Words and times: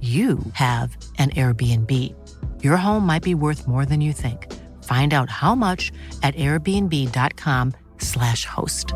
you 0.00 0.38
have 0.52 0.96
an 1.18 1.30
Airbnb. 1.30 2.14
Your 2.62 2.76
home 2.76 3.04
might 3.04 3.24
be 3.24 3.34
worth 3.34 3.66
more 3.66 3.84
than 3.84 4.00
you 4.00 4.12
think. 4.12 4.46
Find 4.84 5.12
out 5.12 5.28
how 5.28 5.56
much 5.56 5.90
at 6.22 6.36
airbnb.com/slash 6.36 8.44
host. 8.44 8.94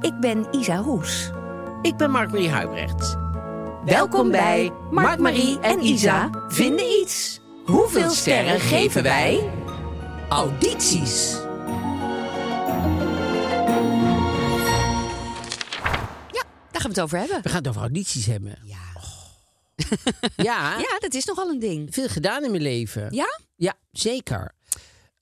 Ik 0.00 0.20
ben 0.20 0.46
Isa 0.50 0.76
Roes. 0.76 1.30
Ik 1.82 1.96
ben 1.96 2.10
Mark-Marie 2.10 2.50
Huibrecht. 2.50 3.16
Welkom 3.84 4.30
bij 4.30 4.72
Mark, 4.90 5.18
Marie 5.18 5.60
en 5.60 5.84
Isa 5.84 6.30
vinden 6.48 6.86
iets. 7.00 7.40
Hoeveel 7.66 8.10
sterren 8.10 8.60
geven 8.60 9.02
wij? 9.02 9.50
Audities. 10.28 11.47
Daar 16.78 16.86
gaan 16.86 16.90
we 16.90 16.96
het 17.00 17.00
over 17.00 17.18
hebben. 17.18 17.42
We 17.42 17.48
gaan 17.48 17.58
het 17.58 17.68
over 17.68 17.80
audities 17.80 18.26
hebben. 18.26 18.58
Ja. 18.64 18.76
Ja, 20.36 20.78
ja, 20.88 20.98
dat 20.98 21.14
is 21.14 21.24
nogal 21.24 21.48
een 21.48 21.58
ding. 21.58 21.94
veel 21.94 22.08
gedaan 22.08 22.44
in 22.44 22.50
mijn 22.50 22.62
leven. 22.62 23.14
Ja? 23.14 23.40
Ja, 23.56 23.74
zeker. 23.90 24.56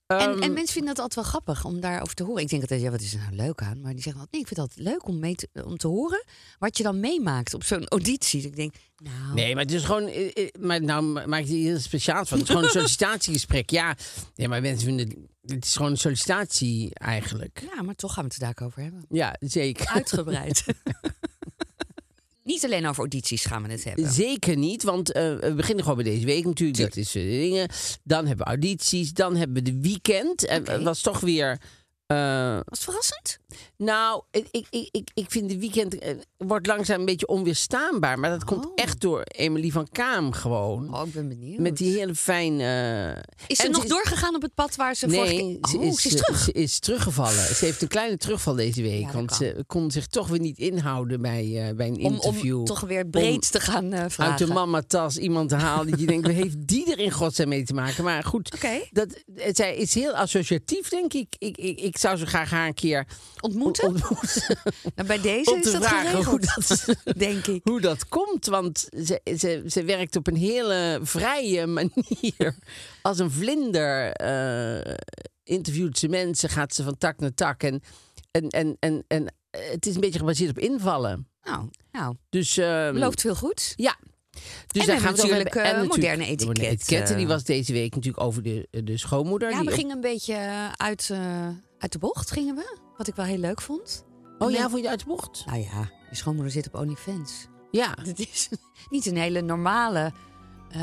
En, 0.07 0.17
Ehm, 0.19 0.41
en 0.41 0.53
mensen 0.53 0.73
vinden 0.73 0.95
dat 0.95 0.99
altijd 1.03 1.15
wel 1.15 1.23
grappig 1.23 1.65
om 1.65 1.79
daarover 1.79 2.13
te 2.15 2.23
horen. 2.23 2.41
Ik 2.43 2.49
denk 2.49 2.61
altijd, 2.61 2.81
ja, 2.81 2.89
wat 2.91 3.01
is 3.01 3.13
er 3.13 3.19
nou 3.19 3.35
leuk 3.35 3.61
aan? 3.61 3.81
Maar 3.81 3.93
die 3.93 4.01
zeggen 4.01 4.21
altijd, 4.21 4.31
nee, 4.31 4.41
ik 4.41 4.47
vind 4.47 4.59
het 4.59 4.69
altijd 4.69 4.87
leuk 4.87 5.07
om, 5.07 5.19
mee 5.19 5.35
te, 5.35 5.49
om 5.65 5.77
te 5.77 5.87
horen 5.87 6.23
wat 6.59 6.77
je 6.77 6.83
dan 6.83 6.99
meemaakt 6.99 7.53
op 7.53 7.63
zo'n 7.63 7.87
auditie. 7.87 8.41
Dus 8.41 8.49
ik 8.49 8.55
denk, 8.55 8.73
nou, 8.97 9.33
Nee, 9.33 9.53
maar 9.55 9.63
het 9.63 9.73
is 9.73 9.83
gewoon. 9.83 10.07
eh, 10.07 10.27
eh, 10.33 10.47
Maar 10.59 10.81
nou 10.81 11.27
maak 11.27 11.43
je 11.43 11.53
er 11.53 11.59
heel 11.61 11.79
speciaal 11.79 12.25
van. 12.25 12.37
Het 12.37 12.47
is 12.47 12.53
gewoon 12.53 12.63
een 12.67 12.75
sollicitatiegesprek. 12.79 13.69
Ja, 13.69 13.95
nee, 14.35 14.47
maar 14.47 14.61
mensen 14.61 14.85
vinden. 14.85 15.27
Het 15.45 15.65
is 15.65 15.75
gewoon 15.75 15.91
een 15.91 15.97
sollicitatie 15.97 16.89
eigenlijk. 16.93 17.67
ja, 17.75 17.81
maar 17.81 17.95
toch 17.95 18.13
gaan 18.13 18.23
we 18.27 18.33
het 18.33 18.41
er 18.41 18.53
daar 18.53 18.67
over 18.67 18.81
hebben. 18.81 19.05
Ja, 19.09 19.35
zeker. 19.39 19.87
Uitgebreid. 19.87 20.63
Niet 22.47 22.65
alleen 22.65 22.85
over 22.87 22.97
audities 22.99 23.45
gaan 23.45 23.63
we 23.63 23.71
het 23.71 23.83
hebben. 23.83 24.11
Zeker 24.11 24.57
niet, 24.57 24.83
want 24.83 25.11
eh, 25.11 25.23
we 25.39 25.53
beginnen 25.55 25.83
gewoon 25.83 26.03
bij 26.03 26.11
deze 26.13 26.25
week 26.25 26.45
natuurlijk. 26.45 26.77
Dat 26.77 26.95
is 26.95 27.15
eh, 27.15 27.23
de 27.23 27.29
dingen. 27.29 27.69
Dan 28.03 28.25
hebben 28.27 28.45
we 28.45 28.51
audities, 28.51 29.13
dan 29.13 29.35
hebben 29.35 29.63
we 29.63 29.71
de 29.71 29.79
weekend. 29.81 30.45
En 30.45 30.63
dat 30.63 30.81
was 30.83 31.01
toch 31.01 31.19
weer. 31.19 31.61
eh, 32.05 32.53
Was 32.53 32.63
het 32.65 32.83
verrassend? 32.83 33.39
Nou, 33.77 34.21
ik, 34.31 34.47
ik, 34.51 34.67
ik, 34.69 35.09
ik- 35.13 35.25
vind 35.31 35.49
de 35.49 35.57
weekend 35.59 35.97
eh, 35.99 36.15
wordt 36.37 36.67
langzaam 36.67 36.99
een 36.99 37.05
beetje 37.05 37.27
onweerstaanbaar. 37.27 38.19
Maar 38.19 38.29
dat 38.29 38.43
komt 38.43 38.65
Oh. 38.65 38.71
echt 38.75 39.01
door 39.01 39.21
Emily 39.23 39.69
van 39.69 39.87
Kaam 39.91 40.31
gewoon. 40.31 40.93
Oh, 40.95 41.07
ik 41.07 41.13
ben 41.13 41.27
benieuwd. 41.27 41.59
Met 41.59 41.77
die 41.77 41.97
hele 41.97 42.15
fijne. 42.15 43.23
Is 43.47 43.57
ze 43.57 43.67
nog 43.67 43.83
is- 43.83 43.89
doorgegaan 43.89 44.35
op 44.35 44.41
het 44.41 44.53
pad 44.53 44.75
waar 44.75 44.95
ze 44.95 45.09
vorige 45.09 45.33
Nee, 45.33 45.59
keer... 45.61 45.69
ze 45.71 45.77
Oh, 45.77 45.83
is, 45.85 46.01
ze 46.01 46.07
is 46.07 46.15
terug. 46.15 46.39
Ze 46.39 46.51
is 46.51 46.79
teruggevallen. 46.79 47.55
Ze 47.55 47.65
heeft 47.65 47.81
een 47.81 47.87
kleine 47.87 48.17
terugval 48.17 48.55
deze 48.55 48.81
week. 48.81 49.03
Dat 49.03 49.13
want 49.13 49.27
kan. 49.27 49.37
ze 49.37 49.63
kon 49.67 49.91
zich 49.91 50.07
toch 50.07 50.27
weer 50.27 50.39
niet 50.39 50.57
inhouden 50.57 51.21
bij, 51.21 51.67
eh, 51.67 51.75
bij 51.75 51.87
een 51.87 51.95
Om, 52.05 52.13
interview. 52.13 52.59
om 52.59 52.65
toch 52.65 52.79
weer 52.79 53.07
breed 53.07 53.51
te 53.51 53.59
gaan 53.59 53.93
eh, 53.93 53.99
vragen. 54.07 54.23
uit 54.23 54.37
de 54.37 54.53
mamatas 54.53 55.17
iemand 55.17 55.49
te 55.49 55.55
halen. 55.55 55.91
Dat 55.91 55.99
je 55.99 56.05
denkt, 56.05 56.27
wat 56.27 56.35
heeft 56.35 56.67
die 56.67 56.91
er 56.91 56.99
in 56.99 57.11
godsnaam 57.11 57.47
mee 57.49 57.63
te 57.63 57.73
maken? 57.73 58.03
Maar 58.03 58.23
goed, 58.23 58.53
Oké. 58.55 58.81
dat, 58.91 59.07
het- 59.35 59.55
zij 59.57 59.75
is 59.75 59.93
heel 59.93 60.11
associatief, 60.15 60.89
denk 60.89 61.13
ik. 61.13 61.35
Ik, 61.39 61.57
ik. 61.57 61.79
ik 61.79 61.97
zou 61.97 62.17
ze 62.17 62.25
graag 62.25 62.49
haar 62.49 62.67
een 62.67 62.73
keer 62.73 63.07
Ontmoeten? 63.47 63.87
ontmoeten. 63.87 64.57
Nou, 64.95 65.07
bij 65.07 65.21
deze 65.21 65.55
is 65.55 65.71
dat 65.71 65.85
geregeld, 65.85 66.25
hoe 66.25 66.39
dat, 66.39 66.85
denk 67.17 67.47
ik. 67.47 67.61
hoe 67.63 67.81
dat 67.81 68.07
komt. 68.07 68.45
Want 68.45 68.87
ze, 69.05 69.21
ze, 69.37 69.63
ze 69.67 69.83
werkt 69.83 70.15
op 70.15 70.27
een 70.27 70.35
hele 70.35 70.99
vrije 71.03 71.67
manier. 71.67 72.55
Als 73.01 73.19
een 73.19 73.31
vlinder 73.31 74.11
eh, 74.11 74.93
interviewt 75.43 75.97
ze 75.97 76.07
mensen, 76.07 76.49
gaat 76.49 76.73
ze 76.73 76.83
van 76.83 76.97
tak 76.97 77.19
naar 77.19 77.33
tak. 77.33 77.63
En, 77.63 77.81
en, 78.31 78.49
en, 78.49 78.77
en, 78.79 79.03
en 79.07 79.33
het 79.51 79.85
is 79.85 79.95
een 79.95 80.01
beetje 80.01 80.19
gebaseerd 80.19 80.49
op 80.49 80.59
invallen. 80.59 81.27
Nou, 81.43 81.69
nou 81.91 82.15
Dus, 82.29 82.57
ehm, 82.57 82.93
belooft 82.93 83.21
veel 83.21 83.35
goed. 83.35 83.73
Ja. 83.75 83.95
Dus 84.67 84.85
we 84.85 84.91
daar 84.91 84.99
gaan 84.99 85.13
we 85.13 85.21
natuurlijk, 85.21 85.53
hebben. 85.53 85.83
eh, 85.83 85.87
moderne 85.89 86.23
de 86.23 86.29
etiket, 86.31 86.57
etiketten. 86.57 87.15
Die 87.15 87.25
eh. 87.25 87.31
was 87.31 87.43
deze 87.43 87.73
week 87.73 87.95
natuurlijk 87.95 88.23
over 88.23 88.43
de, 88.43 88.67
de 88.83 88.97
schoonmoeder. 88.97 89.49
Ja, 89.49 89.59
die 89.59 89.69
we 89.69 89.75
gingen 89.75 89.95
een 89.95 90.01
beetje 90.01 90.33
eh, 90.33 90.71
uit, 90.71 91.09
eh, 91.11 91.47
uit 91.79 91.91
de 91.91 91.99
bocht, 91.99 92.31
gingen 92.31 92.55
we. 92.55 92.77
Wat 92.97 93.07
ik 93.07 93.15
wel 93.15 93.25
heel 93.25 93.37
leuk 93.37 93.61
vond. 93.61 94.05
Oh 94.39 94.51
ja, 94.51 94.69
vond 94.69 94.81
je 94.83 94.89
uit 94.89 94.99
de 94.99 95.05
bocht? 95.05 95.43
Nou 95.45 95.59
ja, 95.59 95.89
je 96.09 96.15
schoonmoeder 96.15 96.51
zit 96.51 96.67
op 96.67 96.75
OnlyFans. 96.75 97.47
Ja. 97.71 97.93
Het 98.07 98.19
is 98.19 98.49
niet 98.89 99.05
een 99.05 99.17
hele 99.17 99.41
normale... 99.41 100.11
eh, 100.69 100.81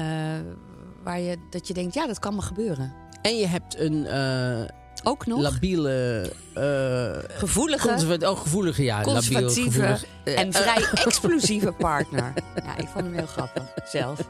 waar 1.05 1.21
je, 1.21 1.37
dat 1.51 1.69
je 1.69 1.75
denkt, 1.75 1.95
ja, 1.95 2.07
dat 2.07 2.19
kan 2.19 2.35
me 2.35 2.43
gebeuren. 2.43 2.93
En 3.23 3.37
je 3.37 3.47
hebt 3.47 3.79
een 3.79 4.07
eh, 4.07 4.63
Ook 5.03 5.27
nog 5.27 5.41
labiele... 5.41 6.33
eh 6.55 7.39
gevoelige, 7.39 8.19
oh, 8.21 8.39
gevoelige, 8.41 8.83
ja. 8.83 8.97
labiel, 8.97 9.13
conservatieve 9.13 9.71
gevoelig. 9.71 10.05
Eh, 10.25 10.39
en 10.39 10.53
vrij 10.53 10.85
explosieve 11.05 11.73
partner. 11.73 12.33
Ja, 12.55 12.77
ik 12.77 12.89
vond 12.89 13.05
hem 13.05 13.15
heel 13.15 13.27
grappig, 13.27 13.73
zelf. 13.85 14.29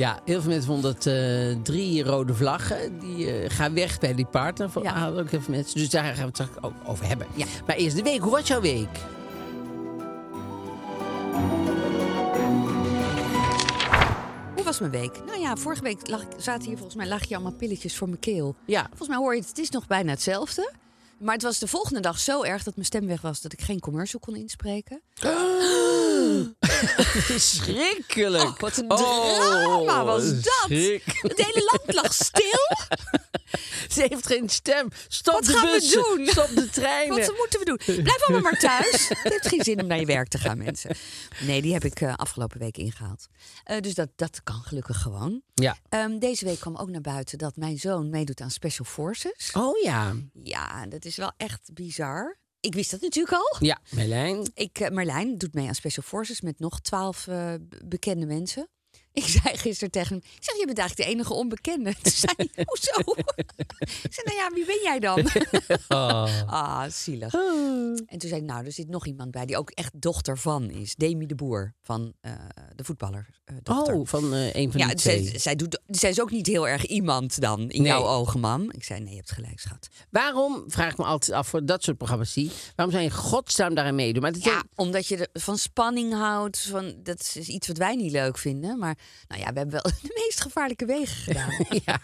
Ja, 0.00 0.20
heel 0.24 0.40
veel 0.40 0.50
mensen 0.50 0.68
vonden 0.68 0.94
dat 0.94 1.06
eh, 1.06 1.56
drie 1.62 2.04
rode 2.04 2.34
vlaggen. 2.34 2.98
Die 2.98 3.30
eh, 3.32 3.50
gaan 3.50 3.74
weg 3.74 3.98
bij 3.98 4.14
die 4.14 4.26
partner. 4.26 4.70
Van, 4.70 4.82
Ja. 4.82 4.98
hadden 4.98 5.22
ook 5.22 5.30
heel 5.30 5.40
veel 5.40 5.54
mensen. 5.54 5.78
Dus 5.78 5.90
daar 5.90 6.04
gaan 6.04 6.14
we 6.14 6.20
het 6.22 6.34
straks 6.34 6.62
ook 6.62 6.72
over 6.86 7.06
hebben. 7.06 7.26
Ja. 7.34 7.46
Maar 7.66 7.76
eerst 7.76 7.96
de 7.96 8.02
week. 8.02 8.20
Hoe 8.20 8.30
was 8.30 8.46
jouw 8.48 8.60
week? 8.60 8.88
Hoe 14.54 14.64
was 14.64 14.78
mijn 14.80 14.92
week? 14.92 15.24
Nou 15.26 15.40
ja, 15.40 15.56
vorige 15.56 15.82
week 15.82 16.08
lag, 16.08 16.22
zaten 16.36 16.66
hier 16.66 16.74
volgens 16.76 16.96
mij 16.96 17.06
lag 17.08 17.24
je 17.24 17.34
allemaal 17.34 17.52
pilletjes 17.52 17.96
voor 17.96 18.08
mijn 18.08 18.20
keel. 18.20 18.54
Ja. 18.64 18.86
Volgens 18.88 19.08
mij 19.08 19.18
hoor 19.18 19.34
je 19.34 19.40
het, 19.40 19.48
het 19.48 19.58
is 19.58 19.70
nog 19.70 19.86
bijna 19.86 20.10
hetzelfde. 20.10 20.72
Maar 21.18 21.34
het 21.34 21.42
was 21.42 21.58
de 21.58 21.66
volgende 21.66 22.00
dag 22.00 22.18
zo 22.18 22.42
erg 22.42 22.62
dat 22.62 22.74
mijn 22.74 22.86
stem 22.86 23.06
weg 23.06 23.20
was 23.20 23.40
dat 23.40 23.52
ik 23.52 23.60
geen 23.60 23.80
commercial 23.80 24.20
kon 24.20 24.36
inspreken. 24.36 25.00
Verschrikkelijk. 27.32 28.44
Oh, 28.44 28.58
wat 28.58 28.76
een 28.76 28.88
drama 28.88 30.04
was 30.04 30.24
dat. 30.24 30.66
Het 30.68 31.32
hele 31.36 31.70
land 31.72 31.94
lag 31.94 32.14
stil. 32.14 32.76
Ze 33.94 34.06
heeft 34.08 34.26
geen 34.26 34.48
stem. 34.48 34.88
Stop 35.08 35.34
Wat 35.34 35.44
de 35.44 35.52
gaan 35.52 35.66
we 35.66 36.14
doen? 36.16 36.26
Stop 36.26 36.48
de 36.54 36.70
treinen. 36.70 37.18
Wat 37.18 37.36
moeten 37.36 37.58
we 37.58 37.64
doen? 37.64 38.02
Blijf 38.02 38.22
allemaal 38.22 38.50
maar 38.50 38.60
thuis. 38.60 39.08
Het 39.22 39.32
heeft 39.32 39.46
geen 39.46 39.64
zin 39.64 39.80
om 39.80 39.86
naar 39.86 39.98
je 39.98 40.06
werk 40.06 40.28
te 40.28 40.38
gaan, 40.38 40.58
mensen. 40.58 40.96
Nee, 41.40 41.62
die 41.62 41.72
heb 41.72 41.84
ik 41.84 42.00
eh, 42.00 42.14
afgelopen 42.14 42.58
week 42.58 42.76
ingehaald. 42.76 43.26
Eh, 43.64 43.80
dus 43.80 43.94
dat, 43.94 44.08
dat 44.16 44.42
kan 44.42 44.62
gelukkig 44.62 45.02
gewoon. 45.02 45.42
Ja. 45.54 45.76
Ehm, 45.88 46.18
deze 46.18 46.44
week 46.44 46.60
kwam 46.60 46.76
ook 46.76 46.88
naar 46.88 47.00
buiten 47.00 47.38
dat 47.38 47.56
mijn 47.56 47.78
zoon 47.78 48.10
meedoet 48.10 48.40
aan 48.40 48.50
Special 48.50 48.86
Forces. 48.86 49.50
Oh 49.52 49.82
ja. 49.82 50.14
Ja, 50.42 50.86
dat 50.86 51.04
is 51.04 51.16
wel 51.16 51.32
echt 51.36 51.70
bizar. 51.74 52.38
Ik 52.60 52.74
wist 52.74 52.90
dat 52.90 53.00
natuurlijk 53.00 53.36
al. 53.36 53.56
Ja, 53.58 53.78
Merlijn. 53.90 54.50
Ik, 54.54 54.78
eh, 54.78 54.90
Marlijn 54.90 55.38
doet 55.38 55.54
mee 55.54 55.68
aan 55.68 55.74
Special 55.74 56.04
Forces 56.06 56.40
met 56.40 56.58
nog 56.58 56.80
twaalf 56.80 57.26
eh, 57.26 57.54
bekende 57.84 58.26
mensen. 58.26 58.68
Ik 59.12 59.24
zei 59.26 59.56
gisteren 59.56 59.90
tegen 59.90 60.08
hem, 60.08 60.18
ik 60.36 60.44
zeg, 60.44 60.56
je 60.56 60.66
bent 60.66 60.78
eigenlijk 60.78 61.08
de 61.08 61.14
enige 61.14 61.32
onbekende. 61.34 61.94
Toen 62.02 62.12
zei 62.12 62.32
hij, 62.36 62.64
hoezo? 62.70 63.12
ik 64.02 64.12
zei, 64.12 64.26
nou 64.26 64.36
ja, 64.36 64.50
wie 64.54 64.64
ben 64.66 64.80
jij 64.82 64.98
dan? 64.98 65.26
Ah, 66.46 66.84
zielig. 66.90 67.34
En 67.34 68.06
toen 68.18 68.28
zei 68.28 68.32
hij, 68.32 68.40
nou, 68.40 68.64
er 68.64 68.72
zit 68.72 68.88
nog 68.88 69.06
iemand 69.06 69.30
bij 69.30 69.46
die 69.46 69.56
ook 69.56 69.70
echt 69.70 70.00
dochter 70.00 70.38
van 70.38 70.70
is. 70.70 70.94
Demi 70.94 71.26
de 71.26 71.34
Boer, 71.34 71.74
van 71.82 72.12
eh, 72.20 72.32
de 72.74 72.84
voetballer. 72.84 73.28
eh, 73.44 73.54
dochter. 73.62 73.94
Oh, 73.94 74.06
van 74.06 74.34
eh, 74.34 74.54
een 74.54 74.70
van 74.70 74.80
ja, 74.80 74.86
die 74.86 74.96
twee. 74.96 75.24
zij, 75.24 75.38
zij, 75.38 75.56
doet, 75.56 75.80
zij 75.86 76.10
is 76.10 76.20
ook 76.20 76.30
niet 76.30 76.46
heel 76.46 76.68
erg 76.68 76.86
iemand 76.86 77.40
dan, 77.40 77.60
in 77.60 77.82
Nee. 77.82 77.90
jouw 77.90 78.06
ogen, 78.06 78.40
mam. 78.40 78.70
Ik 78.70 78.84
zei, 78.84 79.00
nee, 79.00 79.10
je 79.10 79.16
hebt 79.16 79.30
gelijk, 79.32 79.60
schat. 79.60 79.88
Waarom, 80.10 80.64
vraag 80.66 80.90
ik 80.92 80.98
me 80.98 81.04
altijd 81.04 81.36
af 81.36 81.48
voor 81.48 81.64
dat 81.64 81.82
soort 81.82 81.96
programma's 81.96 82.32
zie, 82.32 82.50
waarom 82.76 82.94
zijn 82.94 83.06
je 83.06 83.10
godsnaam 83.14 83.74
daarin 83.74 83.94
meedoen? 83.94 84.22
Maar 84.22 84.32
dat 84.32 84.44
Ja, 84.44 84.62
omdat 84.74 85.06
je 85.06 85.16
er 85.16 85.40
van 85.40 85.58
spanning 85.58 86.12
houdt. 86.12 86.58
Van, 86.60 86.94
dat 87.02 87.20
is 87.34 87.48
iets 87.48 87.66
wat 87.66 87.76
wij 87.76 87.96
niet 87.96 88.12
leuk 88.12 88.38
vinden. 88.38 88.78
Maar 88.78 88.98
nou 89.28 89.40
ja, 89.42 89.52
we 89.52 89.58
hebben 89.58 89.70
wel 89.82 89.92
de 90.02 90.22
meest 90.26 90.40
gevaarlijke 90.40 90.84
wegen 90.84 91.16
gedaan. 91.16 91.50
ja. 91.86 92.00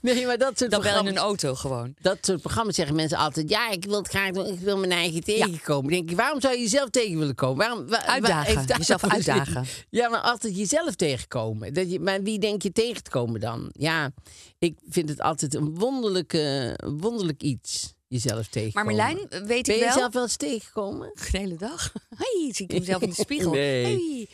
Nee, 0.00 0.26
maar 0.26 0.38
dat 0.38 0.58
soort 0.58 0.70
Dan 0.70 0.82
wel 0.82 0.98
in 1.00 1.06
een 1.06 1.16
auto 1.18 1.54
gewoon. 1.54 1.94
Dat 2.00 2.18
soort 2.20 2.40
programma's 2.40 2.74
zeggen 2.74 2.94
mensen 2.94 3.18
altijd: 3.18 3.48
ja, 3.50 3.70
ik 3.70 3.84
wil 3.84 3.96
het 3.98 4.08
graag 4.08 4.30
doen, 4.30 4.46
ik 4.46 4.60
wil 4.60 4.78
mijn 4.78 4.92
eigen 4.92 5.24
tegenkomen. 5.24 5.90
Denk 5.90 6.10
ik, 6.10 6.16
waarom 6.16 6.40
zou 6.40 6.54
je 6.54 6.60
jezelf 6.60 6.90
tegen 6.90 7.18
willen 7.18 7.34
komen? 7.34 7.56
Waarom, 7.56 7.78
wa- 7.88 7.98
wa- 7.98 8.06
Uitdagen, 8.06 8.66
daar 8.66 8.78
jezelf 8.78 9.04
uitdagen. 9.04 9.64
Ja, 9.90 10.08
maar 10.08 10.20
altijd 10.20 10.56
jezelf 10.56 10.94
tegenkomen. 10.94 11.74
Dat 11.74 11.90
je, 11.90 12.00
maar 12.00 12.22
wie 12.22 12.38
denk 12.38 12.62
je 12.62 12.72
tegen 12.72 13.02
te 13.02 13.10
komen 13.10 13.40
dan? 13.40 13.68
Ja, 13.72 14.10
ik 14.58 14.78
vind 14.88 15.08
het 15.08 15.20
altijd 15.20 15.54
een 15.54 15.74
wonderlijke, 15.78 16.74
wonderlijk 16.98 17.42
iets, 17.42 17.94
jezelf 18.08 18.34
Maar 18.36 18.48
tegenkomen. 18.50 18.96
Merlijn, 18.96 19.26
weet 19.28 19.46
ben 19.46 19.56
ik 19.58 19.66
je 19.66 19.72
wel... 19.72 19.80
jezelf 19.88 20.12
wel 20.12 20.22
eens 20.22 20.36
tegengekomen? 20.36 21.10
De 21.30 21.38
hele 21.38 21.56
dag. 21.56 21.92
Hey, 22.16 22.50
zie 22.54 22.66
ik 22.66 22.78
mezelf 22.78 23.02
in 23.02 23.08
de 23.08 23.14
spiegel. 23.14 23.50
Nee. 23.50 23.84
Hey. 23.84 24.28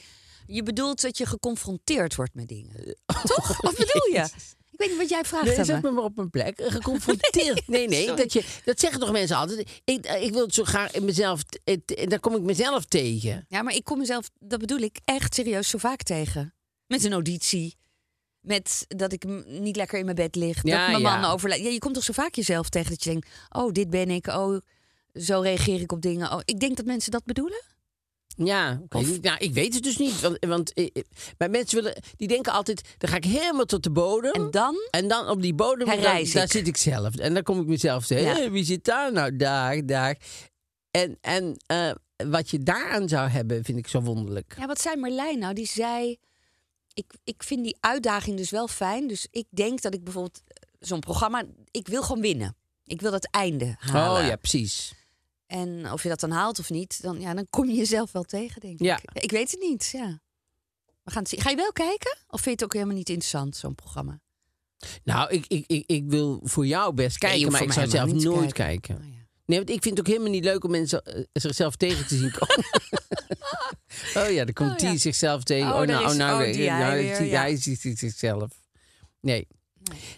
Je 0.46 0.62
bedoelt 0.62 1.00
dat 1.00 1.19
je 1.19 1.26
geconfronteerd 1.26 2.14
wordt 2.14 2.35
met 2.35 2.49
dingen. 2.49 2.96
Toch? 3.35 3.61
Wat 3.61 3.76
bedoel 3.76 4.12
je? 4.12 4.29
Ik 4.70 4.81
weet 4.81 4.88
niet 4.88 4.99
wat 4.99 5.08
jij 5.08 5.25
vraagt 5.25 5.44
Nee, 5.44 5.64
zet 5.64 5.82
me. 5.82 5.88
me 5.88 5.91
maar 5.94 6.05
op 6.05 6.17
mijn 6.17 6.31
plek. 6.31 6.61
Geconfronteerd. 6.73 7.69
Nee, 7.69 7.88
nee. 7.88 8.02
sorry. 8.06 8.17
dat, 8.23 8.32
je, 8.32 8.44
dat 8.64 8.81
zeggen 8.81 9.00
toch 9.00 9.12
mensen 9.12 9.37
altijd. 9.37 9.81
Ik, 9.85 10.06
ik 10.06 10.32
wil 10.32 10.44
het 10.44 10.55
zo 10.55 10.64
graag 10.64 10.93
in 10.93 11.05
mezelf. 11.05 11.43
het- 11.64 12.05
Daar 12.08 12.20
kom 12.20 12.35
ik 12.35 12.43
mezelf 12.43 12.85
tegen. 12.85 13.44
Ja, 13.49 13.62
maar 13.62 13.75
ik 13.75 13.85
kom 13.85 13.99
mezelf, 13.99 14.31
dat 14.38 14.58
bedoel 14.61 14.79
ik, 14.79 14.99
echt 15.05 15.35
serieus 15.35 15.69
zo 15.69 15.79
vaak 15.79 16.02
tegen. 16.02 16.55
Met 16.87 17.05
een 17.05 17.12
auditie. 17.12 17.76
Met 18.40 18.85
dat 18.88 19.12
ik 19.12 19.25
niet 19.47 19.76
lekker 19.76 19.99
in 19.99 20.05
mijn 20.05 20.17
bed 20.17 20.35
lig. 20.35 20.62
Ja, 20.62 20.79
dat 20.79 21.00
mijn 21.00 21.00
ja. 21.14 21.20
man 21.20 21.31
overlijdt. 21.31 21.64
Ja, 21.64 21.70
je 21.70 21.79
komt 21.79 21.94
toch 21.94 22.05
zo 22.05 22.12
vaak 22.12 22.35
jezelf 22.35 22.69
tegen 22.69 22.90
dat 22.90 23.05
je 23.05 23.11
denkt... 23.11 23.29
oh, 23.50 23.73
dit 23.73 23.90
ben 23.90 24.11
ik. 24.11 24.26
Oh, 24.26 24.61
zo 25.14 25.40
reageer 25.40 25.81
ik 25.81 25.93
op 25.93 26.02
dingen. 26.02 26.32
Oh, 26.32 26.40
ik 26.44 26.61
denk 26.61 26.76
dat 26.76 26.87
mensen 26.87 27.11
dat 27.11 27.25
bedoelen. 27.25 27.62
Ja, 28.37 28.81
Of-. 28.89 29.21
Nou, 29.21 29.39
ik 29.39 29.55
weet 29.55 29.75
het 29.75 29.83
dus 29.83 29.97
niet. 29.97 30.21
Want, 30.21 30.45
want 30.45 30.73
eh, 30.73 30.89
eh, 30.93 31.03
maar 31.39 31.51
mensen 31.51 31.83
willen, 31.83 32.03
die 32.17 32.29
denken 32.29 32.53
altijd: 32.53 32.95
dan 32.99 33.11
ga 33.11 33.17
ik 33.17 33.25
helemaal 33.25 33.65
tot 33.65 33.83
de 33.83 33.91
bodem. 33.91 34.33
En 34.33 34.51
dan? 34.51 34.77
En 34.91 35.09
dan 35.09 35.29
op 35.29 35.43
die 35.43 35.55
bodem, 35.55 35.87
dan, 35.87 36.01
daar 36.01 36.27
zit 36.27 36.67
ik 36.67 36.77
zelf. 36.77 37.17
En 37.17 37.35
dan 37.35 37.43
kom 37.43 37.61
ik 37.61 37.67
mezelf 37.67 38.07
tegen. 38.07 38.25
Ja. 38.25 38.35
"Hé, 38.35 38.51
wie 38.51 38.65
zit 38.65 38.85
daar 38.85 39.13
nou? 39.13 39.37
Daar, 39.37 39.87
daar. 39.87 40.17
En, 40.91 41.19
en 41.21 41.57
eh, 41.67 41.91
wat 42.17 42.51
je 42.51 42.59
daaraan 42.59 43.09
zou 43.09 43.29
hebben, 43.29 43.65
vind 43.65 43.79
ik 43.79 43.89
zo 43.89 44.01
wonderlijk. 44.01 44.55
Ja, 44.59 44.67
wat 44.67 44.81
zei 44.81 44.97
Marlijn 44.97 45.39
nou? 45.39 45.55
Die 45.55 45.67
zei... 45.67 46.17
Ik, 46.93 47.13
ik 47.25 47.43
vind 47.43 47.65
die 47.65 47.77
uitdaging 47.81 48.37
dus 48.37 48.51
wel 48.51 48.69
fijn. 48.69 49.09
Dus 49.09 49.27
ik 49.31 49.47
denk 49.51 49.81
dat 49.83 49.95
ik 49.95 50.05
bijvoorbeeld 50.05 50.43
eh, 50.47 50.63
zo'n 50.79 51.01
programma... 51.01 51.43
Ik 51.71 51.87
wil 51.89 52.03
gewoon 52.03 52.23
winnen. 52.23 52.57
Ik 52.85 53.01
wil 53.01 53.11
dat 53.11 53.29
einde 53.31 53.75
halen. 53.79 54.23
Oh 54.23 54.29
ja, 54.29 54.37
precies. 54.37 54.93
En 55.59 55.93
of 55.93 56.03
je 56.03 56.09
dat 56.09 56.21
dan 56.21 56.31
haalt 56.31 56.59
of 56.59 56.71
niet, 56.71 57.03
dan, 57.03 57.21
ja, 57.21 57.35
dan 57.35 57.47
kom 57.51 57.69
je 57.69 57.75
jezelf 57.75 58.12
wel 58.12 58.23
tegen, 58.23 58.61
denk 58.61 58.81
Ja. 58.83 58.99
ik. 59.12 59.23
Ik 59.23 59.31
weet 59.31 59.51
het 59.51 59.61
niet, 59.61 59.89
ja. 59.93 60.21
We 61.03 61.11
gaan 61.11 61.23
het 61.23 61.31
zien. 61.31 61.41
Ga 61.41 61.51
je 61.51 61.56
wel 61.56 61.73
kijken? 61.73 62.17
Of 62.27 62.41
vind 62.41 62.45
je 62.45 62.51
het 62.51 62.65
ook 62.65 62.73
helemaal 62.73 62.95
niet 62.97 63.09
interessant, 63.09 63.56
zo'n 63.56 63.75
programma? 63.75 64.21
Nou, 65.05 65.31
ik, 65.31 65.45
ik, 65.49 65.65
ik, 65.67 65.85
ik 65.87 66.05
wil 66.06 66.41
voor 66.45 66.67
jou 66.67 66.95
best 66.95 67.19
kijken, 67.19 67.53
maar 67.53 67.62
ik 67.62 67.73
zou 67.73 67.89
zelf 67.89 68.12
nooit 68.12 68.49
te 68.49 68.55
kijken. 68.55 68.97
Oh, 68.97 69.05
ja. 69.05 69.12
Nee, 69.47 69.59
want 69.59 69.71
ik 69.71 69.83
vind 69.83 69.97
het 69.99 70.06
ook 70.06 70.12
helemaal 70.12 70.33
niet 70.33 70.45
leuk 70.45 70.65
om 70.65 70.71
mensen 70.71 71.05
eh, 71.05 71.25
zichzelf 71.33 71.77
tegen 71.77 72.07
te 72.07 72.17
zien 72.17 72.33
komen. 72.39 72.65
oh 74.15 74.31
ja, 74.35 74.45
dan 74.45 74.53
komt 74.53 74.71
Oh 74.73 74.79
ja. 74.79 74.91
die 74.91 74.99
zichzelf 74.99 75.43
tegen. 75.43 75.73
Oh, 75.73 75.81
Oh, 75.81 75.87
nou, 75.87 76.05
is- 76.05 76.11
oh, 76.12 76.17
nou 76.19 76.47
oh, 76.47 76.53
die 76.53 76.69
nou, 76.69 77.03
nou, 77.05 77.27
hij 77.29 77.57
ziet 77.57 77.99
zichzelf. 77.99 78.50
Nee. 79.21 79.47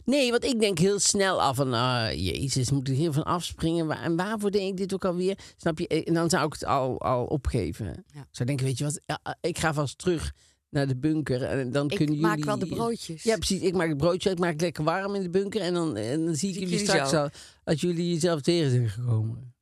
Nee, 0.04 0.30
want 0.30 0.44
ik 0.44 0.60
denk 0.60 0.78
heel 0.78 0.98
snel 0.98 1.42
af 1.42 1.56
van, 1.56 1.72
ah, 1.72 2.12
jezus, 2.12 2.70
moet 2.70 2.88
ik 2.88 2.96
hiervan 2.96 3.22
afspringen? 3.24 3.86
Waar- 3.86 4.02
En 4.02 4.16
waarvoor 4.16 4.50
denk 4.50 4.70
ik 4.70 4.76
dit 4.76 4.94
ook 4.94 5.04
alweer? 5.04 5.38
Snap 5.56 5.78
je? 5.78 5.88
En 6.04 6.14
dan 6.14 6.30
zou 6.30 6.46
ik 6.46 6.52
het 6.52 6.64
al, 6.64 7.00
al 7.00 7.24
opgeven. 7.24 7.86
Ja. 7.86 8.20
Ik 8.20 8.26
zou 8.30 8.48
denken, 8.48 8.66
weet 8.66 8.78
je 8.78 8.84
wat, 8.84 9.00
ja, 9.06 9.18
ah, 9.22 9.34
ik 9.40 9.58
ga 9.58 9.74
vast 9.74 9.98
terug 9.98 10.32
naar 10.70 10.86
de 10.86 10.96
bunker. 10.96 11.42
En 11.42 11.72
dan 11.72 11.90
Ik 11.90 11.96
kunnen 11.96 12.20
maak 12.20 12.30
jullie... 12.30 12.44
wel 12.44 12.58
de 12.58 12.66
broodjes. 12.66 13.22
Ja, 13.22 13.36
precies. 13.36 13.60
Ik 13.60 13.74
maak 13.74 13.88
het 13.88 13.96
broodje, 13.96 14.30
ik 14.30 14.38
maak 14.38 14.52
het 14.52 14.60
lekker 14.60 14.84
warm 14.84 15.14
in 15.14 15.22
de 15.22 15.30
bunker. 15.30 15.60
En 15.60 15.74
dan, 15.74 15.96
en 15.96 16.24
dan 16.24 16.34
zie 16.34 16.48
ik 16.48 16.54
Zie 16.54 16.62
ik 16.64 16.68
jullie 16.68 16.70
jullie 16.70 16.86
straks 16.86 17.10
zo. 17.10 17.16
al, 17.22 17.28
als 17.64 17.80
jullie 17.80 18.12
jezelf 18.12 18.40
tegen 18.40 18.70
zijn 18.70 18.88
gekomen. 18.88 19.54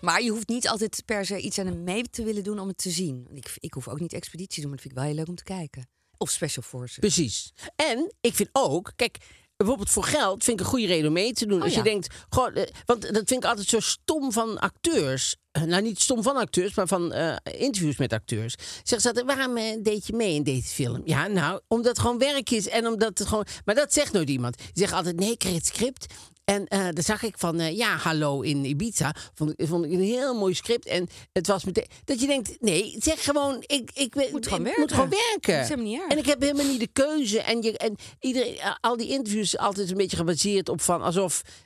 Maar 0.00 0.22
je 0.22 0.30
hoeft 0.30 0.48
niet 0.48 0.68
altijd 0.68 1.02
per 1.04 1.24
se 1.26 1.38
iets 1.40 1.58
aan 1.58 1.66
hem 1.66 1.84
mee 1.84 2.02
te 2.10 2.24
willen 2.24 2.44
doen 2.44 2.58
om 2.58 2.68
het 2.68 2.78
te 2.78 2.90
zien. 2.90 3.26
Ik, 3.32 3.56
ik 3.58 3.72
hoef 3.74 3.88
ook 3.88 4.00
niet 4.00 4.12
expeditie 4.12 4.54
te 4.54 4.60
doen, 4.60 4.68
maar 4.70 4.78
dat 4.78 4.86
vind 4.86 4.94
ik 4.94 4.98
wel 4.98 5.08
heel 5.08 5.18
leuk 5.18 5.28
om 5.28 5.34
te 5.34 5.44
kijken. 5.44 5.88
Of 6.24 6.30
Special 6.30 6.62
Forces. 6.62 6.98
Precies. 6.98 7.52
En 7.76 8.12
ik 8.20 8.34
vind 8.34 8.48
ook, 8.52 8.92
kijk, 8.96 9.16
bijvoorbeeld 9.56 9.90
voor 9.90 10.04
geld 10.04 10.44
vind 10.44 10.60
ik 10.60 10.64
een 10.66 10.70
goede 10.72 10.86
reden 10.86 11.06
om 11.06 11.12
mee 11.12 11.32
te 11.32 11.46
doen. 11.46 11.58
Oh, 11.58 11.64
Als 11.64 11.72
ja. 11.72 11.78
je 11.78 11.84
denkt, 11.84 12.14
goh, 12.28 12.56
eh, 12.56 12.66
want 12.84 13.02
dat 13.02 13.12
vind 13.26 13.30
ik 13.30 13.44
altijd 13.44 13.68
zo 13.68 13.80
stom 13.80 14.32
van 14.32 14.58
acteurs. 14.58 15.36
Eh, 15.50 15.62
Nou, 15.62 15.82
niet 15.82 16.00
stom 16.00 16.22
van 16.22 16.36
acteurs, 16.36 16.74
maar 16.74 16.86
van 16.86 17.12
eh, 17.12 17.36
interviews 17.60 17.96
met 17.96 18.12
acteurs. 18.12 18.54
Zeg 18.82 19.00
ze 19.00 19.08
altijd, 19.08 19.26
waarom 19.26 19.82
deed 19.82 20.06
je 20.06 20.12
mee 20.12 20.34
in 20.34 20.42
deze 20.42 20.68
film? 20.68 21.02
Ja, 21.04 21.26
nou, 21.26 21.60
omdat 21.68 21.86
het 21.90 21.98
gewoon 21.98 22.18
werk 22.18 22.50
is 22.50 22.68
en 22.68 22.86
omdat 22.86 23.18
het 23.18 23.28
gewoon... 23.28 23.46
Maar 23.64 23.74
dat 23.74 23.92
zegt 23.92 24.12
nooit 24.12 24.28
iemand. 24.28 24.56
Die 24.56 24.66
zegt 24.72 24.92
altijd, 24.92 25.16
nee, 25.16 25.30
ik 25.30 25.38
kreeg 25.38 25.54
het 25.54 25.66
script. 25.66 26.06
En 26.44 26.66
eh 26.66 26.78
daar 26.78 27.04
zag 27.04 27.22
ik 27.22 27.38
van, 27.38 27.58
eh, 27.60 27.76
ja, 27.76 27.96
hallo 27.96 28.40
in 28.40 28.64
Ibiza. 28.64 29.14
Vond, 29.34 29.52
ik- 29.56 29.66
vond 29.68 29.84
ik 29.84 29.92
een 29.92 30.00
heel 30.02 30.34
mooi 30.34 30.54
script. 30.54 30.86
En 30.86 31.08
het 31.32 31.46
was 31.46 31.64
meteen... 31.64 31.86
Dat 32.04 32.20
je 32.20 32.26
denkt, 32.26 32.56
nee, 32.60 32.96
zeg 32.98 33.24
gewoon, 33.24 33.56
ik, 33.60 33.90
ik, 33.94 34.14
ik 34.14 34.30
Moet 34.32 34.46
gewoon 34.46 34.62
werken. 34.62 34.80
moet 34.80 34.92
gewoon 34.92 35.08
werken. 35.08 35.82
Niet. 35.82 36.00
En 36.08 36.18
ik 36.18 36.26
heb 36.26 36.40
helemaal 36.40 36.66
niet 36.66 36.80
de 36.80 36.88
keuze. 36.92 37.40
En, 37.40 37.62
je, 37.62 37.78
en 37.78 37.96
iedereen, 38.20 38.56
al 38.80 38.96
die 38.96 39.08
interviews 39.08 39.58
altijd 39.58 39.90
een 39.90 39.96
beetje 39.96 40.16
gebaseerd 40.16 40.68
op 40.68 40.80
van 40.80 41.02
alsof 41.02 41.42
eh, 41.42 41.50
eh, 41.50 41.63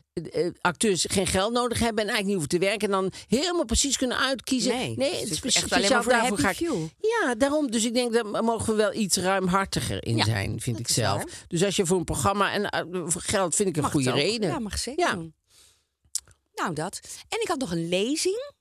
acteurs 0.60 1.06
geen 1.08 1.26
geld 1.26 1.52
nodig 1.52 1.78
hebben 1.78 2.04
en 2.04 2.10
eigenlijk 2.10 2.26
niet 2.26 2.34
hoeven 2.34 2.48
te 2.48 2.58
werken. 2.58 2.88
En 2.88 3.00
dan 3.00 3.12
helemaal 3.28 3.64
precies 3.64 3.96
kunnen 3.96 4.18
uitkiezen. 4.18 4.76
Nee, 4.76 4.96
nee 4.96 5.10
het 5.10 5.20
het 5.20 5.30
is 5.30 5.36
speciaal 5.36 5.70
alleen 5.70 5.90
maar 5.90 6.02
voor 6.02 6.12
de 6.12 6.18
happy 6.18 6.64
few. 6.64 6.86
Ja, 7.00 7.34
daarom. 7.34 7.70
Dus 7.70 7.84
ik 7.84 7.94
denk 7.94 8.12
dat 8.12 8.42
mogen 8.42 8.66
we 8.66 8.74
wel 8.74 8.94
iets 8.94 9.16
ruimhartiger 9.16 10.04
in 10.06 10.16
Ja, 10.16 10.24
zijn, 10.24 10.60
vind 10.60 10.78
ik 10.78 10.88
zelf. 10.88 11.16
waar. 11.16 11.44
Dus 11.48 11.64
als 11.64 11.76
je 11.76 11.86
voor 11.86 11.98
een 11.98 12.04
programma 12.04 12.52
en 12.52 12.68
eh, 12.68 12.82
voor 13.06 13.22
geld 13.22 13.54
vind 13.54 13.68
ik 13.68 13.76
een 13.76 13.82
Mag 13.82 13.90
goede 13.90 14.10
reden. 14.10 14.50
Ja, 14.50 14.58
mag 14.58 14.78
zeker 14.78 15.06
Ja. 15.06 15.14
Nou, 16.54 16.74
dat. 16.74 17.00
En 17.28 17.40
ik 17.40 17.48
had 17.48 17.58
nog 17.58 17.70
een 17.70 17.88
lezing 17.88 18.52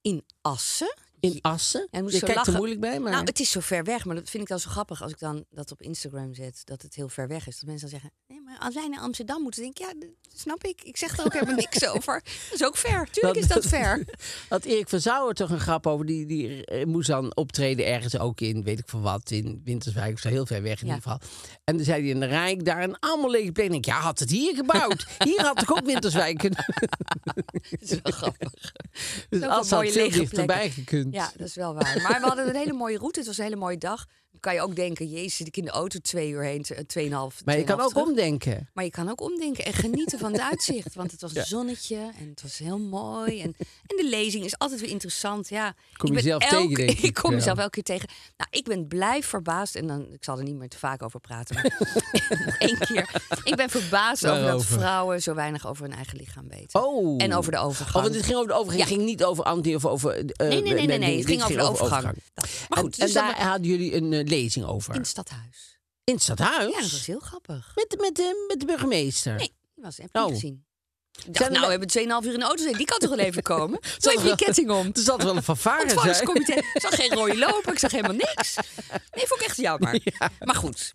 in 0.00 0.24
Assen. 0.40 0.94
In 1.32 1.38
Assen. 1.40 1.88
En 1.90 2.06
je 2.08 2.20
kijkt 2.20 2.46
er 2.46 2.52
moeilijk 2.56 2.80
bij, 2.80 3.00
maar... 3.00 3.12
Nou, 3.12 3.24
het 3.24 3.40
is 3.40 3.50
zo 3.50 3.60
ver 3.60 3.84
weg, 3.84 4.04
maar 4.04 4.14
dat 4.14 4.30
vind 4.30 4.42
ik 4.42 4.48
dan 4.48 4.58
zo 4.60 4.70
grappig 4.70 5.02
als 5.02 5.12
ik 5.12 5.18
dan 5.18 5.44
dat 5.50 5.72
op 5.72 5.82
Instagram 5.82 6.34
zet, 6.34 6.60
dat 6.64 6.82
het 6.82 6.94
heel 6.94 7.08
ver 7.08 7.28
weg 7.28 7.46
is. 7.46 7.58
Dat 7.58 7.68
mensen 7.68 7.90
dan 7.90 8.00
zeggen, 8.00 8.10
nee, 8.26 8.40
maar 8.42 8.58
als 8.58 8.74
wij 8.74 8.88
naar 8.88 9.00
Amsterdam 9.00 9.42
moeten, 9.42 9.62
denk 9.62 9.78
ik, 9.78 9.86
ja, 9.86 9.92
dat 9.98 10.38
snap 10.40 10.64
ik. 10.64 10.82
Ik 10.82 10.96
zeg 10.96 11.18
er 11.18 11.24
ook 11.24 11.32
helemaal 11.32 11.54
niks 11.54 11.86
over. 11.94 12.22
Dat 12.24 12.60
is 12.60 12.64
ook 12.64 12.76
ver. 12.76 13.08
Tuurlijk 13.10 13.38
is 13.38 13.48
dat 13.48 13.66
ver. 13.76 14.04
Had 14.48 14.64
Erik 14.64 14.88
van 14.88 15.00
Zouwer 15.00 15.34
toch 15.34 15.50
een 15.50 15.60
grap 15.60 15.86
over? 15.86 16.06
Die, 16.06 16.26
die 16.26 16.64
eh, 16.64 16.84
moest 16.86 17.08
dan 17.08 17.36
optreden 17.36 17.86
ergens 17.86 18.18
ook 18.18 18.40
in, 18.40 18.62
weet 18.64 18.78
ik 18.78 18.88
veel 18.88 19.00
wat, 19.00 19.30
in 19.30 19.60
Winterswijk 19.64 20.12
of 20.14 20.20
zo, 20.20 20.28
heel 20.28 20.46
ver 20.46 20.62
weg 20.62 20.80
in 20.80 20.86
Ja. 20.86 20.94
ieder 20.94 21.10
geval. 21.10 21.28
En 21.64 21.76
dan 21.76 21.84
zei 21.84 22.00
hij 22.00 22.10
in 22.10 22.20
de 22.20 22.26
Rijk 22.26 22.64
daar 22.64 22.82
een 22.82 22.98
allemaal 22.98 23.30
lege 23.30 23.52
plek. 23.52 23.72
Ik, 23.72 23.84
ja, 23.84 24.00
had 24.00 24.18
het 24.18 24.30
hier 24.30 24.54
gebouwd. 24.56 25.06
Hier 25.24 25.40
had 25.42 25.62
ik 25.62 25.70
ook 25.70 25.84
Winterswijk 25.92 26.38
kunnen. 26.38 26.64
Dat 27.24 27.64
is 27.80 27.90
wel 28.02 28.12
grappig. 28.12 28.50
Dus 29.28 29.40
wel 29.40 29.50
had 29.50 29.68
veel 29.68 30.10
dichterbij 30.10 30.70
gekund. 30.70 31.14
Ja, 31.16 31.30
dat 31.36 31.46
is 31.46 31.54
wel 31.54 31.74
waar. 31.74 32.00
Maar 32.02 32.20
we 32.20 32.26
hadden 32.26 32.48
een 32.48 32.54
hele 32.54 32.72
mooie 32.72 32.98
route. 32.98 33.18
Het 33.18 33.28
was 33.28 33.38
een 33.38 33.44
hele 33.44 33.56
mooie 33.56 33.78
dag. 33.78 34.06
Kan 34.40 34.54
je 34.54 34.60
ook 34.60 34.76
denken, 34.76 35.06
jezus, 35.08 35.36
zit 35.36 35.46
ik 35.46 35.56
in 35.56 35.64
de 35.64 35.70
auto 35.70 35.98
twee 35.98 36.30
uur 36.30 36.42
heen, 36.42 36.62
t- 36.62 36.74
tweeënhalf. 36.88 37.44
Maar 37.44 37.58
je 37.58 37.64
kan 37.64 37.80
ook 37.80 37.88
terug. 37.88 38.06
omdenken. 38.06 38.68
Maar 38.74 38.84
je 38.84 38.90
kan 38.90 39.08
ook 39.10 39.20
omdenken 39.20 39.64
en 39.64 39.72
genieten 39.72 40.18
van 40.18 40.32
het 40.32 40.40
uitzicht. 40.50 40.94
Want 40.94 41.10
het 41.10 41.20
was 41.20 41.34
een 41.34 41.44
zonnetje 41.44 41.96
en 41.96 42.28
het 42.30 42.42
was 42.42 42.58
heel 42.58 42.78
mooi. 42.78 43.40
En, 43.40 43.54
en 43.86 43.96
de 43.96 44.06
lezing 44.08 44.44
is 44.44 44.58
altijd 44.58 44.80
weer 44.80 44.90
interessant. 44.90 45.48
Ja, 45.48 45.74
Kom 45.96 46.10
ik 46.10 46.14
jezelf 46.16 46.42
tegen, 46.48 46.74
denk 46.74 46.90
ik. 46.90 47.00
Ik 47.00 47.14
kom 47.14 47.30
Ja. 47.30 47.36
mezelf 47.36 47.58
elke 47.58 47.70
keer 47.70 47.82
tegen. 47.82 48.08
Nou, 48.36 48.50
ik 48.50 48.64
ben 48.64 48.86
blij 48.86 49.22
verbaasd. 49.22 49.74
En 49.74 49.86
dan, 49.86 50.12
ik 50.12 50.24
zal 50.24 50.38
er 50.38 50.44
niet 50.44 50.56
meer 50.56 50.68
te 50.68 50.78
vaak 50.78 51.02
over 51.02 51.20
praten. 51.20 51.54
Maar 51.54 51.64
één 52.58 52.78
keer. 52.78 53.10
Ik 53.44 53.56
ben 53.56 53.70
verbaasd 53.70 54.26
over 54.26 54.42
dat 54.46 54.64
vrouwen 54.64 55.22
zo 55.22 55.34
weinig 55.34 55.66
over 55.66 55.82
hun 55.84 55.94
eigen 55.94 56.16
lichaam 56.18 56.48
weten. 56.48 56.82
Oh. 56.84 57.22
En 57.22 57.34
over 57.34 57.52
de 57.52 57.58
overgang. 57.58 57.96
Oh, 57.96 58.02
want 58.02 58.14
het 58.14 58.24
ging 58.24 58.36
over 58.36 58.48
de 58.48 58.54
overgang. 58.54 58.78
Ja. 58.82 58.84
Het 58.88 58.94
ging 58.94 59.06
niet 59.08 59.24
over 59.24 59.44
anti 59.44 59.74
of 59.74 59.86
over... 59.86 60.10
eh, 60.16 60.48
Nee, 60.48 60.62
nee, 60.62 60.72
nee, 60.74 60.86
nee, 60.86 60.98
nee. 60.98 61.16
Het 61.18 61.26
ging 61.26 61.42
over 61.42 61.56
de 61.56 61.62
overgang. 61.62 62.02
Maar 62.04 62.44
En- 62.68 62.78
goed, 62.78 62.98
en, 62.98 63.04
dus 63.04 63.14
dan- 63.14 63.26
daar 63.26 63.40
hadden 63.42 63.66
jullie 63.70 63.94
een 63.94 64.12
eh, 64.12 64.24
lezing 64.28 64.64
over. 64.66 64.94
in 64.94 65.00
het 65.00 65.08
stadhuis. 65.08 65.78
In 66.04 66.14
het 66.14 66.22
stadhuis? 66.22 66.72
Ja, 66.74 66.80
dat 66.80 66.90
was 66.90 67.06
heel 67.06 67.20
grappig. 67.20 67.72
Met, 67.74 67.96
met, 68.00 68.14
de, 68.16 68.44
met 68.48 68.60
de 68.60 68.66
burgemeester? 68.66 69.34
Nee, 69.34 69.52
die 69.74 69.84
was, 69.84 69.96
heb 69.96 70.06
ik 70.06 70.12
niet 70.14 70.22
Oh. 70.22 70.28
gezien. 70.30 70.64
Ik 71.26 71.32
dacht, 71.34 71.44
er 71.46 71.50
nou, 71.52 71.64
we 71.64 71.70
hebben 71.70 72.22
2,5 72.22 72.26
uur 72.26 72.32
in 72.32 72.38
de 72.38 72.44
auto 72.44 72.58
zitten. 72.62 72.76
Die 72.78 72.86
kan 72.86 72.98
toch 72.98 73.08
wel 73.10 73.18
even 73.18 73.42
komen? 73.54 73.78
Zo 73.98 74.10
even 74.10 74.28
je 74.28 74.34
ketting 74.36 74.70
om. 74.70 74.86
Er 74.92 75.00
zat 75.00 75.22
wel 75.22 75.36
een 75.36 75.42
fanfare 75.42 75.88
zijn. 75.88 76.26
Ik 76.46 76.80
zag 76.80 76.94
geen 76.94 77.10
rode 77.10 77.38
loper, 77.38 77.72
ik 77.72 77.78
zag 77.78 77.90
helemaal 77.90 78.16
niks. 78.16 78.54
Nee, 79.14 79.26
vond 79.26 79.40
ik 79.40 79.46
echt 79.46 79.56
jammer. 79.56 80.00
Maar 80.44 80.54
goed, 80.54 80.92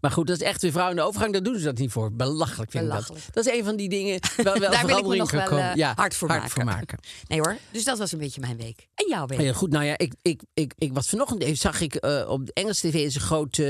Maar 0.00 0.10
goed, 0.10 0.26
dat 0.26 0.36
is 0.40 0.46
echt 0.46 0.62
weer 0.62 0.72
vrouw 0.72 0.90
in 0.90 0.96
de 0.96 1.02
overgang. 1.02 1.32
Daar 1.32 1.42
doen 1.42 1.58
ze 1.58 1.64
dat 1.64 1.78
niet 1.78 1.90
voor. 1.92 2.12
Belachelijk 2.12 2.70
vind 2.70 2.84
ik 2.84 2.90
dat. 2.90 3.12
Dat 3.32 3.46
is 3.46 3.52
een 3.52 3.64
van 3.64 3.76
die 3.76 3.88
dingen 3.88 4.20
waar 4.36 4.58
wel 4.58 4.70
Daar 4.70 4.86
wil 4.86 4.98
ik 4.98 5.06
me 5.06 5.16
nog 5.16 5.30
wel 5.30 5.58
eh, 5.58 5.74
ja, 5.74 5.92
hard 5.96 6.14
voor 6.14 6.28
maken. 6.28 6.64
maken. 6.64 6.98
Nee 7.28 7.40
hoor, 7.40 7.56
dus 7.70 7.84
dat 7.84 7.98
was 7.98 8.12
een 8.12 8.18
beetje 8.18 8.40
mijn 8.40 8.56
week. 8.56 8.88
En 8.94 9.06
jouw 9.08 9.26
week? 9.26 9.40
Ja, 9.40 9.52
goed, 9.52 9.70
nou 9.70 9.84
ja, 9.84 9.98
ik, 9.98 10.14
ik, 10.22 10.42
ik, 10.54 10.72
ik 10.78 10.92
was 10.92 11.08
vanochtend 11.08 11.42
even, 11.42 11.56
zag 11.56 11.80
ik 11.80 11.94
eh, 11.94 12.28
op 12.28 12.46
de 12.46 12.52
Engelse 12.52 12.88
tv 12.88 12.94
is 12.94 13.14
een 13.14 13.20
grote. 13.20 13.64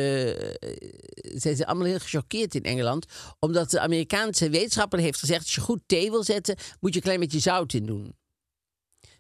eh, 0.61 1.31
zijn 1.35 1.57
ze 1.57 1.67
allemaal 1.67 1.87
heel 1.87 1.99
gechoqueerd 1.99 2.55
in 2.55 2.63
Engeland. 2.63 3.07
Omdat 3.39 3.71
de 3.71 3.81
Amerikaanse 3.81 4.51
wetenschapper 4.51 4.99
heeft 4.99 5.19
gezegd: 5.19 5.41
als 5.41 5.55
je 5.55 5.61
goed 5.61 5.81
thee 5.87 6.11
wil 6.11 6.23
zetten, 6.25 6.57
moet 6.81 6.91
je 6.91 6.97
een 6.97 7.03
klein 7.05 7.21
beetje 7.21 7.39
zout 7.39 7.73
in 7.73 7.87
doen. 7.87 8.15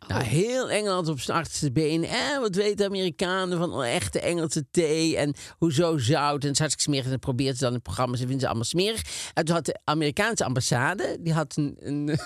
Nou, 0.06 0.22
heel 0.22 0.70
Engeland 0.70 1.08
op 1.08 1.20
zijn 1.20 1.38
achterste 1.38 1.72
been. 1.72 2.04
Eh, 2.04 2.38
wat 2.38 2.54
weten 2.54 2.86
Amerikanen 2.86 3.58
van 3.58 3.82
echte 3.82 4.20
Engelse 4.20 4.64
thee? 4.70 5.16
En 5.16 5.34
hoezo 5.58 5.98
zout? 5.98 6.42
En 6.42 6.48
het 6.48 6.58
hartstikke 6.58 6.90
smerig. 6.90 7.04
En 7.04 7.10
dat 7.10 7.20
probeert 7.20 7.56
ze 7.56 7.64
dan 7.64 7.74
in 7.74 7.82
programma's. 7.82 8.18
Ze 8.18 8.22
vinden 8.22 8.40
ze 8.40 8.46
allemaal 8.46 8.64
smerig. 8.64 9.30
En 9.34 9.44
toen 9.44 9.54
had 9.54 9.64
de 9.64 9.80
Amerikaanse 9.84 10.44
ambassade... 10.44 11.18
die 11.20 11.32
had 11.32 11.56
een... 11.56 11.78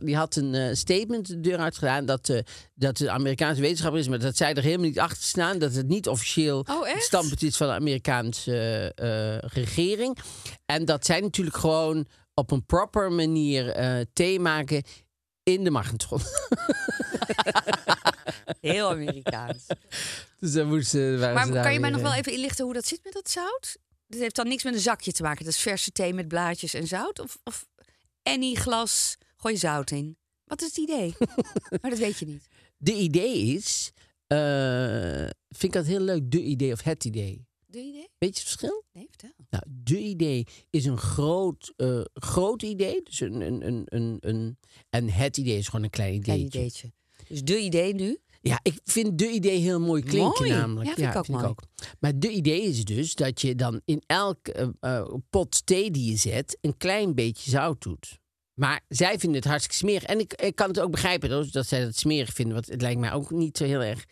Die 0.00 0.16
had 0.16 0.36
een 0.36 0.54
eh, 0.54 0.74
statement 0.74 1.26
de 1.26 1.40
deur 1.40 1.58
uitgedaan 1.58 2.04
dat, 2.04 2.28
eh, 2.28 2.38
dat 2.74 2.96
de 2.96 3.10
Amerikaanse 3.10 3.60
wetenschapper 3.60 4.00
is, 4.00 4.08
maar 4.08 4.18
dat 4.18 4.36
zij 4.36 4.54
er 4.54 4.62
helemaal 4.62 4.86
niet 4.86 4.98
achter 4.98 5.22
staan. 5.22 5.58
Dat 5.58 5.74
het 5.74 5.88
niet 5.88 6.08
officieel 6.08 6.64
Oh, 6.70 6.86
het 6.86 7.02
standpunt 7.02 7.42
is 7.42 7.56
van 7.56 7.66
de 7.66 7.72
Amerikaanse 7.72 8.92
regering. 9.52 10.18
En 10.66 10.84
dat 10.84 11.06
zij 11.06 11.20
natuurlijk 11.20 11.56
gewoon 11.56 12.06
op 12.34 12.50
een 12.50 12.66
proper 12.66 13.12
manier 13.12 13.74
thee 14.12 14.40
maken 14.40 14.82
in 15.52 15.64
de 15.64 15.70
magnetron. 15.70 16.20
Heel 18.60 18.90
Amerikaans. 18.90 19.66
dus 20.38 20.52
dan 20.52 20.68
Maar 21.18 21.50
kan 21.50 21.72
je 21.72 21.80
mij 21.80 21.80
weer, 21.80 21.90
nog 21.90 22.00
wel 22.00 22.12
eh, 22.12 22.18
even 22.18 22.32
inlichten 22.32 22.64
hoe 22.64 22.74
dat 22.74 22.86
zit 22.86 23.00
met 23.04 23.12
dat 23.12 23.30
zout? 23.30 23.76
Dat 24.06 24.20
heeft 24.20 24.36
dan 24.36 24.48
niks 24.48 24.64
met 24.64 24.74
een 24.74 24.80
zakje 24.80 25.12
te 25.12 25.22
maken. 25.22 25.44
Dat 25.44 25.54
is 25.54 25.60
verse 25.60 25.90
thee 25.92 26.14
met 26.14 26.28
blaadjes 26.28 26.74
en 26.74 26.86
zout? 26.86 27.18
Of, 27.18 27.38
of 27.44 27.68
any 28.22 28.54
glas, 28.54 29.16
gooi 29.36 29.54
je 29.54 29.60
zout 29.60 29.90
in? 29.90 30.18
Wat 30.44 30.60
is 30.60 30.66
het 30.66 30.76
idee? 30.76 31.14
maar 31.80 31.90
dat 31.90 31.98
weet 31.98 32.18
je 32.18 32.26
niet. 32.26 32.48
De 32.76 32.94
idee 32.94 33.54
is, 33.54 33.90
eh, 34.26 35.28
vind 35.48 35.62
ik 35.62 35.72
dat 35.72 35.86
heel 35.86 36.00
leuk, 36.00 36.30
de 36.30 36.42
idee 36.42 36.72
of 36.72 36.82
het 36.82 37.04
idee. 37.04 37.46
De 37.66 37.78
idee? 37.78 38.08
Weet 38.18 38.36
je 38.36 38.40
het 38.40 38.50
verschil? 38.50 38.84
Nee, 38.92 39.06
vertel. 39.10 39.39
Nou, 39.50 39.64
de 39.68 39.98
idee 39.98 40.46
is 40.70 40.84
een 40.84 40.98
groot, 40.98 41.72
eh, 41.76 42.00
groot 42.14 42.62
idee. 42.62 43.00
Dus 43.02 43.20
een, 43.20 43.40
een, 43.40 43.66
een, 43.66 43.86
een, 43.88 44.16
een, 44.20 44.58
en 44.90 45.08
het 45.08 45.36
idee 45.36 45.58
is 45.58 45.68
gewoon 45.68 45.84
een 45.84 45.90
klein 45.90 46.14
idee. 46.14 46.22
Klein 46.22 46.40
ideetje. 46.40 46.92
Dus 47.28 47.42
de 47.42 47.58
idee 47.58 47.94
nu? 47.94 48.18
Ja, 48.42 48.60
ik 48.62 48.80
vind 48.84 49.18
de 49.18 49.30
idee 49.30 49.58
heel 49.58 49.80
mooi 49.80 50.02
klinken 50.02 50.46
Mooi. 50.46 50.50
namelijk. 50.50 50.88
Ja, 50.88 50.94
vind 50.94 51.08
ik 51.08 51.16
ook 51.16 51.28
mooi. 51.28 51.54
Maar 51.98 52.18
de 52.18 52.30
idee 52.30 52.62
is 52.62 52.84
dus 52.84 53.14
dat 53.14 53.40
je 53.40 53.54
dan 53.54 53.80
in 53.84 54.02
elk 54.06 54.48
eh, 54.48 54.68
eh, 54.80 55.14
pot 55.30 55.66
thee 55.66 55.90
die 55.90 56.10
je 56.10 56.16
zet... 56.16 56.58
een 56.60 56.76
klein 56.76 57.14
beetje 57.14 57.50
zout 57.50 57.82
doet. 57.82 58.18
Maar 58.54 58.80
zij 58.88 59.18
vinden 59.18 59.38
het 59.38 59.48
hartstikke 59.48 59.76
smerig. 59.76 60.02
En 60.02 60.18
ik, 60.18 60.32
ik 60.32 60.54
kan 60.54 60.68
het 60.68 60.80
ook 60.80 60.90
begrijpen 60.90 61.50
dat 61.52 61.66
zij 61.66 61.84
dat 61.84 61.96
smerig 61.96 62.32
vinden. 62.32 62.54
Want 62.54 62.66
het 62.66 62.80
lijkt 62.80 63.00
mij 63.00 63.12
ook 63.12 63.30
niet 63.30 63.56
zo 63.56 63.64
heel 63.64 63.82
erg 63.82 64.04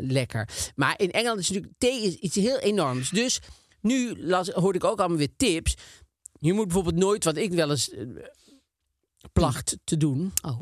lekker. 0.00 0.48
Maar 0.74 0.94
in 0.96 1.10
Engeland 1.10 1.40
is 1.40 1.48
natuurlijk... 1.48 1.78
Thee 1.78 2.02
is 2.02 2.14
iets 2.14 2.36
heel 2.36 2.58
enorms. 2.58 3.10
Dus 3.10 3.40
nu 3.82 4.22
las, 4.26 4.48
hoorde 4.48 4.78
ik 4.78 4.84
ook 4.84 4.98
allemaal 4.98 5.18
weer 5.18 5.36
tips. 5.36 5.74
Je 6.32 6.52
moet 6.52 6.64
bijvoorbeeld 6.64 6.96
nooit, 6.96 7.24
wat 7.24 7.36
ik 7.36 7.52
wel 7.52 7.70
eens 7.70 7.90
eh, 7.90 8.06
placht 9.32 9.76
te 9.84 9.96
doen... 9.96 10.32
Oh, 10.44 10.60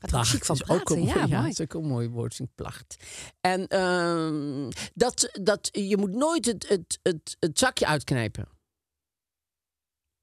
Placht 0.00 0.28
chic 0.30 0.44
van 0.44 0.54
is 0.54 0.68
ook 0.68 0.90
een 0.90 0.98
mooi, 0.98 1.18
Ja, 1.18 1.26
mooi. 1.40 1.50
is 1.50 1.60
ook 1.60 1.74
een 1.74 1.86
mooi 1.86 2.08
woord, 2.08 2.40
placht. 2.54 2.96
En 3.40 3.66
ehm, 3.68 4.70
dat, 4.94 5.30
dat, 5.42 5.68
je 5.72 5.96
moet 5.96 6.10
nooit 6.10 6.44
het, 6.46 6.68
het, 6.68 6.98
het, 7.02 7.36
het 7.38 7.58
zakje 7.58 7.86
uitknijpen. 7.86 8.48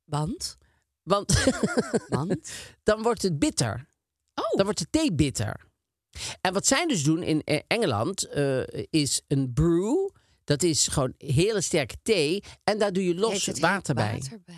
Want? 0.03 0.57
Want 1.03 1.43
Want? 2.07 2.51
dan 2.83 3.01
wordt 3.01 3.21
het 3.21 3.39
bitter. 3.39 3.87
Oh, 4.35 4.51
Dan 4.55 4.63
wordt 4.63 4.79
de 4.79 4.87
thee 4.89 5.13
bitter. 5.13 5.67
En 6.41 6.53
wat 6.53 6.65
zij 6.67 6.85
dus 6.85 7.03
doen 7.03 7.23
in 7.23 7.43
eh, 7.43 7.59
Engeland 7.67 8.23
eh, 8.27 8.61
is 8.89 9.21
een 9.27 9.53
brew. 9.53 10.09
Dat 10.49 10.63
is 10.63 10.87
gewoon 10.87 11.13
hele 11.17 11.61
sterke 11.61 11.95
thee. 12.03 12.43
En 12.63 12.77
daar 12.77 12.93
doe 12.93 13.05
je 13.05 13.15
los 13.15 13.45
het 13.45 13.59
water 13.59 13.95
bij. 13.95 14.11
Water 14.19 14.39
bij. 14.45 14.55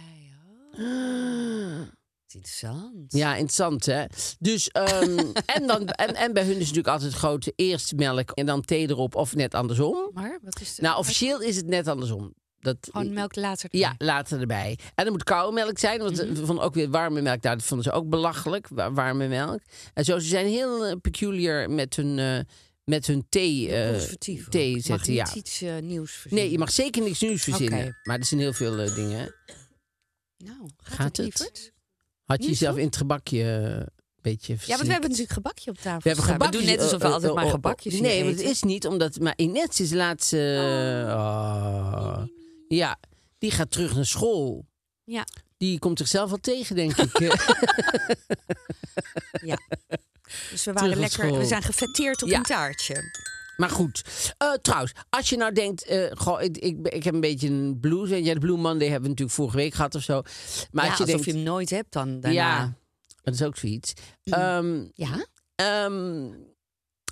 Oh, 0.86 1.81
is 2.27 2.33
interessant. 2.36 3.13
Ja, 3.13 3.31
interessant 3.31 3.86
hè. 3.86 4.05
Dus, 4.39 4.69
ehm, 4.69 5.17
en, 5.55 5.67
dan, 5.67 5.88
en, 5.88 6.15
en 6.15 6.33
bij 6.33 6.43
hun 6.43 6.51
is 6.53 6.60
natuurlijk 6.60 6.88
altijd 6.88 7.13
grote 7.13 7.53
eerst 7.55 7.95
melk 7.95 8.31
en 8.31 8.45
dan 8.45 8.62
thee 8.62 8.89
erop 8.89 9.15
of 9.15 9.36
net 9.36 9.53
andersom. 9.53 10.10
Maar 10.13 10.39
wat 10.41 10.62
is 10.62 10.75
de... 10.75 10.81
Nou, 10.81 10.98
officieel 10.98 11.41
is 11.41 11.55
het 11.55 11.67
net 11.67 11.88
andersom. 11.88 12.33
Dat, 12.60 12.77
Gewoon 12.91 13.13
melk 13.13 13.36
later 13.36 13.69
Ja, 13.71 13.95
later 13.98 14.39
erbij. 14.39 14.77
En 14.95 15.05
er 15.05 15.12
moet 15.12 15.24
koude 15.24 15.53
melk 15.53 15.77
zijn, 15.79 16.00
want 16.00 16.17
Mhm. 16.25 16.33
we 16.33 16.45
vonden 16.45 16.63
ook 16.65 16.74
weer 16.74 16.89
warme 16.89 17.21
melk. 17.21 17.41
Nou, 17.41 17.55
dat 17.57 17.65
vonden 17.65 17.86
ze 17.86 17.91
ook 17.91 18.10
belachelijk, 18.10 18.67
wa- 18.67 18.91
warme 18.91 19.27
melk. 19.27 19.60
En 19.93 20.05
zo, 20.05 20.19
ze 20.19 20.27
zijn 20.27 20.45
heel 20.48 20.86
eh, 20.86 20.95
peculiar 21.01 21.69
met 21.69 21.95
hun, 21.95 22.19
eh, 22.19 22.39
met 22.91 23.07
hun 23.07 23.25
thee, 23.29 23.67
ook. 23.67 24.50
thee 24.50 24.74
mag 24.74 24.83
zetten. 24.83 25.13
Ja. 25.13 25.33
iets 25.36 25.62
eh, 25.62 25.77
nieuws 25.77 26.12
verzinnen. 26.12 26.43
Nee, 26.43 26.51
je 26.51 26.57
mag 26.57 26.71
zeker 26.71 27.01
niks 27.01 27.19
nieuws 27.19 27.43
verzinnen. 27.43 27.98
Maar 28.03 28.17
er 28.19 28.25
zijn 28.25 28.39
heel 28.39 28.53
veel 28.53 28.79
eh, 28.79 28.95
dingen. 28.95 29.36
Nou, 30.38 30.69
gaat, 30.77 30.98
Gaat 30.98 31.17
het? 31.17 31.74
Had 32.24 32.43
je 32.43 32.50
jezelf 32.50 32.77
in 32.77 32.86
het 32.86 32.98
gebakje 32.98 33.43
een 33.43 33.88
beetje 34.21 34.53
Ja, 34.53 34.75
want 34.75 34.81
we 34.81 34.91
hebben 34.91 35.10
natuurlijk 35.10 35.36
gebakje 35.36 35.69
op 35.69 35.77
tafel. 35.77 36.01
We 36.01 36.07
hebben 36.07 36.25
gebakjes. 36.25 36.62
We 36.62 36.65
doen 36.65 36.75
net 36.75 36.81
alsof 36.83 37.01
we 37.01 37.07
altijd 37.07 37.33
maar 37.33 37.45
oh, 37.45 37.51
gebakjes 37.51 37.93
oh, 37.93 38.00
hier 38.00 38.10
Nee, 38.10 38.24
want 38.24 38.38
het 38.38 38.45
is 38.45 38.63
niet 38.63 38.88
omdat... 38.88 39.19
Maar 39.19 39.33
Ines 39.36 39.79
is 39.79 39.91
laatst... 39.91 40.33
oh, 40.33 42.24
ja, 42.67 43.00
die 43.38 43.51
gaat 43.51 43.71
terug 43.71 43.95
naar 43.95 44.05
school. 44.05 44.65
Ja, 45.03 45.27
Die 45.57 45.79
komt 45.79 45.98
zichzelf 45.98 46.29
wel 46.29 46.39
tegen, 46.39 46.75
denk 46.75 46.98
ik. 46.98 47.19
ja. 49.51 49.57
Dus 50.51 50.63
we 50.65 50.74
waren 50.74 50.98
lekker... 51.00 51.38
We 51.38 51.46
zijn 51.46 51.62
gefetteerd 51.62 52.24
op 52.24 52.29
Ja. 52.29 52.38
een 52.38 52.43
taartje. 52.43 52.96
Maar 53.58 53.70
goed. 53.70 54.01
Eh, 54.38 54.53
trouwens, 54.53 54.91
als 55.10 55.29
je 55.29 55.38
nou 55.38 55.53
denkt... 55.53 55.86
eh, 55.86 56.12
goh, 56.13 56.41
ik, 56.41 56.58
ik, 56.58 56.88
ik 56.88 57.03
heb 57.03 57.13
een 57.13 57.20
beetje 57.20 57.48
een 57.48 57.77
blues. 57.79 58.10
En 58.10 58.24
ja, 58.24 58.34
de 58.34 58.39
Blue 58.39 58.58
Monday 58.58 58.84
hebben 58.88 59.01
we 59.01 59.08
natuurlijk 59.10 59.38
vorige 59.38 59.58
week 59.58 59.74
gehad 59.74 59.96
of 59.96 60.01
zo. 60.01 60.22
Maar 60.72 60.84
ja, 60.84 60.89
als 60.89 61.00
je 61.00 61.03
alsof 61.05 61.05
denkt... 61.08 61.25
je 61.25 61.31
hem 61.31 61.41
nooit 61.43 61.70
hebt 61.70 61.93
dan 61.93 62.20
daarna. 62.20 62.31
ja, 62.39 62.74
dat 63.24 63.34
is 63.34 63.43
ook 63.43 63.58
zoiets. 63.58 63.93
Ehm, 64.24 64.86
Ja? 64.93 65.25
ehm, 65.55 66.29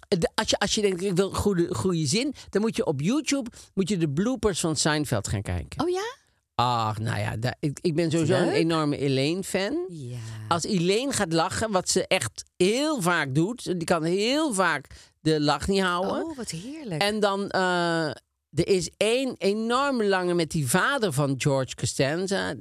de- 0.07 0.31
als, 0.35 0.49
je, 0.49 0.59
als 0.59 0.75
je 0.75 0.81
denkt, 0.81 1.01
ik 1.01 1.15
wil 1.15 1.31
goede, 1.31 1.75
goede 1.75 2.05
zin... 2.05 2.33
dan 2.49 2.61
moet 2.61 2.75
je 2.75 2.85
op 2.85 3.01
YouTube 3.01 3.49
moet 3.73 3.89
je 3.89 3.97
de 3.97 4.09
bloopers 4.09 4.59
van 4.59 4.75
Seinfeld 4.75 5.27
gaan 5.27 5.41
kijken. 5.41 5.81
Oh 5.83 5.89
ja? 5.89 6.17
Ach, 6.61 6.99
nou 6.99 7.19
ja, 7.19 7.37
daar- 7.37 7.55
ik, 7.59 7.79
ik 7.81 7.95
ben 7.95 8.11
sowieso 8.11 8.33
een 8.33 8.49
enorme 8.51 8.97
Elaine-fan. 8.97 9.85
Ja. 9.89 10.17
Als 10.47 10.63
Elaine 10.63 11.11
gaat 11.13 11.33
lachen, 11.33 11.71
wat 11.71 11.89
ze 11.89 12.07
echt 12.07 12.43
heel 12.57 13.01
vaak 13.01 13.35
doet... 13.35 13.63
die 13.63 13.83
kan 13.83 14.03
heel 14.03 14.53
vaak 14.53 14.87
de 15.21 15.41
lach 15.41 15.67
niet 15.67 15.81
houden... 15.81 16.23
Oh, 16.23 16.37
wat 16.37 16.49
heerlijk. 16.49 17.01
En 17.01 17.19
dan, 17.19 17.49
eh, 17.49 18.05
er 18.49 18.67
is 18.67 18.89
één 18.97 19.35
enorme 19.37 20.05
lange 20.05 20.33
met 20.33 20.51
die 20.51 20.67
vader 20.69 21.13
van 21.13 21.33
George 21.37 21.75
Costanza. 21.75 22.53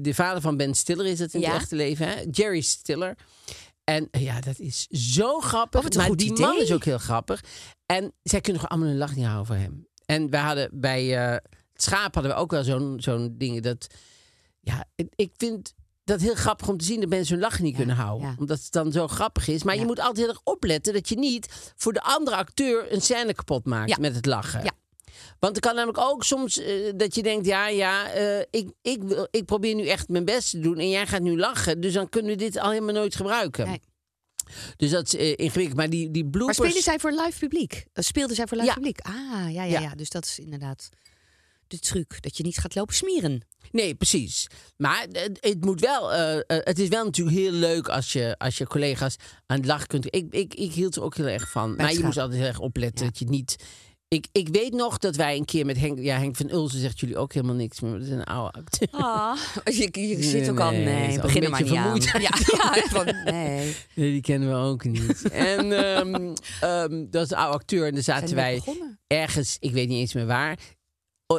De 0.00 0.14
vader 0.14 0.40
van 0.40 0.56
Ben 0.56 0.74
Stiller 0.74 1.06
is 1.06 1.18
het 1.18 1.34
in 1.34 1.40
Ja. 1.40 1.52
het 1.52 1.60
echte 1.60 1.76
leven, 1.76 2.08
hè? 2.08 2.14
Jerry 2.30 2.60
Stiller. 2.60 3.16
En 3.84 4.08
eh, 4.10 4.22
ja, 4.22 4.40
dat 4.40 4.58
is 4.58 4.86
zo 4.90 5.40
grappig. 5.40 5.80
Oh, 5.80 5.86
een 5.90 5.96
maar 5.96 6.06
goed 6.06 6.18
die 6.18 6.38
man 6.38 6.60
is 6.60 6.72
ook 6.72 6.84
heel 6.84 6.98
grappig. 6.98 7.40
En 7.86 8.12
zij 8.22 8.40
kunnen 8.40 8.60
gewoon 8.62 8.76
allemaal 8.78 8.88
hun 8.98 9.06
lach 9.08 9.16
niet 9.16 9.26
houden 9.26 9.46
voor 9.46 9.56
hem. 9.56 9.86
En 10.06 10.30
wij 10.30 10.40
hadden 10.40 10.68
bij 10.72 11.28
eh, 11.32 11.36
schaap 11.74 12.14
hadden 12.14 12.32
we 12.32 12.38
ook 12.38 12.50
wel 12.50 12.64
zo'n 12.64 12.96
zo'n 13.00 13.34
ding 13.38 13.62
dat... 13.62 13.86
Ja, 14.60 14.84
ik- 15.16 15.32
vind 15.36 15.74
dat 16.04 16.20
heel 16.20 16.34
grappig 16.34 16.68
om 16.68 16.76
te 16.78 16.84
zien 16.84 17.00
dat 17.00 17.08
mensen 17.08 17.34
hun 17.34 17.42
lach 17.44 17.60
niet 17.60 17.76
kunnen 17.76 17.96
houden. 17.96 18.28
ja. 18.28 18.34
Omdat 18.38 18.58
het 18.58 18.72
dan 18.72 18.92
zo 18.92 19.08
grappig 19.08 19.48
is. 19.48 19.62
Maar 19.62 19.76
je 19.76 19.84
moet 19.84 19.98
altijd 19.98 20.16
heel 20.18 20.28
erg 20.28 20.40
opletten 20.44 20.92
dat 20.92 21.08
je 21.08 21.18
niet 21.18 21.72
voor 21.76 21.92
de 21.92 22.02
andere 22.02 22.36
acteur 22.36 22.92
een 22.92 23.00
scène 23.00 23.34
kapot 23.34 23.64
maakt 23.64 23.98
met 23.98 24.14
het 24.14 24.26
lachen. 24.26 24.64
Ja. 24.64 24.70
Want 25.38 25.54
er 25.56 25.62
kan 25.62 25.74
namelijk 25.74 25.98
ook 25.98 26.24
soms 26.24 26.58
eh, 26.58 26.92
dat 26.96 27.14
je 27.14 27.22
denkt, 27.22 27.46
ja, 27.46 27.68
ja, 27.68 28.10
eh, 28.10 28.38
ik, 28.50 28.70
ik, 28.82 29.02
wil- 29.02 29.28
ik 29.30 29.44
probeer 29.44 29.74
nu 29.74 29.86
echt 29.86 30.08
mijn 30.08 30.24
best 30.24 30.50
te 30.50 30.58
doen 30.58 30.78
en 30.78 30.88
jij 30.88 31.06
gaat 31.06 31.22
nu 31.22 31.38
lachen. 31.38 31.80
Dus 31.80 31.92
dan 31.92 32.08
kunnen 32.08 32.30
we 32.30 32.36
dit 32.36 32.58
al 32.58 32.70
helemaal 32.70 32.94
nooit 32.94 33.14
gebruiken. 33.16 33.66
Nee. 33.66 33.80
Dus 34.76 34.90
dat 34.90 35.06
is 35.06 35.14
eh, 35.16 35.28
ingewikkeld. 35.36 35.76
Maar 35.76 35.90
die, 35.90 36.10
die 36.10 36.22
Maar 36.22 36.30
bloopers... 36.32 36.56
spelen 36.56 36.82
zij 36.82 36.98
voor 36.98 37.10
live 37.10 37.38
publiek? 37.38 37.84
Speelden 37.94 38.36
zij 38.36 38.46
voor 38.46 38.56
live 38.58 38.74
publiek? 38.74 39.00
Ah, 39.00 39.14
ja, 39.52 39.64
Ja. 39.64 39.80
ja, 39.80 39.94
Dus 39.94 40.08
dat 40.10 40.24
is 40.24 40.38
inderdaad 40.38 40.88
de 41.66 41.78
truc. 41.78 42.22
Dat 42.22 42.36
je 42.36 42.42
niet 42.42 42.58
gaat 42.58 42.74
lopen 42.74 42.94
smieren. 42.94 43.46
Nee, 43.70 43.94
precies. 43.94 44.46
Maar 44.76 45.06
het, 45.12 45.38
het 45.40 45.64
moet 45.64 45.80
wel. 45.80 46.12
eh, 46.12 46.34
eh, 46.36 46.40
het 46.46 46.78
is 46.78 46.88
wel 46.88 47.04
natuurlijk 47.04 47.36
heel 47.36 47.52
leuk 47.52 47.88
als 47.88 48.12
je, 48.12 48.34
als 48.38 48.58
je 48.58 48.66
collega's 48.66 49.16
aan 49.46 49.56
het 49.56 49.66
lachen 49.66 49.86
kunt. 49.86 50.06
Ik, 50.14 50.26
ik, 50.30 50.54
ik 50.54 50.72
hield 50.72 50.96
er 50.96 51.02
ook 51.02 51.16
heel 51.16 51.26
erg 51.26 51.50
van. 51.50 51.76
maar 51.76 51.92
je 51.92 52.04
moest 52.04 52.18
altijd 52.18 52.38
heel 52.38 52.48
erg 52.48 52.58
opletten 52.58 53.04
Ja. 53.04 53.10
dat 53.10 53.18
je 53.18 53.24
niet 53.24 53.56
Ik, 54.08 54.26
ik 54.32 54.48
weet 54.48 54.72
nog 54.72 54.98
dat 54.98 55.16
wij 55.16 55.36
een 55.36 55.44
keer 55.44 55.66
met 55.66 55.78
Henk... 55.78 55.98
Ja, 55.98 56.18
Henk 56.18 56.36
van 56.36 56.50
Ulzen 56.50 56.80
zegt 56.80 57.00
jullie 57.00 57.16
ook 57.16 57.32
helemaal 57.32 57.54
niks 57.54 57.80
maar 57.80 57.92
Dat 57.92 58.00
is 58.02 58.08
een 58.08 58.24
oude 58.24 58.58
acteur. 58.58 58.88
Ah, 58.90 59.36
je, 59.64 59.88
je 59.92 60.22
zit 60.22 60.50
ook 60.50 60.60
al... 60.60 60.70
Nee, 60.70 60.84
Nee, 60.84 61.20
begin 61.20 61.50
maar 61.50 61.62
niet 61.62 61.76
aan. 61.76 62.00
Ja, 62.00 62.18
ja, 62.58 62.82
van, 62.88 63.04
nee. 63.24 63.76
Nee, 63.94 64.10
die 64.12 64.20
kennen 64.20 64.48
we 64.48 64.54
ook 64.54 64.84
niet. 64.84 65.22
en 65.30 65.72
ehm, 65.96 66.34
ehm, 66.60 67.04
dat 67.10 67.24
is 67.24 67.30
een 67.30 67.36
oude 67.36 67.54
acteur. 67.58 67.86
En 67.86 67.94
daar 67.94 68.02
zaten 68.02 68.34
wij 68.34 68.54
begonnen. 68.54 68.98
ergens, 69.06 69.56
ik 69.60 69.72
weet 69.72 69.88
niet 69.88 69.98
eens 69.98 70.14
meer 70.14 70.26
waar, 70.26 70.58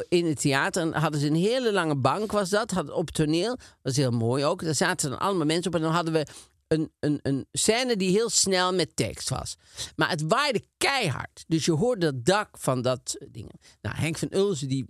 in 0.08 0.26
het 0.26 0.40
theater. 0.40 0.82
En 0.82 0.92
hadden 0.92 1.20
ze 1.20 1.26
een 1.26 1.34
hele 1.34 1.72
lange 1.72 1.96
bank, 1.96 2.32
was 2.32 2.50
dat. 2.50 2.70
Hadden 2.70 2.94
op 2.94 3.10
toneel. 3.10 3.58
Was 3.82 3.96
heel 3.96 4.10
mooi 4.10 4.44
ook. 4.44 4.64
Daar 4.64 4.74
zaten 4.74 5.10
dan 5.10 5.18
allemaal 5.18 5.46
mensen 5.46 5.66
op. 5.66 5.76
En 5.76 5.84
dan 5.84 5.94
hadden 5.94 6.12
we 6.12 6.26
een, 6.68 6.92
een, 7.00 7.18
een 7.22 7.46
scène 7.52 7.96
die 7.96 8.10
heel 8.10 8.30
snel 8.30 8.74
met 8.74 8.96
tekst 8.96 9.28
was. 9.28 9.56
Maar 9.96 10.10
het 10.10 10.22
waaide 10.22 10.64
keihard. 10.76 11.44
Dus 11.46 11.64
je 11.64 11.72
hoorde 11.72 12.06
het 12.06 12.24
dak 12.24 12.58
van 12.58 12.82
dat 12.82 13.16
dingen. 13.30 13.58
Nou, 13.80 13.96
Henk 13.96 14.18
van 14.18 14.28
Ulzen, 14.32 14.68
die 14.68 14.86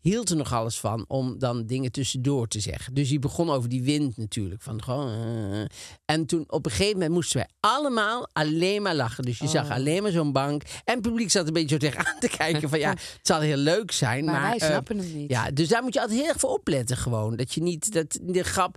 hield 0.00 0.30
er 0.30 0.36
nog 0.36 0.52
alles 0.52 0.78
van 0.80 1.04
om 1.08 1.38
dan 1.38 1.66
dingen 1.66 1.92
tussendoor 1.92 2.48
te 2.48 2.60
zeggen. 2.60 2.94
Dus 2.94 3.08
die 3.08 3.18
begon 3.18 3.50
over 3.50 3.68
die 3.68 3.82
wind 3.82 4.16
natuurlijk. 4.16 4.62
Van 4.62 4.82
gewoon, 4.82 5.08
eh. 5.12 5.64
En 6.04 6.26
toen 6.26 6.44
op 6.46 6.64
een 6.64 6.70
gegeven 6.70 6.92
moment 6.92 7.12
moesten 7.12 7.36
wij 7.36 7.48
allemaal 7.60 8.28
alleen 8.32 8.82
maar 8.82 8.94
lachen. 8.94 9.24
Dus 9.24 9.38
je 9.38 9.44
Oh. 9.44 9.50
zag 9.50 9.70
alleen 9.70 10.02
maar 10.02 10.12
zo'n 10.12 10.32
bank. 10.32 10.62
En 10.62 10.94
het 10.94 11.02
publiek 11.02 11.30
zat 11.30 11.46
een 11.46 11.52
beetje 11.52 11.68
zo 11.68 11.76
tegenaan 11.76 12.18
te 12.20 12.28
kijken 12.28 12.68
van 12.68 12.78
ja, 12.78 12.90
het 13.16 13.18
zal 13.22 13.40
heel 13.40 13.56
leuk 13.56 13.92
zijn. 13.92 14.24
Maar 14.24 14.34
Maar, 14.40 14.50
wij 14.50 14.58
eh, 14.58 14.66
snappen 14.68 14.98
hem 14.98 15.12
niet. 15.16 15.30
Ja, 15.30 15.50
dus 15.50 15.68
daar 15.68 15.82
moet 15.82 15.94
je 15.94 16.00
altijd 16.00 16.18
heel 16.18 16.28
erg 16.28 16.40
voor 16.40 16.50
opletten 16.50 16.96
gewoon. 16.96 17.36
Dat 17.36 17.52
je 17.54 17.62
niet, 17.62 17.92
dat 17.92 18.18
de 18.22 18.42
grap... 18.42 18.76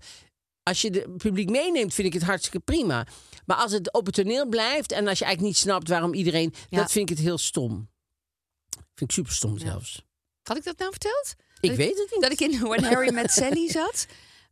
Als 0.64 0.82
je 0.82 0.90
het 0.90 1.18
publiek 1.18 1.50
meeneemt, 1.50 1.94
vind 1.94 2.08
ik 2.08 2.14
het 2.14 2.24
hartstikke 2.24 2.60
prima. 2.60 3.08
Maar 3.46 3.58
als 3.58 3.72
het 3.72 3.94
op 3.94 4.06
het 4.06 4.16
toneel 4.16 4.48
blijft 4.48 4.92
en 4.92 5.08
als 5.08 5.20
je 5.20 5.26
eigenlijk 5.26 5.54
niet 5.54 5.64
snapt 5.64 5.88
waarom 5.88 6.14
iedereen... 6.14 6.54
Ja. 6.70 6.78
Dat 6.78 6.92
vind 6.92 7.10
ik 7.10 7.16
het 7.18 7.26
heel 7.26 7.38
stom. 7.38 7.90
Vind 8.70 9.10
ik 9.10 9.12
super 9.12 9.32
stom 9.32 9.58
zelfs. 9.58 10.04
Had 10.44 10.58
ik 10.58 10.64
dat 10.64 10.78
nou 10.78 10.92
verteld? 10.92 11.34
Ik 11.60 11.70
Dat 11.70 11.78
weet 11.78 11.98
het 11.98 12.10
niet. 12.12 12.22
Dat 12.22 12.32
ik 12.32 12.40
in 12.40 12.60
When 12.60 12.84
Harry 12.84 13.14
Met 13.14 13.32
Sally 13.32 13.70
zat. 13.80 14.06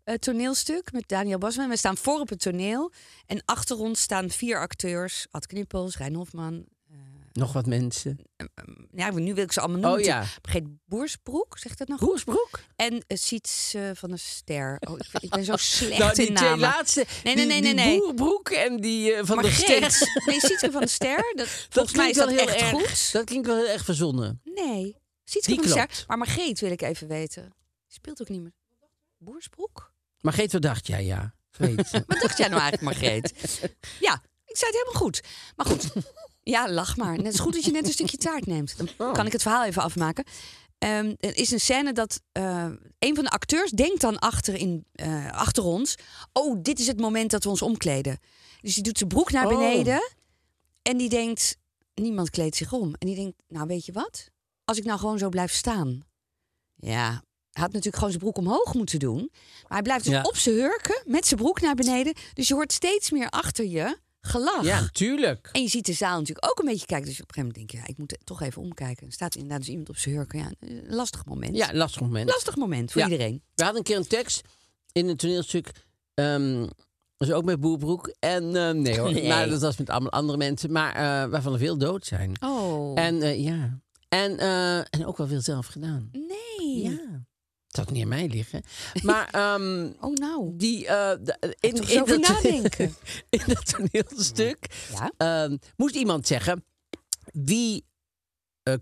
Het 0.04 0.22
toneelstuk 0.22 0.92
met 0.92 1.08
Daniel 1.08 1.38
Basman. 1.38 1.70
We 1.70 1.78
staan 1.78 1.98
voor 1.98 2.20
op 2.20 2.30
het 2.30 2.40
toneel. 2.40 2.92
En 3.26 3.42
achter 3.46 3.78
ons 3.78 4.02
staan 4.02 4.30
vier 4.30 4.60
acteurs. 4.60 5.28
Ad 5.32 5.46
Knippels, 5.46 5.98
Rijn 5.98 6.16
Hofman. 6.16 6.66
Nog 7.34 7.54
wat 7.54 7.66
mensen. 7.66 8.20
Ja, 8.92 9.12
nu 9.12 9.34
wil 9.34 9.44
ik 9.44 9.52
ze 9.52 9.60
allemaal 9.60 9.80
noemen. 9.80 10.00
Oh, 10.00 10.06
ja. 10.06 10.24
Vergeet 10.42 10.64
Boersbroek, 10.86 11.58
zegt 11.58 11.78
dat 11.78 11.88
nou 11.88 12.00
goed? 12.00 12.10
Roersbroek? 12.10 12.60
En 12.76 12.94
uh, 12.94 13.00
Siets 13.08 13.74
eh, 13.74 13.90
van 13.94 14.10
der 14.10 14.20
Ster. 14.20 14.78
Oh, 14.90 14.98
ik, 14.98 15.22
ik 15.22 15.30
ben 15.30 15.44
zo 15.46 15.56
slecht 15.78 15.98
Nou, 16.00 16.14
die 16.16 16.28
in 16.28 16.34
namen. 16.34 16.60
laatste. 16.60 17.06
Nee, 17.24 17.36
nee, 17.36 17.46
die, 17.46 17.62
nee, 17.62 17.62
nee, 17.62 17.74
die 17.76 17.86
nee. 17.86 18.00
Boerbroek 18.00 18.50
en 18.50 18.78
die 18.78 19.14
eh, 19.14 19.26
van 19.26 19.42
de 19.42 19.52
Ster. 19.52 19.80
Nee, 20.26 20.40
Sietske 20.40 20.72
van 20.72 20.80
der 20.80 20.90
Ster. 20.90 21.34
Dat, 21.36 21.48
volgens 21.70 21.96
mij 21.96 22.10
is 22.10 22.16
dat 22.16 22.30
heel 22.30 22.38
echt 22.38 22.56
erg, 22.56 22.70
goed. 22.70 23.12
Dat 23.12 23.24
klinkt 23.24 23.48
wel 23.48 23.58
heel 23.58 23.68
erg 23.68 23.86
verzonnen. 23.86 24.42
Nee, 24.44 24.96
Sietske 25.30 25.52
Die 25.56 25.62
van 25.64 25.72
klopt. 25.74 26.04
Maar 26.08 26.18
Margreet 26.18 26.60
wil 26.60 26.72
ik 26.72 26.82
even 26.82 27.08
weten. 27.08 27.44
Die 27.44 27.94
speelt 27.96 28.22
ook 28.22 28.30
niet 28.30 28.42
meer. 28.42 28.54
Boersbroek? 29.18 29.94
Maar 30.22 30.34
Geet, 30.34 30.52
wat 30.52 30.62
dacht 30.62 30.88
jij? 30.88 31.06
Ja, 31.06 31.34
weet. 31.58 31.90
Wat 32.08 32.20
dacht 32.22 32.38
jij 32.38 32.48
nou 32.48 32.62
eigenlijk, 32.62 32.82
Margreet? 32.82 33.34
Ja, 34.00 34.22
ik 34.46 34.58
zei 34.58 34.72
het 34.72 34.80
helemaal 34.82 35.02
goed. 35.02 35.22
Maar 35.56 35.66
goed, 35.66 35.90
ja, 36.44 36.72
lach 36.72 36.98
maar. 36.98 37.18
Net 37.22 37.34
is 37.34 37.40
goed 37.40 37.54
dat 37.54 37.66
je 37.66 37.72
net 37.72 37.86
een 37.86 37.92
stukje 37.92 38.18
taart 38.18 38.46
neemt. 38.46 38.78
Dan 38.78 38.90
Oh. 38.98 39.14
kan 39.14 39.26
ik 39.26 39.32
het 39.32 39.42
verhaal 39.42 39.66
even 39.66 39.82
afmaken. 39.82 40.24
Ehm, 40.78 41.14
er 41.20 41.38
is 41.38 41.52
een 41.52 41.60
scène 41.60 41.94
dat 41.94 42.22
eh, 42.32 42.68
een 43.00 43.16
van 43.16 43.24
de 43.24 43.30
acteurs 43.30 43.72
denkt 43.72 44.02
dan 44.02 44.20
achter, 44.20 44.54
in, 44.56 44.86
eh, 44.92 45.32
achter 45.32 45.64
ons... 45.64 45.96
oh, 46.34 46.58
dit 46.62 46.80
is 46.80 46.88
het 46.88 47.00
moment 47.00 47.32
dat 47.32 47.44
we 47.44 47.50
ons 47.50 47.62
omkleden. 47.62 48.20
Dus 48.62 48.74
die 48.74 48.84
doet 48.84 48.98
zijn 48.98 49.10
broek 49.10 49.32
naar 49.32 49.46
Oh. 49.48 49.58
beneden... 49.58 50.14
en 50.82 50.98
die 50.98 51.10
denkt, 51.10 51.58
niemand 51.94 52.30
kleedt 52.30 52.56
zich 52.56 52.74
om. 52.74 52.94
En 53.00 53.08
die 53.08 53.16
denkt, 53.16 53.38
nou 53.48 53.68
weet 53.68 53.86
je 53.86 53.92
wat? 53.92 54.30
Als 54.70 54.78
ik 54.78 54.84
nou 54.84 55.00
gewoon 55.00 55.18
zo 55.18 55.30
blijf 55.30 55.52
staan... 55.54 56.02
Ja, 56.76 57.08
hij 57.52 57.62
had 57.64 57.68
natuurlijk 57.72 57.96
gewoon 57.96 58.10
zijn 58.10 58.24
broek 58.24 58.38
omhoog 58.38 58.74
moeten 58.74 59.00
doen. 59.00 59.30
Maar 59.62 59.72
hij 59.78 59.82
blijft 59.82 60.04
dus 60.04 60.14
Ja. 60.14 60.22
op 60.22 60.36
zijn 60.38 60.56
hurken 60.56 61.02
met 61.06 61.26
zijn 61.28 61.40
broek 61.40 61.62
naar 61.62 61.76
beneden. 61.76 62.14
Dus 62.34 62.48
je 62.48 62.54
hoort 62.54 62.72
steeds 62.74 63.12
meer 63.12 63.30
achter 63.30 63.66
je 63.66 63.98
gelach. 64.22 64.64
Ja, 64.64 64.90
tuurlijk. 64.92 65.50
En 65.52 65.62
je 65.62 65.68
ziet 65.70 65.86
de 65.86 65.94
zaal 65.94 66.18
natuurlijk 66.20 66.50
ook 66.52 66.60
een 66.60 66.66
beetje 66.66 66.86
kijken. 66.86 67.08
Dus 67.08 67.22
op 67.22 67.28
een 67.28 67.34
gegeven 67.34 67.54
moment 67.56 67.56
denk 67.56 67.72
je, 67.72 67.78
ja, 67.78 67.94
ik 67.94 67.98
moet 67.98 68.18
toch 68.24 68.42
even 68.42 68.62
omkijken. 68.62 69.08
Er 69.08 69.14
staat 69.14 69.36
inderdaad 69.36 69.60
dus 69.60 69.70
iemand 69.70 69.90
op 69.90 69.98
zijn 69.98 70.16
hurken. 70.16 70.40
Ja, 70.40 70.52
een 70.60 70.84
lastig 70.96 71.26
moment. 71.26 71.56
Ja, 71.56 71.70
lastig 71.74 72.02
moment. 72.02 72.30
Lastig 72.30 72.56
moment 72.56 72.92
voor 72.92 73.02
Ja. 73.02 73.08
iedereen. 73.08 73.44
We 73.56 73.64
hadden 73.64 73.80
een 73.80 73.88
keer 73.88 73.98
een 73.98 74.08
tekst 74.08 74.42
in 74.92 75.08
een 75.08 75.18
toneelstuk. 75.18 75.72
ehm 76.14 76.68
dus 77.18 77.32
ook 77.32 77.44
met 77.44 77.60
Boerbroek. 77.60 78.14
En 78.20 78.56
eh, 78.56 78.72
nee 78.72 79.00
hoor, 79.00 79.12
Nee. 79.14 79.28
Maar 79.34 79.50
dat 79.50 79.62
was 79.62 79.78
met 79.78 79.90
allemaal 79.90 80.12
andere 80.12 80.38
mensen. 80.38 80.72
Maar 80.72 80.94
eh, 80.96 81.30
waarvan 81.32 81.54
er 81.54 81.60
veel 81.60 81.78
dood 81.78 82.06
zijn. 82.06 82.34
Oh. 82.44 83.00
En 83.00 83.22
eh, 83.22 83.44
ja. 83.44 83.80
En, 84.10 84.38
eh, 84.38 84.78
en 84.78 85.06
ook 85.06 85.18
wel 85.18 85.28
veel 85.28 85.42
zelf 85.42 85.68
gedaan. 85.68 86.10
nee. 86.12 86.82
Ja. 86.82 87.28
Het 87.68 87.78
zou 87.78 87.92
niet 87.92 88.04
aan 88.04 88.10
mij 88.10 88.28
liggen. 88.28 88.64
Maar 89.04 89.30
ehm, 89.54 89.92
Oh 90.00 90.14
nou. 90.16 90.52
die... 90.58 90.84
de- 90.86 91.56
in, 91.60 91.76
dat- 91.76 92.18
nadenken. 92.30 92.96
in 93.30 93.42
dat 93.46 93.66
toneelstuk 93.76 94.68
Ja. 94.92 95.12
ehm, 95.18 95.58
moest 95.76 95.96
iemand 95.96 96.28
zeggen... 96.28 96.64
Wie 97.34 97.88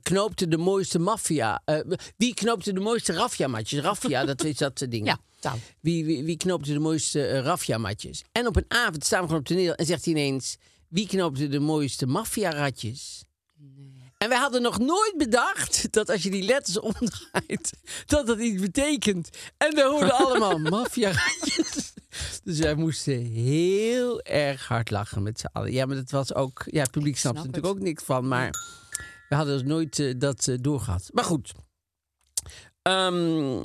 knoopte 0.01 0.47
de 0.47 0.57
mooiste 0.57 0.99
maffia... 0.99 1.61
wie 2.17 2.33
knoopte 2.33 2.73
de 2.73 2.79
mooiste 2.79 3.13
raffia-matjes? 3.13 3.81
Raffia, 3.81 4.25
dat 4.25 4.43
is 4.43 4.57
dat 4.57 4.85
ding. 4.89 5.05
Ja. 5.41 5.55
Wie, 5.81 6.05
wie, 6.05 6.23
wie 6.23 6.37
knoopte 6.37 6.73
de 6.73 6.79
mooiste 6.79 7.19
uh, 7.19 7.39
raffia-matjes? 7.39 8.23
En 8.31 8.47
op 8.47 8.55
een 8.55 8.65
avond 8.67 9.05
staan 9.05 9.19
we 9.19 9.25
gewoon 9.25 9.41
op 9.41 9.47
toneel 9.47 9.73
en 9.75 9.85
zegt 9.85 10.05
hij 10.05 10.13
ineens... 10.13 10.57
Wie 10.87 11.07
knoopte 11.07 11.47
de 11.47 11.59
mooiste 11.59 12.05
maffia-ratjes? 12.05 13.23
En 14.17 14.29
wij 14.29 14.37
hadden 14.37 14.61
nog 14.61 14.79
nooit 14.79 15.13
bedacht 15.17 15.91
dat 15.91 16.09
als 16.09 16.23
je 16.23 16.29
die 16.29 16.43
letters 16.43 16.79
omdraait, 16.79 17.71
dat 18.05 18.27
dat 18.27 18.39
iets 18.39 18.61
betekent. 18.61 19.29
En 19.57 19.75
we 19.75 19.83
hoorden 19.83 20.11
allemaal 20.15 20.57
maffia-ratjes. 20.79 21.93
Dus 22.43 22.59
wij 22.59 22.75
moesten 22.75 23.19
heel 23.25 24.21
erg 24.21 24.67
hard 24.67 24.89
lachen 24.89 25.23
met 25.23 25.39
z'n 25.39 25.45
allen. 25.51 25.71
Ja, 25.71 25.85
maar 25.85 25.95
dat 25.95 26.11
was 26.11 26.33
ook... 26.33 26.63
Ja, 26.65 26.81
het 26.81 26.91
publiek 26.91 27.17
snapte 27.17 27.39
snap 27.39 27.51
natuurlijk 27.53 27.79
ook 27.79 27.87
niks 27.87 28.03
van, 28.03 28.27
maar 28.27 28.49
we 29.29 29.35
hadden 29.35 29.57
dus 29.57 29.67
nooit 29.67 29.99
eh, 29.99 30.13
dat 30.17 30.47
eh, 30.47 30.55
doorgehad. 30.61 31.09
Maar 31.13 31.23
goed. 31.23 31.51
Ehm, 32.81 33.57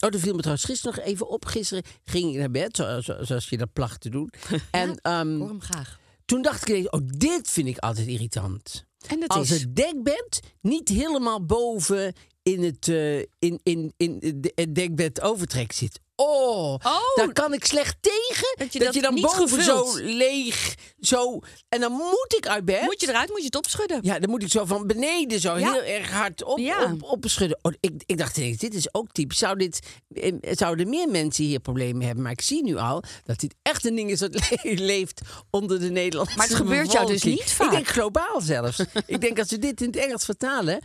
oh, 0.00 0.14
er 0.14 0.18
viel 0.20 0.32
me 0.34 0.38
trouwens 0.40 0.64
gisteren 0.64 0.96
nog 0.96 1.04
even 1.04 1.28
op. 1.28 1.44
Gisteren 1.44 1.84
ging 2.04 2.32
ik 2.32 2.38
naar 2.38 2.50
bed, 2.50 2.76
zo- 2.76 3.00
zo- 3.00 3.24
zoals 3.24 3.48
je 3.48 3.56
dat 3.56 3.72
placht 3.72 4.00
te 4.00 4.10
doen. 4.10 4.30
En 4.70 4.98
ehm, 5.02 5.36
hoor 5.38 5.48
hem 5.48 5.60
graag. 5.60 5.98
toen 6.24 6.42
dacht 6.42 6.68
ik 6.68 6.94
oh, 6.94 7.00
dit 7.04 7.50
vind 7.50 7.68
ik 7.68 7.78
altijd 7.78 8.06
irritant. 8.06 8.88
En 9.08 9.20
dat 9.20 9.28
Als 9.28 9.50
is... 9.50 9.60
het 9.60 9.76
dekbed 9.76 10.40
niet 10.60 10.88
helemaal 10.88 11.44
boven 11.44 12.12
in 12.42 12.62
het, 12.62 12.88
eh, 12.88 13.18
in, 13.18 13.60
in, 13.62 13.92
in 13.96 14.18
de- 14.20 14.52
het 14.54 14.74
dekbed 14.74 15.20
overtrek 15.20 15.72
zit. 15.72 16.00
Oh, 16.22 16.78
daar 17.14 17.32
kan 17.32 17.52
ik 17.54 17.64
slecht 17.64 17.96
tegen. 18.00 18.54
Dat 18.58 18.72
je 18.72 18.78
dat 18.78 18.86
dat 18.86 18.94
je 18.94 19.00
dan 19.02 19.14
niet 19.14 19.22
boven 19.24 19.48
gevuld. 19.48 19.88
zo 19.96 19.98
leeg, 20.02 20.74
zo... 21.00 21.38
En 21.68 21.80
dan 21.80 21.92
moet 21.92 22.34
ik 22.36 22.46
uit 22.46 22.64
bed. 22.64 22.82
Moet 22.82 23.00
je 23.00 23.08
eruit, 23.08 23.28
moet 23.28 23.38
je 23.38 23.44
het 23.44 23.56
opschudden. 23.56 23.98
Ja, 24.02 24.18
dan 24.18 24.30
moet 24.30 24.42
ik 24.42 24.50
zo 24.50 24.64
van 24.64 24.86
beneden 24.86 25.40
zo 25.40 25.58
Ja. 25.58 25.72
heel 25.72 25.82
erg 25.82 26.10
hard 26.10 26.44
op, 26.44 26.58
Ja. 26.58 26.92
op, 26.92 27.02
opschudden. 27.02 27.58
Oh, 27.62 27.72
ik, 27.80 27.92
ik 28.06 28.18
dacht 28.18 28.34
dit 28.34 28.74
is 28.74 28.94
ook 28.94 29.06
typisch. 29.12 29.38
Zou 29.38 29.56
dit, 29.56 29.80
eh, 30.14 30.32
zouden 30.50 30.88
meer 30.88 31.08
mensen 31.08 31.44
hier 31.44 31.60
problemen 31.60 32.02
hebben? 32.06 32.22
Maar 32.22 32.32
ik 32.32 32.40
zie 32.40 32.62
nu 32.62 32.76
al 32.76 33.02
dat 33.24 33.38
dit 33.40 33.54
echt 33.62 33.84
een 33.86 33.94
ding 33.94 34.10
is 34.10 34.18
dat 34.18 34.34
le- 34.62 34.72
leeft 34.74 35.20
onder 35.50 35.80
de 35.80 35.90
Nederlandse 35.90 36.36
Maar 36.36 36.46
het 36.46 36.56
gebeurt 36.56 36.92
jou 36.92 37.06
dus 37.06 37.22
niet 37.22 37.42
vaak. 37.52 37.66
Ik 37.66 37.72
denk 37.72 37.88
globaal 37.88 38.40
zelfs. 38.40 38.78
ik 39.06 39.20
denk 39.20 39.38
als 39.38 39.50
we 39.50 39.58
dit 39.58 39.80
in 39.80 39.86
het 39.86 39.96
Engels 39.96 40.24
vertalen... 40.24 40.80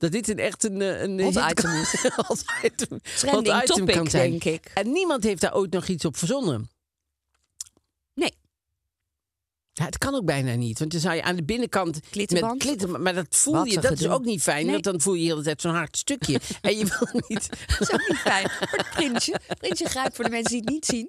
Dat 0.00 0.12
dit 0.12 0.28
een 0.28 0.38
echt 0.38 0.64
een, 0.64 0.80
eh, 0.80 1.02
een 1.02 1.20
Hot 1.20 1.34
hit- 1.34 1.50
item 1.50 1.70
is. 1.82 1.94
hot 2.16 2.44
item, 2.62 3.00
Trending 3.16 3.54
hot 3.54 3.62
item 3.64 3.76
topic, 3.76 3.94
kan 3.94 4.10
zijn. 4.10 4.30
denk 4.30 4.44
ik. 4.44 4.70
En 4.74 4.92
niemand 4.92 5.24
heeft 5.24 5.40
daar 5.40 5.54
ooit 5.54 5.72
nog 5.72 5.86
iets 5.88 6.04
op 6.04 6.16
verzonnen. 6.16 6.70
Nee. 8.14 8.34
Ja, 9.80 9.86
het 9.86 9.98
kan 9.98 10.14
ook 10.14 10.24
bijna 10.24 10.54
niet. 10.54 10.78
Want 10.78 10.90
dan 10.90 11.00
zou 11.00 11.14
je 11.14 11.22
aan 11.22 11.36
de 11.36 11.42
binnenkant 11.44 12.00
Klittenband. 12.10 12.52
met 12.52 12.62
klitten, 12.62 13.02
maar 13.02 13.14
dat 13.14 13.26
voel 13.30 13.52
Wat 13.54 13.70
je. 13.70 13.76
een 13.76 13.82
Dat 13.82 13.92
is 14.00 14.08
ook 14.08 14.24
niet 14.24 14.42
fijn, 14.42 14.62
Nee. 14.64 14.72
want 14.72 14.84
dan 14.84 15.00
voel 15.00 15.14
je 15.14 15.22
de 15.22 15.28
hele 15.28 15.42
tijd 15.42 15.60
zo'n 15.60 15.74
hard 15.74 15.96
stukje. 15.96 16.40
en 16.60 16.76
je 16.78 16.84
wil 16.84 17.20
niet. 17.28 17.48
Dat 17.66 17.80
is 17.80 17.92
ook 17.92 18.08
niet 18.08 18.18
fijn. 18.18 18.42
Maar 18.60 18.74
het 18.76 18.90
prinsje, 18.90 19.40
prinsje 19.58 19.88
grijpt 19.88 20.16
voor 20.16 20.24
de 20.24 20.30
mensen 20.30 20.50
die 20.50 20.60
het 20.60 20.68
niet 20.70 20.84
zien. 20.86 21.06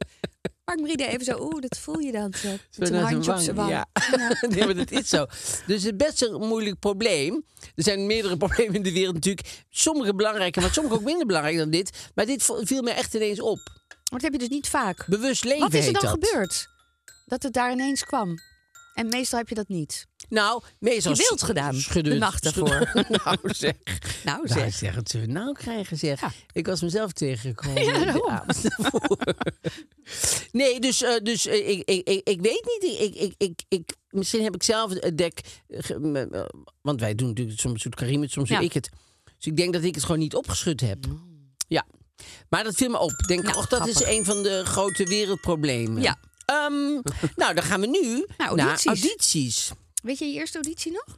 Mark 0.66 0.80
Marie 0.80 1.08
even 1.08 1.26
zo, 1.26 1.38
oeh, 1.42 1.62
dat 1.62 1.78
voel 1.78 2.00
je 2.00 2.12
dan 2.12 2.34
zo. 2.34 2.50
Met 2.50 2.60
Zo 2.70 2.86
zo'n 2.86 2.94
naar 2.96 3.12
handje 3.12 3.32
op 3.34 3.40
zijn 3.40 3.56
wang. 3.56 3.70
Ja. 3.70 3.86
nee, 4.50 4.66
maar 4.66 4.76
dat 4.76 4.92
is 4.92 5.10
zo. 5.10 5.26
Dus 5.68 5.84
het 5.84 5.94
is 6.02 6.08
best 6.08 6.22
een 6.22 6.48
moeilijk 6.48 6.80
probleem. 6.80 7.44
Er 7.76 7.84
zijn 7.84 8.06
meerdere 8.06 8.38
problemen 8.46 8.76
in 8.76 8.84
de 8.84 8.92
wereld 8.92 9.14
natuurlijk. 9.14 9.48
Sommige 9.70 10.16
belangrijker, 10.16 10.62
maar 10.62 10.74
sommige 10.74 10.96
ook 10.96 11.04
minder 11.04 11.26
belangrijk 11.26 11.58
dan 11.58 11.70
dit. 11.70 12.10
Maar 12.16 12.26
dit 12.26 12.44
viel 12.62 12.82
me 12.82 12.92
echt 12.92 13.14
ineens 13.14 13.42
op. 13.42 13.60
Maar 13.88 14.20
dat 14.20 14.22
heb 14.22 14.32
je 14.32 14.38
dus 14.40 14.48
niet 14.50 14.68
vaak. 14.70 15.06
Bewust 15.08 15.44
leven 15.44 15.60
Wat 15.60 15.74
is 15.74 15.88
er 15.88 15.94
dan 15.94 16.02
dat. 16.02 16.12
gebeurd? 16.12 16.68
Dat 17.26 17.44
het 17.44 17.54
daar 17.54 17.72
ineens 17.72 18.04
kwam. 18.04 18.38
En 18.94 19.08
meestal 19.08 19.40
heb 19.40 19.50
je 19.50 19.56
dat 19.56 19.68
niet. 19.68 20.08
Nou, 20.30 20.64
meestal 20.80 21.12
Je 21.12 21.18
wild 21.28 21.44
gedaan, 21.44 21.76
de 21.92 22.14
nacht 22.18 22.46
schudden- 22.46 22.90
nou 23.24 23.38
zeg. 23.44 23.74
Nou 24.24 24.48
Nou, 24.48 24.48
zeg. 24.48 24.74
zeg, 24.74 24.96
wat 24.96 25.10
zullen 25.10 25.28
we 25.28 25.34
nou 25.34 25.54
krijgen 25.54 25.98
zeg. 25.98 26.22
Ja. 26.22 26.32
Ik 26.52 26.66
was 26.66 26.82
mezelf 26.82 27.12
tegengekomen. 27.12 27.84
Ja, 27.84 28.12
de 28.12 28.28
avond 28.30 28.64
daarvoor. 28.78 29.18
nee, 30.52 30.80
dus, 30.80 31.02
eh, 31.02 31.18
dus 31.24 31.46
eh, 31.48 31.70
ik, 31.70 31.90
ik, 31.90 32.08
ik, 32.08 32.28
ik 32.28 32.42
weet 32.42 32.80
niet. 32.82 33.00
Ik, 33.00 33.16
ik, 33.16 33.34
ik, 33.38 33.62
ik, 33.68 33.96
misschien 34.10 34.44
heb 34.44 34.56
ik 34.56 34.64
zelf 34.64 34.94
het 34.94 35.18
dek. 35.18 35.42
eh, 35.68 36.44
Want 36.82 37.00
wij 37.00 37.16
doen 37.16 37.28
natuurlijk 37.28 37.60
soms 37.60 37.84
doet 37.84 37.96
Karim 37.96 38.22
het, 38.22 38.32
soms 38.32 38.50
Ja. 38.50 38.56
doe 38.56 38.66
ik 38.66 38.74
het. 38.74 38.90
Dus 39.38 39.46
ik 39.46 39.58
denk 39.58 39.74
dat 39.74 39.84
ik 39.84 39.96
het 39.96 40.04
gewoon 40.04 40.20
niet 40.20 40.36
opgeschud 40.36 40.82
heb. 40.82 41.06
Ja. 41.68 41.86
Maar 42.50 42.64
dat 42.64 42.76
viel 42.76 42.90
me 42.90 43.00
op. 43.00 43.12
Denk, 43.28 43.44
Nou, 43.44 43.58
och, 43.58 43.68
dat 43.68 43.88
is 43.88 44.04
een 44.04 44.26
van 44.26 44.44
de 44.44 44.66
grote 44.66 45.04
wereldproblemen. 45.04 46.02
Ja. 46.02 46.18
Ehm, 46.52 46.92
nou, 47.36 47.54
dan 47.54 47.64
gaan 47.64 47.80
we 47.82 47.88
nu 47.88 48.26
Nou, 48.38 48.56
naar 48.56 48.66
audities. 48.68 48.86
audities. 48.86 49.72
Weet 50.04 50.20
je 50.20 50.26
je 50.26 50.34
eerste 50.34 50.58
auditie 50.58 50.92
nog? 50.92 51.18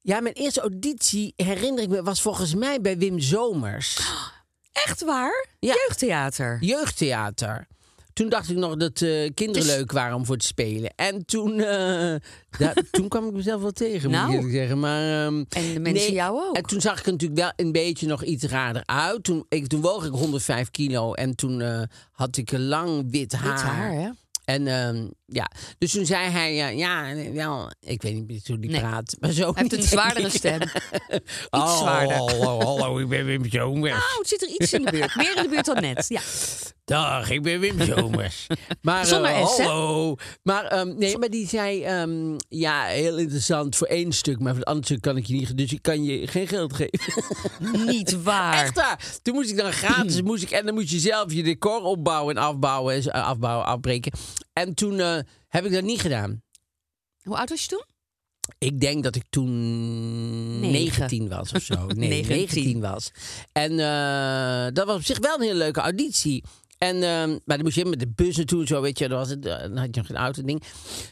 Ja, 0.00 0.20
mijn 0.20 0.34
eerste 0.34 0.60
auditie, 0.60 1.32
herinner 1.36 1.82
ik 1.82 1.88
me, 1.88 2.02
was 2.02 2.22
volgens 2.22 2.54
mij 2.54 2.80
bij 2.80 2.98
Wim 2.98 3.20
Zomers. 3.20 3.98
Echt 4.86 5.02
waar? 5.04 5.46
Ja. 5.58 5.74
Jeugdtheater. 5.74 6.58
Jeugdtheater. 6.60 7.66
Toen 8.14 8.28
dacht 8.28 8.50
ik 8.50 8.56
nog 8.56 8.76
dat 8.76 9.00
eh, 9.02 9.30
kinderen 9.34 9.62
Dus- 9.66 9.76
leuk 9.76 9.92
waren 9.92 10.16
om 10.16 10.26
voor 10.26 10.36
te 10.36 10.46
spelen. 10.46 10.92
En 10.96 11.24
toen, 11.26 11.60
eh, 11.60 12.14
da- 12.58 12.72
toen 12.90 13.08
kwam 13.08 13.26
ik 13.26 13.32
mezelf 13.32 13.62
wel 13.62 13.70
tegen, 13.72 14.10
moet 14.10 14.18
Nou. 14.18 14.28
ik 14.30 14.34
eerlijk 14.36 14.54
zeggen. 14.54 14.78
Maar, 14.80 15.24
ehm, 15.26 15.44
En 15.48 15.72
de 15.72 15.80
mensen 15.80 16.12
jou 16.12 16.42
ook. 16.48 16.56
En 16.56 16.62
toen 16.62 16.80
zag 16.80 16.98
ik 16.98 17.06
er 17.06 17.12
natuurlijk 17.12 17.40
wel 17.40 17.52
een 17.56 17.72
beetje 17.72 18.06
nog 18.06 18.24
iets 18.24 18.44
raarder 18.44 18.82
uit. 18.86 19.22
Toen, 19.24 19.46
ik, 19.48 19.66
toen 19.66 19.80
woog 19.80 20.04
ik 20.04 20.12
105 20.12 20.70
kilo 20.70 21.12
en 21.12 21.36
toen 21.36 21.60
eh, 21.60 21.82
had 22.12 22.36
ik 22.36 22.52
een 22.52 22.66
lang 22.66 23.10
wit 23.10 23.32
haar. 23.32 23.52
Wit 23.52 23.62
haar, 23.62 23.92
hè? 23.92 24.08
En 24.44 24.66
ehm, 24.66 25.06
ja, 25.26 25.50
dus 25.78 25.90
toen 25.92 26.06
zei 26.06 26.28
hij, 26.30 26.54
ja, 26.54 26.68
ja, 26.68 27.14
wel, 27.32 27.70
ik 27.80 28.02
weet 28.02 28.28
niet 28.28 28.48
hoe 28.48 28.58
die 28.58 28.70
Nee. 28.70 28.80
praat, 28.80 29.16
maar 29.20 29.30
zo 29.32 29.52
Hij 29.54 29.62
heeft 29.62 29.72
een 29.76 29.82
zwaardere 29.82 30.28
stem. 30.30 30.60
Oh, 31.50 31.78
zwaarder. 31.78 32.16
Hallo, 32.16 32.60
hallo, 32.60 32.98
ik 32.98 33.08
ben 33.08 33.24
Wim 33.26 33.48
Zomers. 33.50 33.92
Nou, 33.92 34.18
het 34.18 34.28
zit 34.28 34.42
er 34.42 34.48
iets 34.48 34.72
in 34.72 34.84
de 34.84 34.90
buurt. 34.90 35.16
Meer 35.16 35.36
in 35.36 35.42
de 35.42 35.48
buurt 35.48 35.64
dan 35.64 35.80
net. 35.80 36.04
Ja. 36.08 36.20
Dag, 36.84 37.30
ik 37.30 37.42
ben 37.42 37.60
Wim 37.60 37.82
Zomers. 37.82 38.46
maar, 38.82 39.06
Zonder 39.06 39.30
eh, 39.30 39.46
S, 39.46 39.58
hallo. 39.58 40.16
Maar, 40.42 40.64
ehm, 40.64 40.98
nee, 40.98 41.18
maar 41.18 41.28
die 41.28 41.48
zei, 41.48 41.82
ehm, 41.82 42.36
ja, 42.48 42.84
heel 42.84 43.18
interessant 43.18 43.76
voor 43.76 43.86
één 43.86 44.12
stuk, 44.12 44.38
maar 44.38 44.50
voor 44.50 44.58
het 44.58 44.68
andere 44.68 44.86
stuk 44.86 45.00
kan 45.00 45.16
ik 45.16 45.26
je 45.26 45.34
niet, 45.34 45.56
dus 45.56 45.72
ik 45.72 45.82
kan 45.82 46.04
je 46.04 46.26
geen 46.26 46.48
geld 46.48 46.72
geven. 46.74 47.24
Niet 47.86 48.22
waar. 48.22 48.64
Echt 48.64 48.74
waar. 48.74 49.18
Toen 49.22 49.34
moest 49.34 49.50
ik 49.50 49.56
dan 49.56 49.72
gratis, 49.72 50.22
moest 50.30 50.42
ik, 50.42 50.50
en 50.50 50.66
dan 50.66 50.74
moet 50.74 50.90
je 50.90 50.98
zelf 50.98 51.32
je 51.32 51.42
decor 51.42 51.82
opbouwen 51.82 52.36
en 52.36 52.42
afbouwen, 52.42 52.94
en 52.94 53.02
eh, 53.02 53.26
afbouwen, 53.26 53.66
afbreken. 53.66 54.12
En 54.52 54.74
toen 54.74 55.00
eh, 55.00 55.18
heb 55.48 55.64
ik 55.64 55.72
dat 55.72 55.82
niet 55.82 56.00
gedaan. 56.00 56.42
Hoe 57.22 57.36
oud 57.36 57.48
was 57.48 57.62
je 57.62 57.68
toen? 57.68 57.84
Ik 58.58 58.80
denk 58.80 59.02
dat 59.02 59.16
ik 59.16 59.24
toen 59.30 60.60
Negen. 60.60 60.98
19 60.98 61.28
was 61.28 61.52
of 61.52 61.62
zo. 61.62 61.74
Nee, 61.86 62.08
19. 62.08 62.36
19 62.36 62.80
was. 62.80 63.10
En 63.52 63.76
dat 64.74 64.86
was 64.86 64.96
op 64.96 65.04
zich 65.04 65.18
wel 65.18 65.34
een 65.34 65.42
hele 65.42 65.54
leuke 65.54 65.80
auditie. 65.80 66.44
En, 66.84 67.02
ehm, 67.02 67.28
maar 67.28 67.56
dan 67.56 67.62
moest 67.62 67.76
je 67.76 67.84
met 67.84 67.98
de 68.00 68.08
bus 68.14 68.36
naartoe 68.36 68.60
en 68.60 68.66
zo, 68.66 68.80
weet 68.80 68.98
je. 68.98 69.08
Dan, 69.08 69.18
was 69.18 69.28
het, 69.28 69.46
eh, 69.46 69.60
dan 69.60 69.76
had 69.76 69.88
je 69.90 70.00
nog 70.00 70.06
geen 70.06 70.16
auto 70.16 70.42
ding. 70.42 70.62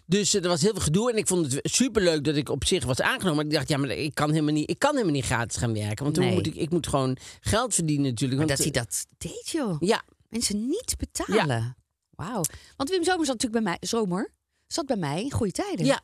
Dus 0.06 0.34
eh, 0.34 0.42
er 0.42 0.48
was 0.48 0.62
heel 0.62 0.72
veel 0.72 0.80
gedoe. 0.80 1.10
En 1.10 1.16
ik 1.16 1.26
vond 1.26 1.52
het 1.52 1.60
superleuk 1.62 2.24
dat 2.24 2.36
ik 2.36 2.48
op 2.48 2.64
zich 2.64 2.84
was 2.84 3.00
aangenomen. 3.00 3.36
Maar 3.36 3.44
ik 3.44 3.50
dacht, 3.52 3.68
ja, 3.68 3.76
maar 3.76 3.90
ik 3.90 4.14
kan 4.14 4.30
helemaal 4.30 4.52
niet, 4.54 4.70
ik 4.70 4.78
kan 4.78 4.92
helemaal 4.92 5.14
niet 5.14 5.24
gratis 5.24 5.56
gaan 5.56 5.74
werken. 5.74 6.04
Want 6.04 6.16
Nee. 6.16 6.32
moet 6.32 6.46
ik, 6.46 6.54
ik 6.54 6.70
moet 6.70 6.86
gewoon 6.86 7.16
geld 7.40 7.74
verdienen 7.74 8.04
natuurlijk. 8.10 8.38
Maar 8.38 8.48
Want, 8.48 8.58
dat 8.64 8.74
hij 8.74 8.82
eh, 8.82 8.88
dat 8.88 9.06
deed, 9.18 9.48
joh. 9.48 9.76
Ja, 9.80 10.02
Mensen 10.28 10.66
niet 10.66 10.94
betalen. 10.98 11.76
Wauw. 12.10 12.42
Want 12.76 12.90
Wim 12.90 13.04
Zomer 13.04 13.26
zat 13.26 13.34
natuurlijk 13.40 13.64
bij 13.64 13.76
mij... 13.80 13.88
Zomer? 13.88 14.32
Zat 14.66 14.86
bij 14.86 14.96
mij 14.96 15.22
in 15.22 15.30
goede 15.30 15.52
tijden. 15.52 15.86
ja, 15.86 16.02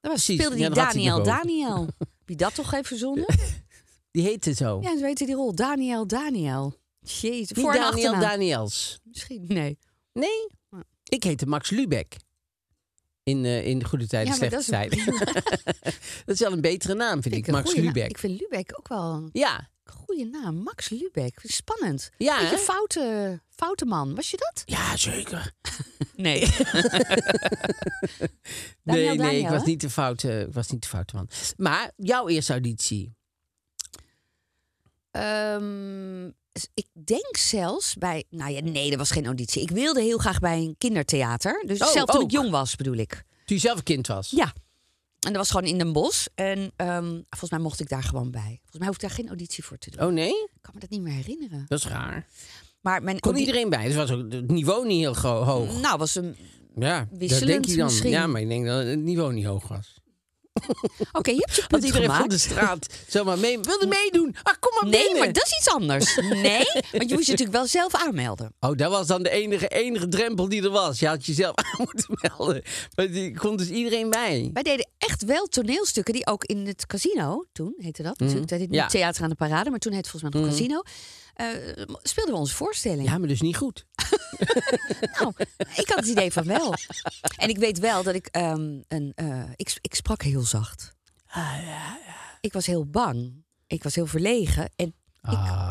Daar 0.00 0.12
was, 0.12 0.22
speelde 0.22 0.56
die 0.56 0.70
Daniel. 0.70 1.22
Daniel. 1.22 1.88
Je 2.26 2.36
dat 2.36 2.54
toch 2.54 2.72
even 2.72 2.84
verzonnen? 2.84 3.26
die 4.10 4.22
heette 4.22 4.54
zo. 4.54 4.78
Ja, 4.82 4.98
zo 4.98 5.04
heette 5.04 5.26
die 5.26 5.34
rol. 5.34 5.54
Daniel 5.54 6.06
Daniel. 6.06 6.74
Jezus. 7.10 7.50
niet 7.50 7.58
Voor 7.64 7.72
Daniel 7.72 7.90
achternaam. 7.90 8.20
Daniels. 8.20 8.98
Misschien. 9.04 9.44
Nee. 9.46 9.78
Nee, 10.12 10.48
ik 11.04 11.22
heette 11.22 11.46
Max 11.46 11.70
Lubeck. 11.70 12.16
In, 13.22 13.44
eh, 13.44 13.66
in 13.66 13.84
Goede 13.84 14.06
Tijden, 14.06 14.28
Ja, 14.32 14.34
Slechte 14.36 14.54
dat 14.56 14.60
is 14.64 14.68
een 14.68 14.88
Tijden. 15.14 15.34
dat 16.26 16.34
is 16.34 16.40
wel 16.40 16.52
een 16.52 16.60
betere 16.60 16.94
naam, 16.94 17.22
vind 17.22 17.34
ik. 17.34 17.46
een 17.46 17.52
Max. 17.54 17.74
Lubeck. 17.74 18.08
Ik 18.10 18.18
vind 18.18 18.40
Lubeck 18.40 18.78
ook 18.78 18.88
wel 18.88 19.12
een 19.14 19.28
Ja, 19.32 19.70
goede 19.84 20.24
naam. 20.24 20.54
Max 20.56 20.88
Lubeck. 20.88 21.38
Spannend. 21.42 22.10
Ja, 22.18 22.38
Beetje 22.40 22.56
hè? 22.56 22.62
foute, 22.62 23.40
foute 23.48 23.84
man. 23.84 24.14
Was 24.14 24.30
je 24.30 24.36
dat? 24.36 24.62
ja, 24.66 24.96
zeker. 24.96 25.52
Nee. 26.16 26.40
nee, 28.82 29.06
Daniel, 29.06 29.14
nee, 29.14 29.40
ik 29.40 29.48
was, 29.48 29.64
niet 29.64 29.80
de 29.80 29.90
foute, 29.90 30.44
ik 30.48 30.54
was 30.54 30.68
niet 30.70 30.82
de 30.82 30.88
foute 30.88 31.14
man. 31.16 31.28
Maar 31.56 31.92
jouw 31.96 32.28
eerste 32.28 32.52
auditie. 32.52 33.14
Ehm, 35.10 36.26
s- 36.28 36.47
ik 36.74 36.86
denk 36.92 37.36
zelfs 37.36 37.94
bij... 37.94 38.24
Nou 38.30 38.52
ja, 38.52 38.60
nee, 38.60 38.88
dat 38.88 38.98
was 38.98 39.10
geen 39.10 39.26
auditie. 39.26 39.62
Ik 39.62 39.70
wilde 39.70 40.00
heel 40.02 40.18
graag 40.18 40.38
bij 40.38 40.58
een 40.58 40.74
kindertheater. 40.78 41.62
Dus 41.66 41.80
Oh, 41.80 41.88
zelf 41.88 42.10
toen 42.10 42.20
ook. 42.20 42.26
ik 42.26 42.30
jong 42.30 42.50
was, 42.50 42.76
bedoel 42.76 42.96
ik. 42.96 43.10
Toen 43.44 43.56
je 43.56 43.58
zelf 43.58 43.78
een 43.78 43.84
kind 43.84 44.06
was. 44.06 44.30
Ja. 44.30 44.52
En 45.18 45.32
dat 45.32 45.36
was 45.36 45.50
gewoon 45.50 45.66
in 45.66 45.78
Den 45.78 45.92
Bosch. 45.92 46.26
En 46.34 46.72
ehm, 46.76 47.06
volgens 47.28 47.50
mij 47.50 47.60
mocht 47.60 47.80
ik 47.80 47.88
daar 47.88 48.02
gewoon 48.02 48.30
bij. 48.30 48.56
Volgens 48.60 48.78
mij 48.78 48.86
hoef 48.86 48.94
ik 48.94 49.00
daar 49.00 49.10
geen 49.10 49.28
auditie 49.28 49.64
voor 49.64 49.78
te 49.78 49.90
doen. 49.90 50.06
Oh 50.06 50.12
nee? 50.12 50.28
Ik 50.28 50.58
kan 50.60 50.74
me 50.74 50.80
dat 50.80 50.90
niet 50.90 51.00
meer 51.00 51.14
herinneren. 51.14 51.64
Dat 51.68 51.78
is 51.78 51.86
raar. 51.86 52.26
Maar 52.80 53.02
mijn 53.02 53.20
Kon 53.20 53.36
iedereen 53.36 53.68
bij? 53.68 53.86
Dus 53.86 53.94
was 53.94 54.10
ook 54.10 54.32
het 54.32 54.50
niveau 54.50 54.86
niet 54.86 54.98
heel 54.98 55.44
hoog. 55.44 55.80
Nou, 55.80 55.98
was 55.98 56.14
een... 56.14 56.36
Ja, 56.76 56.98
dat 57.10 57.18
wisselend 57.18 57.46
denk 57.46 57.64
je 57.64 57.76
dan. 57.76 57.84
misschien. 57.86 58.10
Ja, 58.10 58.26
maar 58.26 58.40
ik 58.40 58.48
denk 58.48 58.66
dat 58.66 58.86
het 58.86 58.98
niveau 58.98 59.32
niet 59.32 59.44
hoog 59.44 59.68
was. 59.68 59.94
Oké, 61.18 61.30
je 61.30 61.36
hebt 61.46 61.56
je 61.56 61.64
punt 61.68 61.84
iedereen 61.84 62.10
van 62.10 62.28
de 62.28 62.38
straat 62.38 62.86
zomaar 63.06 63.38
mee 63.38 63.58
wilde 63.60 63.86
meedoen. 63.86 64.36
Ah, 64.42 64.54
kom 64.60 64.72
maar 64.80 64.90
Nee, 64.90 65.02
binnen. 65.02 65.18
maar 65.18 65.32
dat 65.32 65.44
is 65.46 65.56
iets 65.58 65.68
anders. 65.68 66.16
Nee, 66.16 66.64
want 66.92 67.08
je 67.08 67.14
moest 67.14 67.26
je 67.26 67.30
natuurlijk 67.32 67.52
wel 67.58 67.66
zelf 67.66 67.94
aanmelden. 67.94 68.52
Oh, 68.60 68.76
dat 68.76 68.90
was 68.90 69.06
dan 69.06 69.22
de 69.22 69.30
enige, 69.30 69.68
enige 69.68 70.08
drempel 70.08 70.48
die 70.48 70.62
er 70.62 70.70
was. 70.70 70.98
Je 70.98 71.06
had 71.06 71.26
jezelf 71.26 71.54
aan 71.62 71.74
moeten 71.78 72.18
melden. 72.20 72.62
Maar 72.96 73.10
die 73.10 73.38
kon 73.38 73.56
dus 73.56 73.68
iedereen 73.68 74.10
bij. 74.10 74.50
Wij 74.52 74.62
deden 74.62 74.88
echt 74.98 75.24
wel 75.24 75.46
toneelstukken 75.46 76.14
die 76.14 76.26
ook 76.26 76.44
in 76.44 76.66
het 76.66 76.86
casino, 76.86 77.44
toen 77.52 77.74
heette 77.76 78.02
dat 78.02 78.18
natuurlijk. 78.18 78.48
Dat 78.48 78.58
heette 78.58 78.74
Ja. 78.74 78.82
niet 78.82 78.90
Theater 78.90 79.22
aan 79.22 79.28
de 79.28 79.34
Parade, 79.34 79.70
maar 79.70 79.78
toen 79.78 79.92
heette 79.92 80.10
het 80.10 80.20
volgens 80.20 80.32
mij 80.32 80.42
nog 80.42 80.50
casino. 80.58 80.82
Eh, 81.38 81.84
speelden 82.02 82.34
we 82.34 82.40
onze 82.40 82.54
voorstelling. 82.54 83.08
Ja, 83.08 83.18
maar 83.18 83.28
dus 83.28 83.40
niet 83.40 83.56
goed. 83.56 83.86
Nou, 85.18 85.32
ik 85.76 85.88
had 85.88 85.98
het 85.98 86.06
idee 86.06 86.32
van 86.32 86.44
wel. 86.44 86.74
En 87.36 87.48
ik 87.48 87.58
weet 87.58 87.78
wel 87.78 88.02
dat 88.02 88.14
ik 88.14 88.26
ehm, 88.26 88.80
een. 88.88 89.12
eh, 89.14 89.42
ik, 89.56 89.78
ik 89.80 89.94
sprak 89.94 90.22
heel 90.22 90.40
zacht. 90.42 90.92
Ik 92.40 92.52
was 92.52 92.66
heel 92.66 92.86
bang. 92.86 93.44
Ik 93.66 93.82
was 93.82 93.94
heel 93.94 94.06
verlegen. 94.06 94.70
En 94.76 94.94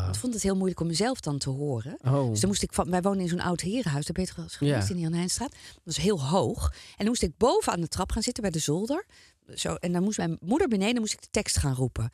ik 0.08 0.14
vond 0.14 0.34
het 0.34 0.42
heel 0.42 0.54
moeilijk 0.56 0.80
om 0.80 0.86
mezelf 0.86 1.20
dan 1.20 1.38
te 1.38 1.50
horen. 1.50 1.98
Oh. 2.04 2.30
Dus 2.30 2.40
dan 2.40 2.48
moest 2.48 2.62
ik 2.62 2.72
van. 2.72 2.90
Wij 2.90 3.00
wonen 3.02 3.20
in 3.20 3.28
zo'n 3.28 3.40
oud 3.40 3.60
herenhuis. 3.60 4.06
Daar 4.06 4.24
ben 4.24 4.24
je 4.24 4.48
geweest 4.56 4.90
in 4.90 4.96
de 4.96 5.02
Jan 5.02 5.12
Heijnstraat. 5.12 5.50
Dat 5.50 5.80
was 5.84 5.96
heel 5.96 6.22
hoog. 6.24 6.72
En 6.72 6.94
dan 6.96 7.06
moest 7.06 7.22
ik 7.22 7.36
boven 7.36 7.72
aan 7.72 7.80
de 7.80 7.88
trap 7.88 8.12
gaan 8.12 8.22
zitten 8.22 8.42
bij 8.42 8.52
de 8.52 8.58
zolder. 8.58 9.06
Zo, 9.54 9.74
en 9.74 9.92
dan 9.92 10.02
moest 10.02 10.18
mijn 10.18 10.36
moeder 10.40 10.68
beneden 10.68 11.00
moest 11.00 11.12
ik 11.12 11.20
de 11.20 11.28
tekst 11.30 11.56
gaan 11.58 11.74
roepen. 11.74 12.10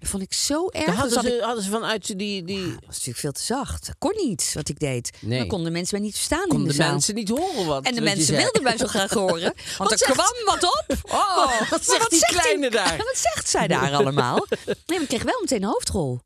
Dat 0.00 0.08
vond 0.08 0.22
ik 0.22 0.32
zo 0.32 0.68
erg. 0.68 0.84
Dan 0.86 0.94
hadden 0.94 1.24
ik- 1.24 1.30
ze, 1.38 1.42
hadden 1.44 1.64
ze 1.64 1.70
vanuit 1.70 2.18
die... 2.18 2.44
die 2.44 2.64
dat 2.64 2.74
was 2.86 2.94
natuurlijk 2.96 3.18
veel 3.18 3.32
te 3.32 3.42
zacht. 3.42 3.90
Kon 3.98 4.12
niet 4.16 4.50
wat 4.54 4.68
ik 4.68 4.78
deed. 4.78 5.10
Nee. 5.20 5.38
Dan 5.38 5.48
konden 5.48 5.72
mensen 5.72 5.96
mij 5.98 6.06
niet 6.06 6.14
verstaan 6.16 6.42
in 6.42 6.48
konden 6.48 6.68
de 6.76 6.82
de 6.82 6.84
mensen 6.90 7.14
niet 7.14 7.28
horen 7.28 7.66
wat 7.66 7.84
En 7.84 7.94
de 7.94 8.00
wat 8.00 8.14
mensen 8.14 8.36
wilden 8.36 8.62
mij 8.62 8.78
zo 8.78 8.86
graag 8.86 9.10
horen. 9.12 9.54
Want 9.78 9.90
er 9.92 9.98
zegt- 9.98 10.12
kwam 10.12 10.44
wat 10.44 10.64
op. 10.64 10.84
Oh, 11.12 11.60
Wat 11.60 11.70
maar 11.70 11.78
zegt 11.82 12.10
die 12.10 12.18
zegt 12.18 12.32
kleine 12.40 12.70
daar? 12.70 12.96
Wat 13.06 13.16
zegt 13.16 13.48
zij 13.48 13.66
daar 13.68 13.92
allemaal? 13.94 14.46
Nee, 14.66 14.74
maar 14.86 15.00
ik 15.00 15.08
kreeg 15.08 15.22
wel 15.22 15.38
meteen 15.40 15.62
een 15.62 15.68
hoofdrol. 15.68 16.20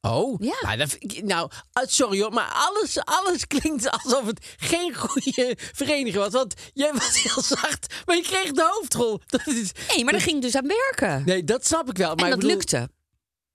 Oh, 0.00 0.40
Ja. 0.40 0.76
Dat, 0.76 0.96
nou, 1.22 1.50
ah, 1.72 1.84
sorry 1.88 2.20
hoor, 2.20 2.32
maar 2.32 2.50
alles, 2.52 2.98
alles 3.04 3.46
klinkt 3.46 3.90
alsof 3.90 4.26
het 4.26 4.46
geen 4.58 4.94
goede 4.94 5.56
vereniging 5.72 6.14
was. 6.14 6.32
Want 6.32 6.54
jij 6.74 6.92
was 6.92 7.22
heel 7.22 7.42
zacht, 7.42 7.94
maar 8.06 8.16
je 8.16 8.22
kreeg 8.22 8.50
de 8.52 8.68
hoofdrol. 8.72 9.20
Dat 9.26 9.46
is, 9.46 9.70
Nee, 9.94 10.04
maar 10.04 10.12
daar 10.12 10.22
ging 10.22 10.36
ik 10.36 10.42
dus 10.42 10.54
aan 10.56 10.66
werken. 10.66 11.22
nee, 11.26 11.44
dat 11.44 11.66
snap 11.66 11.88
ik 11.90 11.96
wel. 11.96 12.14
Maar 12.14 12.24
en 12.24 12.30
dat 12.30 12.38
bedoel- 12.38 12.54
lukte. 12.56 12.90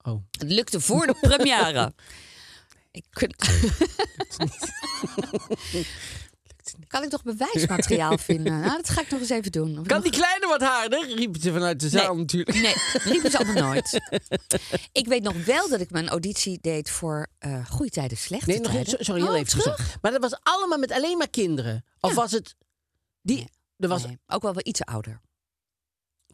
Oh. 0.05 0.23
Het 0.39 0.51
lukte 0.51 0.79
voor 0.79 1.07
de 1.07 1.15
première. 1.21 1.93
ik 2.91 3.05
kun... 3.09 3.31
kan 6.87 7.03
ik 7.03 7.09
toch 7.09 7.23
bewijsmateriaal 7.23 8.17
vinden? 8.17 8.59
Nou, 8.59 8.75
dat 8.75 8.89
ga 8.89 9.01
ik 9.01 9.09
nog 9.09 9.19
eens 9.19 9.29
even 9.29 9.51
doen. 9.51 9.79
Of 9.79 9.85
Kan 9.87 9.95
nog- 10.01 10.03
die 10.11 10.21
kleine 10.21 10.47
wat 10.47 10.61
harder? 10.61 11.15
Riepen 11.15 11.41
ze 11.41 11.51
vanuit 11.51 11.79
de 11.79 11.89
zaal 11.89 12.13
Nee. 12.13 12.17
natuurlijk. 12.21 12.57
Nee, 12.61 12.75
riepen 13.03 13.31
ze 13.31 13.37
allemaal 13.37 13.63
nooit. 13.63 13.99
Ik 14.91 15.07
weet 15.07 15.23
nog 15.23 15.45
wel 15.45 15.69
dat 15.69 15.79
ik 15.79 15.91
mijn 15.91 16.07
auditie 16.09 16.57
deed 16.61 16.89
voor 16.89 17.27
eh 17.39 17.65
goede 17.69 17.91
tijden, 17.91 18.17
slechte 18.17 18.49
Nee, 18.49 18.59
nog 18.59 18.71
tijden. 18.71 18.93
even, 18.93 19.05
sorry, 19.05 19.21
heel 19.21 19.29
Oh, 19.31 19.37
even. 19.37 19.49
terug? 19.59 19.75
terug. 19.75 19.97
Maar 20.01 20.11
dat 20.11 20.21
was 20.21 20.35
allemaal 20.43 20.77
met 20.77 20.91
alleen 20.91 21.17
maar 21.17 21.29
kinderen. 21.29 21.85
Of 21.99 22.09
Ja. 22.09 22.15
was 22.15 22.31
het... 22.31 22.55
Die, 23.21 23.35
Nee. 23.37 23.49
Er 23.77 23.87
was 23.87 24.05
Nee, 24.05 24.19
ook 24.27 24.41
wel 24.41 24.53
wel 24.53 24.63
iets 24.65 24.81
ouder. 24.81 25.21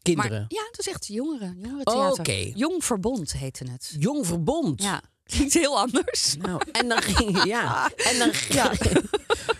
Kinderen. 0.01 0.31
Maar 0.31 0.45
ja, 0.47 0.63
het 0.67 0.77
was 0.77 0.87
echt 0.87 1.07
jongeren. 1.07 1.55
jongeren 1.59 1.87
Oh, 1.87 1.93
theater. 1.93 2.19
oké. 2.19 2.51
Jong 2.55 2.83
Verbond 2.85 3.31
heette 3.33 3.63
het. 3.71 3.95
Jong 3.99 4.25
Verbond. 4.27 4.83
Ja, 4.83 5.01
klinkt 5.23 5.53
heel 5.53 5.77
anders. 5.79 6.35
Nou, 6.39 6.61
en 6.71 6.87
dan 6.87 7.01
ging... 7.01 7.43
Ja, 7.43 7.89
en 8.09 8.17
dan... 8.19 8.31
Ja. 8.49 8.71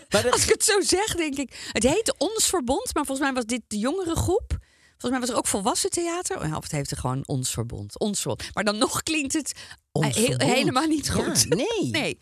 Maar 0.10 0.24
dat, 0.24 0.32
Als 0.32 0.44
ik 0.44 0.50
het 0.50 0.64
zo 0.64 0.82
zeg, 0.82 1.16
denk 1.16 1.38
ik. 1.38 1.70
Het 1.72 1.84
heette 1.84 2.16
Ons 2.18 2.46
Verbond, 2.46 2.94
maar 2.94 3.06
volgens 3.06 3.20
mij 3.28 3.34
was 3.34 3.46
dit 3.46 3.62
de 3.68 3.78
jongere 3.78 4.16
groep. 4.16 4.58
Volgens 4.98 5.12
mij 5.12 5.20
was 5.20 5.30
er 5.30 5.36
ook 5.36 5.48
volwassen 5.48 5.90
theater. 5.90 6.42
Oh, 6.44 6.56
Of 6.56 6.64
het 6.64 6.72
heeft 6.72 6.92
er 6.92 6.98
gewoon 6.98 7.28
Ons 7.28 7.50
Verbond. 7.52 8.00
Ons 8.00 8.22
Verbond. 8.22 8.54
Maar 8.54 8.64
dan 8.64 8.78
nog 8.78 9.04
klinkt 9.04 9.34
het 9.34 9.54
eh, 9.92 10.38
helemaal 10.38 10.88
niet 10.88 11.06
Ja, 11.06 11.12
goed. 11.14 11.50
nee. 11.64 11.90
nee. 11.92 12.20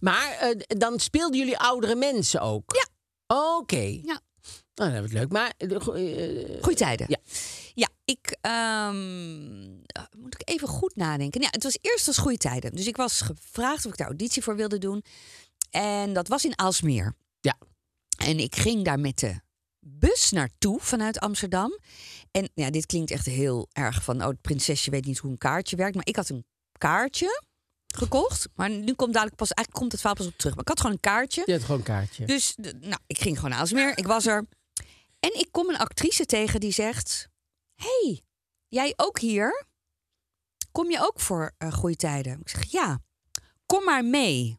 Maar 0.00 0.30
eh, 0.40 0.60
dan 0.66 1.00
speelden 1.00 1.38
jullie 1.38 1.58
oudere 1.58 1.94
mensen 1.94 2.40
ook? 2.40 2.74
Ja. 2.74 2.86
Oké. 3.56 4.00
Ja. 4.02 4.20
Nou, 4.76 4.90
dat 4.90 4.98
wordt 4.98 5.12
leuk. 5.12 5.32
Maar 5.32 5.52
eh, 5.58 6.62
Goeie 6.62 6.76
tijden. 6.76 7.06
Ja. 7.08 7.18
Ja, 7.74 7.88
ik 8.04 8.36
ehm, 8.40 9.60
moet 10.18 10.34
ik 10.34 10.48
even 10.48 10.68
goed 10.68 10.96
nadenken. 10.96 11.40
Ja, 11.40 11.48
het 11.50 11.62
was 11.62 11.78
eerst 11.80 12.06
als 12.06 12.18
goede 12.18 12.38
tijden. 12.38 12.74
Dus 12.74 12.86
ik 12.86 12.96
was 12.96 13.20
gevraagd 13.20 13.86
of 13.86 13.92
ik 13.92 13.98
daar 13.98 14.06
auditie 14.06 14.42
voor 14.42 14.56
wilde 14.56 14.78
doen. 14.78 15.04
En 15.70 16.12
dat 16.12 16.28
was 16.28 16.44
in 16.44 16.58
Aalsmeer. 16.58 17.14
Ja. 17.40 17.58
En 18.18 18.38
ik 18.38 18.56
ging 18.56 18.84
daar 18.84 19.00
met 19.00 19.18
de 19.18 19.40
bus 19.80 20.30
naartoe 20.30 20.80
vanuit 20.80 21.18
Amsterdam. 21.18 21.78
En 22.30 22.50
ja, 22.54 22.70
dit 22.70 22.86
klinkt 22.86 23.10
echt 23.10 23.26
heel 23.26 23.68
erg 23.72 24.02
van... 24.02 24.22
oh, 24.22 24.28
het 24.28 24.40
prinsesje 24.40 24.90
weet 24.90 25.04
niet 25.04 25.18
hoe 25.18 25.30
een 25.30 25.38
kaartje 25.38 25.76
werkt. 25.76 25.94
Maar 25.94 26.06
ik 26.06 26.16
had 26.16 26.28
een 26.28 26.44
kaartje 26.78 27.42
gekocht. 27.86 28.48
Maar 28.54 28.70
nu 28.70 28.94
komt 28.94 29.12
dadelijk 29.12 29.36
pas... 29.36 29.50
Eigenlijk 29.50 29.78
komt 29.78 29.92
het 29.92 30.00
verhaal 30.00 30.16
pas 30.16 30.26
op 30.26 30.38
terug. 30.38 30.54
Maar 30.54 30.62
ik 30.62 30.68
had 30.68 30.80
gewoon 30.80 30.94
een 30.94 31.00
kaartje. 31.00 31.42
je 31.46 31.52
hebt 31.52 31.64
gewoon 31.64 31.80
een 31.80 31.86
kaartje. 31.86 32.26
Dus 32.26 32.54
nou, 32.80 33.00
ik 33.06 33.18
ging 33.18 33.36
gewoon 33.36 33.50
naar 33.50 33.58
Aalsmeer. 33.60 33.98
Ik 33.98 34.06
was 34.06 34.26
er. 34.26 34.46
En 35.20 35.38
ik 35.38 35.48
kom 35.50 35.68
een 35.68 35.78
actrice 35.78 36.26
tegen 36.26 36.60
die 36.60 36.72
zegt... 36.72 37.28
hey, 37.74 38.22
jij 38.68 38.92
ook 38.96 39.18
hier? 39.18 39.66
Kom 40.72 40.90
je 40.90 40.98
ook 41.00 41.20
voor 41.20 41.52
eh 41.58 41.72
goede 41.72 41.96
tijden? 41.96 42.40
Ik 42.40 42.48
zeg, 42.48 42.70
ja, 42.70 42.98
kom 43.66 43.84
maar 43.84 44.04
mee. 44.04 44.58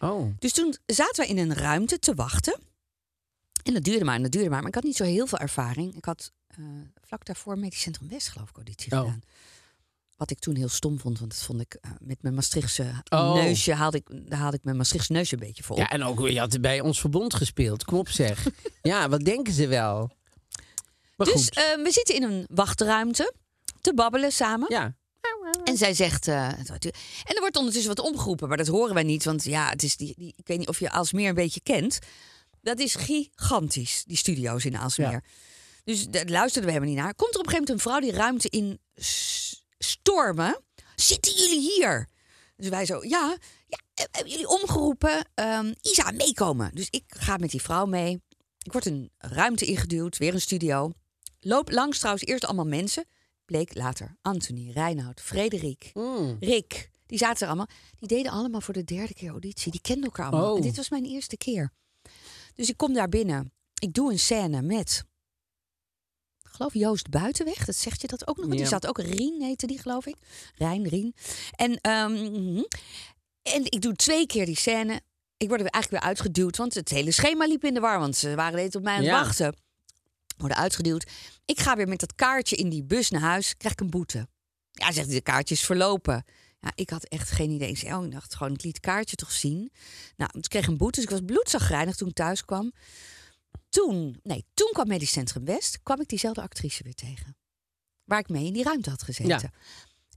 Oh. 0.00 0.34
Dus 0.38 0.52
toen 0.52 0.76
zaten 0.86 1.24
we 1.24 1.30
in 1.30 1.38
een 1.38 1.54
ruimte 1.54 1.98
te 1.98 2.14
wachten. 2.14 2.60
En 3.62 3.74
dat 3.74 3.82
duurde 3.84 4.04
maar 4.04 4.14
en 4.16 4.22
dat 4.22 4.32
duurde 4.32 4.48
maar. 4.50 4.58
Maar 4.58 4.68
ik 4.68 4.74
had 4.74 4.84
niet 4.84 4.96
zo 4.96 5.04
heel 5.04 5.26
veel 5.26 5.38
ervaring. 5.38 5.96
Ik 5.96 6.04
had 6.04 6.32
eh, 6.46 6.64
vlak 7.02 7.24
daarvoor 7.24 7.58
Medisch 7.58 7.80
Centrum 7.80 8.08
West, 8.08 8.28
geloof 8.28 8.48
ik, 8.48 8.54
auditie 8.56 8.92
Oh. 8.92 8.98
gedaan. 8.98 9.20
Wat 10.16 10.30
ik 10.30 10.38
toen 10.38 10.56
heel 10.56 10.68
stom 10.68 10.98
vond, 11.00 11.18
want 11.18 11.30
dat 11.30 11.42
vond 11.42 11.60
ik 11.60 11.74
eh, 11.80 11.90
met 11.98 12.22
mijn 12.22 12.34
Maastrichtse 12.34 13.02
Oh. 13.08 13.34
neusje 13.34 13.72
haalde 13.74 13.96
ik, 13.96 14.28
daar 14.30 14.38
haalde 14.38 14.56
ik 14.56 14.64
mijn 14.64 14.76
Maastrichtse 14.76 15.12
neus 15.12 15.32
een 15.32 15.38
beetje 15.38 15.62
voor. 15.62 15.76
Ja, 15.78 15.88
en 15.88 16.02
ook, 16.04 16.28
je 16.28 16.38
had 16.38 16.60
bij 16.60 16.80
ons 16.80 17.00
verbond 17.00 17.34
gespeeld. 17.34 17.84
Kom 17.84 17.98
op 17.98 18.08
zeg. 18.08 18.46
ja, 18.82 19.08
wat 19.08 19.20
denken 19.24 19.52
ze 19.52 19.66
wel? 19.66 20.10
Maar 21.16 21.26
dus 21.26 21.48
eh, 21.48 21.62
we 21.82 21.90
zitten 21.90 22.14
in 22.14 22.22
een 22.22 22.46
wachtruimte 22.50 23.34
te 23.80 23.94
babbelen 23.94 24.32
samen. 24.32 24.66
ja. 24.72 24.94
En 25.64 25.76
zij 25.76 25.94
zegt. 25.94 26.28
eh, 26.28 26.46
en 26.48 26.66
er 27.24 27.40
wordt 27.40 27.56
ondertussen 27.56 27.94
wat 27.94 28.04
omgeroepen, 28.06 28.48
maar 28.48 28.56
dat 28.56 28.66
horen 28.66 28.94
wij 28.94 29.02
niet. 29.02 29.24
Want 29.24 29.44
ja, 29.44 29.68
het 29.68 29.82
is 29.82 29.96
die, 29.96 30.14
die, 30.16 30.32
ik 30.36 30.46
weet 30.46 30.58
niet 30.58 30.68
of 30.68 30.78
je 30.78 30.90
Aalsmeer 30.90 31.28
een 31.28 31.34
beetje 31.34 31.60
kent. 31.62 31.98
Dat 32.60 32.78
is 32.78 32.94
gigantisch, 32.94 34.04
die 34.06 34.16
studio's 34.16 34.64
in 34.64 34.76
Aalsmeer. 34.76 35.10
Ja. 35.10 35.20
Dus 35.84 36.06
daar 36.08 36.24
luisterden 36.26 36.70
we 36.70 36.76
helemaal 36.76 36.94
niet 36.94 37.04
naar. 37.04 37.14
Komt 37.14 37.34
er 37.34 37.40
op 37.40 37.46
een 37.46 37.50
gegeven 37.52 37.74
moment 37.74 37.86
een 37.86 37.90
vrouw 37.92 38.00
die 38.00 38.12
ruimte 38.20 38.48
in 38.50 38.78
stormen. 40.08 40.60
Zitten 40.94 41.32
jullie 41.32 41.60
hier? 41.60 42.08
Dus 42.56 42.68
wij 42.68 42.86
zo, 42.86 43.04
ja, 43.04 43.36
ja 43.66 43.78
eh, 43.94 44.04
hebben 44.10 44.32
jullie 44.32 44.48
omgeroepen? 44.48 45.28
Ehm, 45.34 45.72
Isa, 45.80 46.10
meekomen. 46.10 46.70
Dus 46.74 46.88
ik 46.90 47.04
ga 47.06 47.36
met 47.36 47.50
die 47.50 47.62
vrouw 47.62 47.86
mee. 47.86 48.22
Ik 48.62 48.72
word 48.72 48.86
een 48.86 49.10
ruimte 49.18 49.66
ingeduwd, 49.66 50.18
weer 50.18 50.34
een 50.34 50.40
studio. 50.40 50.92
Loop 51.40 51.70
langs 51.70 51.98
trouwens 51.98 52.24
eerst 52.24 52.44
allemaal 52.44 52.66
mensen. 52.66 53.04
Bleek 53.44 53.74
later 53.74 54.16
Anthony, 54.22 54.70
Reinoud, 54.70 55.20
Frederik, 55.20 55.90
Mm. 55.94 56.36
Rick. 56.40 56.90
Die 57.06 57.18
zaten 57.18 57.42
er 57.42 57.46
allemaal. 57.48 57.68
Die 57.98 58.08
deden 58.08 58.32
allemaal 58.32 58.60
voor 58.60 58.74
de 58.74 58.84
derde 58.84 59.14
keer 59.14 59.30
auditie. 59.30 59.72
Die 59.72 59.80
kenden 59.80 60.04
elkaar 60.04 60.26
allemaal. 60.30 60.50
Oh. 60.50 60.56
En 60.56 60.62
dit 60.62 60.76
was 60.76 60.88
mijn 60.88 61.04
eerste 61.04 61.36
keer. 61.36 61.72
Dus 62.54 62.68
ik 62.68 62.76
kom 62.76 62.92
daar 62.92 63.08
binnen. 63.08 63.52
Ik 63.74 63.94
doe 63.94 64.12
een 64.12 64.18
scène 64.18 64.62
met... 64.62 65.04
Ik 66.54 66.60
geloof 66.60 66.74
Joost 66.74 67.10
Buitenweg. 67.10 67.64
Dat 67.64 67.76
zegt 67.76 68.00
je 68.00 68.06
dat 68.06 68.26
ook 68.26 68.36
nog. 68.36 68.46
Want 68.46 68.58
Ja. 68.58 68.64
Die 68.64 68.72
zat 68.72 68.86
ook 68.86 68.98
Rien, 68.98 69.42
heette 69.42 69.66
die 69.66 69.78
geloof 69.78 70.06
ik. 70.06 70.14
Rijn, 70.54 70.88
Rien. 70.88 71.14
En, 71.50 71.80
ehm, 71.80 72.62
en 73.42 73.64
ik 73.64 73.80
doe 73.80 73.94
twee 73.94 74.26
keer 74.26 74.46
die 74.46 74.56
scène. 74.56 75.00
Ik 75.36 75.48
word 75.48 75.60
er 75.60 75.66
eigenlijk 75.66 76.02
weer 76.02 76.12
uitgeduwd. 76.12 76.56
Want 76.56 76.74
het 76.74 76.88
hele 76.88 77.10
schema 77.10 77.46
liep 77.46 77.64
in 77.64 77.74
de 77.74 77.80
war. 77.80 77.98
Want 77.98 78.16
ze 78.16 78.34
waren 78.34 78.70
de 78.70 78.76
op 78.78 78.82
mij 78.84 78.92
aan 78.92 78.98
het 78.98 79.08
Ja. 79.08 79.20
wachten. 79.20 79.56
Worden 80.36 80.56
uitgeduwd. 80.56 81.10
Ik 81.44 81.60
ga 81.60 81.76
weer 81.76 81.88
met 81.88 82.00
dat 82.00 82.14
kaartje 82.14 82.56
in 82.56 82.68
die 82.68 82.84
bus 82.84 83.10
naar 83.10 83.20
huis. 83.20 83.56
Krijg 83.56 83.74
ik 83.74 83.80
een 83.80 83.90
boete. 83.90 84.28
Ja, 84.70 84.92
zegt 84.92 85.06
hij, 85.06 85.16
de 85.16 85.22
kaartje 85.22 85.54
is 85.54 85.64
verlopen. 85.64 86.24
Ja, 86.60 86.72
ik 86.74 86.90
had 86.90 87.04
echt 87.04 87.30
geen 87.30 87.50
idee. 87.50 87.68
Ik 87.68 87.78
zei, 87.78 87.94
oh, 87.94 88.04
ik 88.04 88.10
dacht 88.12 88.34
gewoon, 88.34 88.52
ik 88.52 88.62
liet 88.62 88.76
het 88.76 88.84
kaartje 88.84 89.16
toch 89.16 89.32
zien. 89.32 89.72
Nou, 90.16 90.30
toen 90.30 90.42
kreeg 90.42 90.62
ik 90.62 90.68
een 90.68 90.76
boete, 90.76 90.94
dus 91.00 91.04
ik 91.04 91.10
was 91.10 91.26
bloedzagrijnig 91.26 91.96
toen 91.96 92.08
ik 92.08 92.14
thuis 92.14 92.44
kwam. 92.44 92.72
Toen, 93.68 94.20
nee, 94.22 94.44
toen 94.54 94.70
kwam 94.72 94.86
Medisch 94.88 95.10
Centrum 95.12 95.44
West, 95.44 95.78
kwam 95.82 96.00
ik 96.00 96.08
diezelfde 96.08 96.42
actrice 96.42 96.82
weer 96.82 96.94
tegen. 96.94 97.36
Waar 98.04 98.18
ik 98.18 98.28
mee 98.28 98.44
in 98.46 98.52
die 98.52 98.62
ruimte 98.62 98.90
had 98.90 99.02
gezeten. 99.02 99.38
Ja. 99.42 99.50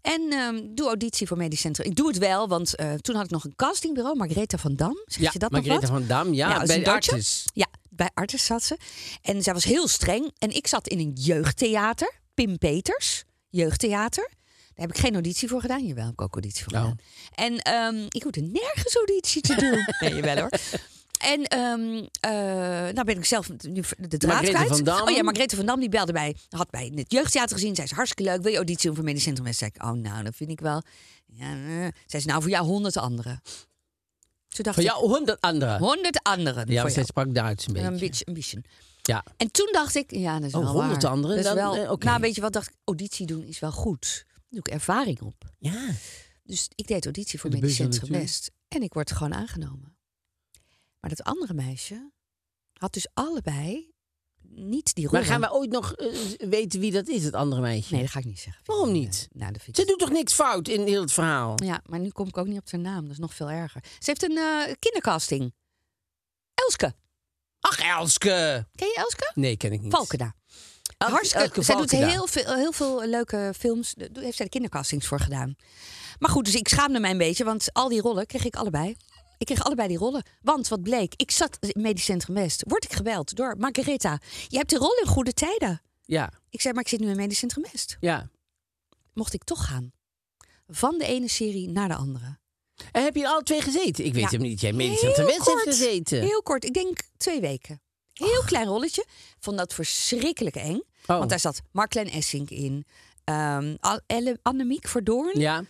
En 0.01 0.31
ehm, 0.31 0.67
doe 0.75 0.87
auditie 0.87 1.27
voor 1.27 1.37
Medisch 1.37 1.59
Centrum. 1.59 1.85
Ik 1.89 1.95
doe 1.95 2.07
het 2.07 2.17
wel, 2.17 2.47
want 2.47 2.75
eh, 2.75 2.93
toen 2.93 3.15
had 3.15 3.25
ik 3.25 3.31
nog 3.31 3.43
een 3.43 3.55
castingbureau, 3.55 4.17
Margaretha 4.17 4.57
van 4.57 4.75
Dam. 4.75 5.01
Zeg 5.05 5.21
Ja, 5.23 5.29
je 5.33 5.39
dat 5.39 5.51
Margaretha 5.51 5.81
nog 5.81 5.89
wat? 5.89 5.99
van 5.99 6.07
Dam. 6.07 6.33
Ja, 6.33 6.63
bij 6.63 6.79
de 6.83 6.89
artis. 6.91 7.45
Ja, 7.53 7.67
bij 7.89 8.09
Artis 8.13 8.45
zat 8.45 8.63
ze. 8.63 8.77
En 9.21 9.43
zij 9.43 9.53
was 9.53 9.63
heel 9.63 9.87
streng. 9.87 10.31
En 10.37 10.55
ik 10.55 10.67
zat 10.67 10.87
in 10.87 10.99
een 10.99 11.11
jeugdtheater, 11.13 12.19
Pim 12.33 12.57
Peters, 12.57 13.23
jeugdtheater. 13.49 14.29
Daar 14.73 14.87
heb 14.87 14.95
ik 14.95 15.01
geen 15.01 15.13
auditie 15.13 15.47
voor 15.47 15.61
gedaan. 15.61 15.85
Jawel, 15.85 16.03
heb 16.03 16.13
ik 16.13 16.21
ook 16.21 16.33
auditie 16.33 16.63
voor 16.63 16.73
Oh. 16.73 16.79
gedaan. 16.79 16.97
En 17.33 17.57
ehm, 17.61 18.05
ik 18.07 18.23
hoefde 18.23 18.41
nergens 18.41 18.95
auditie 18.95 19.41
te 19.41 19.55
doen. 19.55 19.85
nee, 20.09 20.15
jawel 20.19 20.37
hoor. 20.37 20.51
En 21.17 21.43
eh, 21.43 22.29
nou 22.93 23.03
ben 23.03 23.17
ik 23.17 23.25
zelf 23.25 23.49
nu 23.49 23.83
de 23.97 24.17
draad 24.17 24.33
Margrethe 24.33 24.51
kwijt. 24.51 24.69
van 24.69 24.83
Dam. 24.83 25.01
Oh 25.07 25.15
ja, 25.15 25.23
Margrethe 25.23 25.55
van 25.55 25.65
Dam 25.65 25.79
die 25.79 25.89
belde 25.89 26.13
mij. 26.13 26.35
Had 26.49 26.71
mij 26.71 26.85
in 26.85 26.97
het 26.97 27.11
jeugdtheater 27.11 27.55
gezien. 27.55 27.75
Zei 27.75 27.87
ze 27.87 27.95
hartstikke 27.95 28.31
leuk. 28.31 28.41
Wil 28.41 28.51
je 28.51 28.57
auditie 28.57 28.85
doen 28.85 28.95
voor 28.95 29.03
Medisch 29.03 29.23
Centrum 29.23 29.45
West? 29.45 29.57
Zei 29.59 29.71
ik, 29.73 29.83
oh 29.83 29.91
nou, 29.91 30.23
dat 30.23 30.35
vind 30.35 30.49
ik 30.49 30.59
wel. 30.59 30.81
Ja, 31.25 31.51
eh. 31.51 31.87
Zei 32.05 32.21
ze, 32.21 32.27
nou 32.27 32.41
voor 32.41 32.51
jou 32.51 32.65
honderd 32.65 32.97
anderen. 32.97 33.41
Toen 34.47 34.63
dacht 34.63 34.75
Van 34.75 34.85
ik, 34.85 34.89
jou 34.91 35.07
honderd 35.09 35.41
anderen. 35.41 35.79
honderd 35.79 36.23
anderen. 36.23 36.71
Ja, 36.71 36.81
voor 36.81 36.89
zij 36.89 37.03
sprak 37.03 37.33
Duits 37.33 37.67
een 37.67 37.73
beetje. 37.73 37.87
Een 37.87 37.97
beetje, 37.99 38.27
een 38.27 38.33
beetje. 38.33 38.63
Ja. 39.01 39.23
En 39.37 39.51
toen 39.51 39.69
dacht 39.71 39.95
ik, 39.95 40.11
ja, 40.11 40.39
dat 40.39 40.47
is 40.47 40.53
Oh, 40.53 40.63
wel 40.63 40.71
honderd 40.71 41.03
waar. 41.03 41.11
anderen, 41.11 41.35
Dat 41.35 41.45
is 41.45 41.53
wel, 41.53 41.75
eh. 41.75 41.91
Nou, 41.99 42.19
weet 42.21 42.35
je 42.35 42.41
wat, 42.41 42.53
dacht 42.53 42.67
ik, 42.67 42.73
auditie 42.83 43.25
doen 43.25 43.43
is 43.43 43.59
wel 43.59 43.71
goed. 43.71 44.23
Daar 44.27 44.41
doe 44.49 44.59
ik 44.59 44.67
ervaring 44.67 45.21
op. 45.21 45.51
ja. 45.59 45.89
Dus 46.43 46.67
ik 46.75 46.87
deed 46.87 47.03
auditie 47.03 47.39
voor 47.39 47.49
De 47.49 47.55
Medisch 47.55 47.75
Centrum. 47.75 48.11
West. 48.11 48.51
En 48.67 48.81
ik 48.81 48.93
word 48.93 49.11
gewoon 49.11 49.33
aangenomen. 49.33 49.96
Maar 50.99 51.09
dat 51.09 51.23
andere 51.23 51.53
meisje 51.53 52.11
had 52.73 52.93
dus 52.93 53.07
allebei 53.13 53.91
niet 54.41 54.95
die 54.95 55.03
rol. 55.07 55.13
Maar 55.13 55.23
gaan 55.27 55.41
we 55.41 55.53
ooit 55.53 55.69
nog 55.71 55.93
eh, 55.93 56.17
weten 56.37 56.79
wie 56.79 56.91
dat 56.91 57.07
is, 57.07 57.23
het 57.23 57.33
andere 57.33 57.61
meisje? 57.61 57.93
Nee, 57.93 58.01
dat 58.01 58.11
ga 58.11 58.19
ik 58.19 58.25
niet 58.25 58.39
zeggen. 58.39 58.61
Waarom 58.65 58.91
niet? 58.91 59.27
Nou, 59.31 59.51
dat 59.51 59.61
vind 59.61 59.75
Ze 59.75 59.85
doet 59.85 59.99
toch 59.99 60.09
niks 60.11 60.33
fout 60.33 60.67
in 60.67 60.87
heel 60.87 61.01
het 61.01 61.13
verhaal? 61.13 61.63
Ja, 61.63 61.81
maar 61.85 61.99
nu 61.99 62.09
kom 62.09 62.27
ik 62.27 62.37
ook 62.37 62.47
niet 62.47 62.59
op 62.59 62.71
haar 62.71 62.79
naam. 62.81 63.01
Dat 63.01 63.11
is 63.11 63.17
nog 63.17 63.33
veel 63.33 63.49
erger. 63.49 63.83
Ze 63.83 64.09
heeft 64.09 64.23
een 64.23 64.37
eh, 64.37 64.73
kindercasting. 64.79 65.53
Elske. 66.53 66.95
Ach, 67.59 67.79
Elske! 67.79 68.67
Ken 68.75 68.87
je 68.87 68.95
Elske? 68.95 69.31
Nee, 69.35 69.57
ken 69.57 69.71
ik 69.71 69.81
niet. 69.81 69.91
Valkena. 69.91 70.35
Elke- 70.97 71.13
Hartstikke. 71.13 71.45
Elke 71.45 71.61
zij 71.61 71.75
doet 71.75 71.91
heel 71.91 72.27
veel, 72.27 72.55
heel 72.55 72.71
veel 72.71 73.05
leuke 73.05 73.53
films. 73.57 73.93
Daar 73.93 74.23
heeft 74.23 74.35
zij 74.37 74.45
de 74.45 74.51
kindercastings 74.51 75.07
voor 75.07 75.19
gedaan. 75.19 75.55
Maar 76.19 76.29
goed, 76.29 76.45
dus 76.45 76.55
ik 76.55 76.67
schaamde 76.67 76.99
mij 76.99 77.11
een 77.11 77.17
beetje, 77.17 77.43
want 77.43 77.73
al 77.73 77.89
die 77.89 78.01
rollen 78.01 78.25
kreeg 78.25 78.45
ik 78.45 78.55
allebei. 78.55 78.95
Ik 79.37 79.45
kreeg 79.45 79.63
allebei 79.63 79.87
die 79.87 79.97
rollen. 79.97 80.23
Want 80.41 80.67
wat 80.67 80.81
bleek, 80.81 81.13
ik 81.15 81.31
zat 81.31 81.57
in 81.59 81.81
Medisch 81.81 82.03
Centrum 82.05 82.35
West. 82.35 82.63
Word 82.67 82.83
ik 82.83 82.93
gebeld 82.93 83.35
door 83.35 83.55
Margaretha. 83.57 84.19
Je 84.47 84.57
hebt 84.57 84.69
de 84.69 84.77
rol 84.77 84.93
in 85.01 85.07
goede 85.07 85.33
tijden. 85.33 85.81
Ja, 86.05 86.31
Ik 86.49 86.61
zei, 86.61 86.73
maar 86.73 86.83
ik 86.83 86.89
zit 86.89 86.99
nu 86.99 87.09
in 87.09 87.15
Medisch 87.15 87.37
Centrum 87.37 87.65
West. 87.71 87.97
ja. 87.99 88.29
Mocht 89.13 89.33
ik 89.33 89.43
toch 89.43 89.65
gaan. 89.65 89.91
Van 90.67 90.97
de 90.97 91.05
ene 91.05 91.27
serie 91.27 91.69
naar 91.69 91.87
de 91.87 91.95
andere. 91.95 92.37
En 92.91 93.03
heb 93.03 93.15
je 93.15 93.27
alle 93.27 93.43
twee 93.43 93.61
gezeten? 93.61 94.05
Ik 94.05 94.13
weet 94.13 94.23
Ja. 94.23 94.29
hem 94.29 94.41
niet. 94.41 94.61
Jij 94.61 94.73
medisch 94.73 95.01
hebt 95.01 95.37
kort. 95.37 95.61
gezeten. 95.63 96.21
Heel 96.21 96.41
kort, 96.41 96.63
ik 96.65 96.73
denk 96.73 96.99
twee 97.17 97.41
weken. 97.41 97.81
Heel 98.13 98.43
klein 98.45 98.67
rolletje. 98.67 99.05
Vond 99.39 99.57
dat 99.57 99.73
verschrikkelijk 99.73 100.55
eng. 100.55 100.75
Oh. 101.05 101.17
Want 101.17 101.29
daar 101.29 101.39
zat 101.39 101.61
Marklein 101.71 102.09
Essink 102.09 102.49
in. 102.49 102.85
Al- 103.79 103.99
Elle- 104.07 104.39
Annemiek 104.41 104.87
Verdoorn. 104.87 105.39
Ja, 105.39 105.63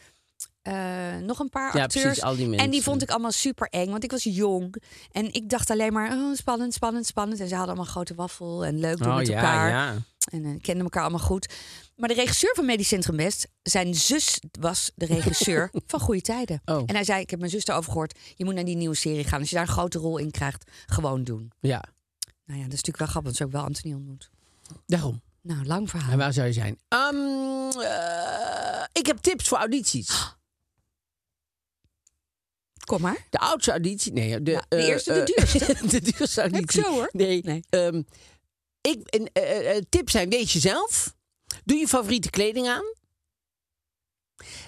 eh, 0.67 1.17
nog 1.21 1.39
een 1.39 1.49
paar 1.49 1.77
Ja, 1.77 1.83
acteurs. 1.83 2.03
precies, 2.05 2.23
al 2.23 2.35
die 2.35 2.55
En 2.55 2.69
die 2.69 2.83
vond 2.83 3.01
ik 3.01 3.09
allemaal 3.09 3.31
super 3.31 3.67
eng, 3.69 3.89
want 3.89 4.03
ik 4.03 4.11
was 4.11 4.23
jong. 4.23 4.75
En 5.11 5.33
ik 5.33 5.49
dacht 5.49 5.69
alleen 5.69 5.93
maar, 5.93 6.11
oh, 6.11 6.35
spannend, 6.35 6.73
spannend, 6.73 7.05
spannend. 7.05 7.39
En 7.39 7.47
ze 7.47 7.55
hadden 7.55 7.75
allemaal 7.75 7.91
grote 7.91 8.15
waffel 8.15 8.65
en 8.65 8.79
leuk 8.79 8.97
doen 8.97 9.07
oh 9.11 9.15
met 9.17 9.27
ja, 9.27 9.35
elkaar. 9.35 9.69
ja. 9.69 9.95
En 10.31 10.45
eh, 10.45 10.51
kenden 10.61 10.83
elkaar 10.83 11.01
allemaal 11.01 11.19
goed. 11.25 11.53
Maar 11.95 12.09
de 12.09 12.15
regisseur 12.15 12.55
van 12.55 12.65
Medisch 12.65 12.87
Centrum 12.87 13.15
West, 13.17 13.47
zijn 13.63 13.95
zus 13.95 14.39
was 14.59 14.91
de 14.95 15.05
regisseur 15.05 15.69
van 15.87 15.99
Goede 15.99 16.21
Tijden. 16.21 16.61
Oh. 16.65 16.83
En 16.85 16.95
hij 16.95 17.03
zei, 17.03 17.21
ik 17.21 17.29
heb 17.29 17.39
mijn 17.39 17.51
zus 17.51 17.65
erover 17.67 17.91
gehoord, 17.91 18.19
je 18.35 18.45
moet 18.45 18.53
naar 18.53 18.65
die 18.65 18.75
nieuwe 18.75 18.95
serie 18.95 19.23
gaan. 19.23 19.39
Als 19.39 19.49
je 19.49 19.55
daar 19.55 19.67
een 19.67 19.73
grote 19.73 19.99
rol 19.99 20.17
in 20.17 20.31
krijgt, 20.31 20.71
gewoon 20.85 21.23
doen. 21.23 21.51
Ja, 21.59 21.83
Nou 22.45 22.59
ja, 22.59 22.65
dat 22.65 22.73
is 22.73 22.83
natuurlijk 22.83 22.97
wel 22.97 23.07
grappig, 23.07 23.23
want 23.23 23.35
ze 23.35 23.43
ik 23.43 23.51
wel 23.51 23.63
Anthony 23.63 23.93
ontmoet. 23.93 24.29
daarom. 24.85 25.21
Nou, 25.41 25.65
lang 25.65 25.89
verhaal. 25.89 26.11
En 26.11 26.17
waar 26.17 26.33
zou 26.33 26.47
je 26.47 26.53
zijn? 26.53 26.77
Ehm, 26.87 27.15
eh, 27.81 28.83
ik 28.91 29.05
heb 29.05 29.17
tips 29.17 29.47
voor 29.47 29.57
audities. 29.57 30.09
Kom 32.87 33.01
maar. 33.01 33.25
De 33.29 33.37
oudste 33.37 33.71
auditie. 33.71 34.11
Nee, 34.13 34.41
de, 34.41 34.51
Ja, 34.51 34.65
de 34.69 34.75
eh, 34.75 34.87
eerste, 34.87 35.13
de 35.13 35.19
eh, 35.19 35.25
duurste. 35.25 35.75
de 35.99 36.01
duurste 36.01 36.41
auditie. 36.41 36.81
zo, 36.81 36.91
hoor. 36.91 37.09
Nee. 37.11 37.41
Nee. 37.43 37.63
ehm, 37.69 38.01
ik, 38.81 38.99
een, 39.03 39.29
eh, 39.33 39.75
eh, 39.75 39.83
tips 39.89 40.11
zijn: 40.11 40.29
wees 40.29 40.53
jezelf. 40.53 41.15
Doe 41.63 41.77
je 41.77 41.87
favoriete 41.87 42.29
kleding 42.29 42.67
aan. 42.67 42.95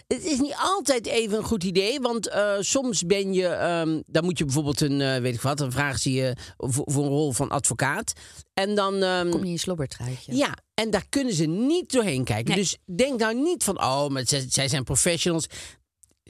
Het 0.08 0.24
is 0.26 0.40
niet 0.40 0.56
altijd 0.58 1.06
even 1.06 1.38
een 1.38 1.44
goed 1.44 1.64
idee, 1.64 2.00
want 2.00 2.30
soms 2.60 3.06
ben 3.06 3.34
je, 3.34 3.48
ehm, 3.48 4.02
dan 4.06 4.24
moet 4.24 4.38
je 4.38 4.46
bijvoorbeeld 4.46 4.82
een, 4.82 5.02
eh, 5.02 5.18
weet 5.18 5.34
ik 5.34 5.42
wat, 5.42 5.58
dan 5.58 5.72
vragen 5.72 6.00
ze 6.00 6.12
je 6.12 6.36
voor, 6.58 6.84
voor 6.92 7.04
een 7.04 7.10
rol 7.10 7.32
van 7.32 7.50
advocaat. 7.50 8.14
En 8.54 8.76
dan, 8.76 9.04
ehm, 9.04 9.30
Kom 9.30 9.44
je 9.46 9.52
in 9.52 9.60
slobbertruitje. 9.60 10.36
ja, 10.36 10.58
en 10.74 10.90
daar 10.90 11.06
kunnen 11.10 11.34
ze 11.34 11.46
niet 11.46 11.92
doorheen 11.92 12.24
kijken. 12.24 12.48
Nee. 12.54 12.58
Dus 12.58 12.78
denk 12.86 13.20
nou 13.20 13.36
niet 13.36 13.64
van, 13.64 13.82
oh, 13.82 14.08
maar 14.08 14.28
zij, 14.28 14.46
zij 14.50 14.68
zijn 14.68 14.84
professionals. 14.84 15.48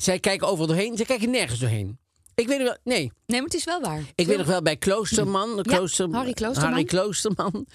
Zij 0.01 0.19
kijken 0.19 0.47
overal 0.47 0.67
doorheen, 0.67 0.97
zij 0.97 1.05
kijken 1.05 1.29
nergens 1.29 1.59
doorheen. 1.59 1.99
Ik 2.39 2.47
weet 2.47 2.57
nog 2.57 2.67
wel, 2.67 2.77
nee, 2.83 3.11
Nee, 3.25 3.39
maar 3.41 3.49
het 3.49 3.53
is 3.59 3.63
wel 3.63 3.81
waar. 3.81 4.03
ik 4.15 4.27
weet 4.27 4.37
nog 4.37 4.45
wel 4.45 4.61
bij 4.61 4.75
Kloosterman. 4.77 5.61
Klooster, 5.61 6.07
Harry 6.11 6.33
Kloosterman. 6.33 6.71
Harry 6.71 6.85
Kloosterman. 6.85 7.65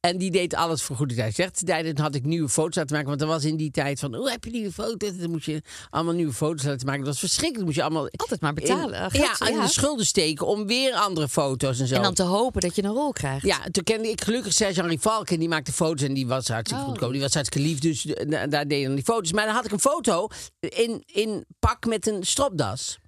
En 0.00 0.18
die 0.18 0.30
deed 0.30 0.54
alles 0.54 0.82
voor 0.82 0.96
goede 0.96 1.14
tijd. 1.14 1.34
Zegt, 1.34 1.66
dan 1.66 1.98
had 1.98 2.14
ik 2.14 2.24
nieuwe 2.24 2.48
foto's 2.48 2.74
laten 2.74 2.92
maken. 2.92 3.08
Want 3.08 3.20
er 3.20 3.26
was 3.26 3.44
in 3.44 3.56
die 3.56 3.70
tijd 3.70 3.98
van, 4.00 4.14
hoe 4.14 4.30
heb 4.30 4.44
je 4.44 4.50
nieuwe 4.50 4.72
foto's? 4.72 5.16
Dan 5.16 5.30
moet 5.30 5.44
je 5.44 5.62
allemaal 5.90 6.14
nieuwe 6.14 6.32
foto's 6.32 6.64
laten 6.64 6.86
maken. 6.86 7.00
Dat 7.04 7.10
was 7.10 7.18
verschrikkelijk. 7.18 7.64
Moest 7.64 7.76
je 7.76 7.82
allemaal 7.82 8.08
Altijd 8.16 8.40
maar 8.40 8.52
betalen, 8.52 9.02
In, 9.02 9.10
geld, 9.10 9.38
ja, 9.38 9.48
in 9.48 9.60
de 9.60 9.68
schulden 9.68 10.06
steken 10.06 10.46
om 10.46 10.66
weer 10.66 10.92
andere 10.94 11.28
foto's 11.28 11.80
en 11.80 11.86
zo. 11.86 11.94
En 11.94 12.02
dan 12.02 12.14
te 12.14 12.22
hopen 12.22 12.60
dat 12.60 12.76
je 12.76 12.82
een 12.84 12.90
rol 12.92 13.12
krijgt. 13.12 13.46
Ja, 13.46 13.58
toen 13.70 13.84
kende 13.84 14.08
ik 14.08 14.20
gelukkig 14.20 14.52
Serge-Henri 14.52 14.98
Valk 14.98 15.30
en 15.30 15.38
die 15.38 15.48
maakte 15.48 15.72
foto's 15.72 16.02
en 16.08 16.14
die 16.14 16.26
was 16.26 16.48
hartstikke 16.48 16.82
Oh. 16.84 16.88
goedkoop. 16.90 17.12
Die 17.12 17.20
was 17.20 17.34
hartstikke 17.34 17.68
lief, 17.68 17.78
dus 17.78 18.06
eh, 18.06 18.30
da- 18.30 18.46
daar 18.46 18.68
deden 18.68 18.86
dan 18.86 18.94
die 18.94 19.04
foto's. 19.04 19.32
Maar 19.32 19.46
dan 19.46 19.54
had 19.54 19.64
ik 19.64 19.72
een 19.72 19.80
foto 19.80 20.28
in, 20.60 21.02
in 21.06 21.44
pak 21.58 21.86
met 21.86 22.06
een 22.06 22.24
stropdas. 22.24 22.98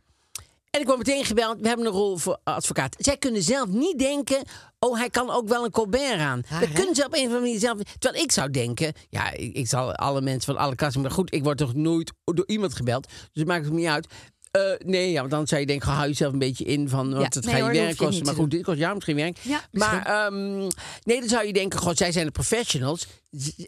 En 0.76 0.82
ik 0.82 0.88
word 0.88 0.98
meteen 0.98 1.24
gebeld, 1.24 1.60
we 1.60 1.68
hebben 1.68 1.86
een 1.86 1.92
rol 1.92 2.16
voor 2.16 2.38
advocaat. 2.44 2.96
Zij 2.98 3.16
kunnen 3.16 3.42
zelf 3.42 3.68
niet 3.68 3.98
denken, 3.98 4.42
oh, 4.78 4.98
hij 4.98 5.10
kan 5.10 5.30
ook 5.30 5.48
wel 5.48 5.64
een 5.64 5.70
Colbert 5.70 6.18
aan. 6.18 6.42
Raar, 6.48 6.60
dat 6.60 6.68
hè? 6.68 6.74
kunnen 6.74 6.94
ze 6.94 7.04
op 7.04 7.14
een 7.14 7.18
of 7.18 7.24
andere 7.24 7.40
manier 7.40 7.58
zelf 7.58 7.78
Terwijl 7.98 8.22
ik 8.22 8.32
zou 8.32 8.50
denken, 8.50 8.92
ja, 9.08 9.32
ik, 9.32 9.54
ik 9.54 9.68
zal 9.68 9.94
alle 9.94 10.20
mensen 10.20 10.54
van 10.54 10.62
alle 10.62 10.74
klassen... 10.74 11.02
Maar 11.02 11.10
goed, 11.10 11.34
ik 11.34 11.42
word 11.42 11.58
toch 11.58 11.74
nooit 11.74 12.12
door 12.24 12.46
iemand 12.46 12.74
gebeld, 12.74 13.06
dus 13.06 13.28
het 13.32 13.46
maakt 13.46 13.64
het 13.64 13.74
niet 13.74 13.86
uit. 13.86 14.06
Eh, 14.50 14.62
nee, 14.78 15.10
ja, 15.10 15.18
want 15.18 15.30
dan 15.30 15.46
zou 15.46 15.60
je 15.60 15.66
denken, 15.66 15.90
hou 15.90 16.08
jezelf 16.08 16.32
een 16.32 16.38
beetje 16.38 16.64
in 16.64 16.88
van, 16.88 17.14
want 17.14 17.34
het 17.34 17.44
nee 17.44 17.54
gaat 17.54 17.62
je 17.62 17.68
hoor, 17.68 17.84
werk 17.84 17.98
je 17.98 18.04
kosten. 18.04 18.24
Maar 18.24 18.34
goed, 18.34 18.50
dit 18.50 18.62
kost 18.62 18.78
jou 18.78 18.94
misschien 18.94 19.16
werk. 19.16 19.38
Ja, 19.42 19.60
maar 19.72 20.06
ehm, 20.06 20.56
nee, 21.02 21.20
dan 21.20 21.28
zou 21.28 21.46
je 21.46 21.52
denken, 21.52 21.78
god, 21.78 21.96
zij 21.96 22.12
zijn 22.12 22.26
de 22.26 22.32
professionals. 22.32 23.06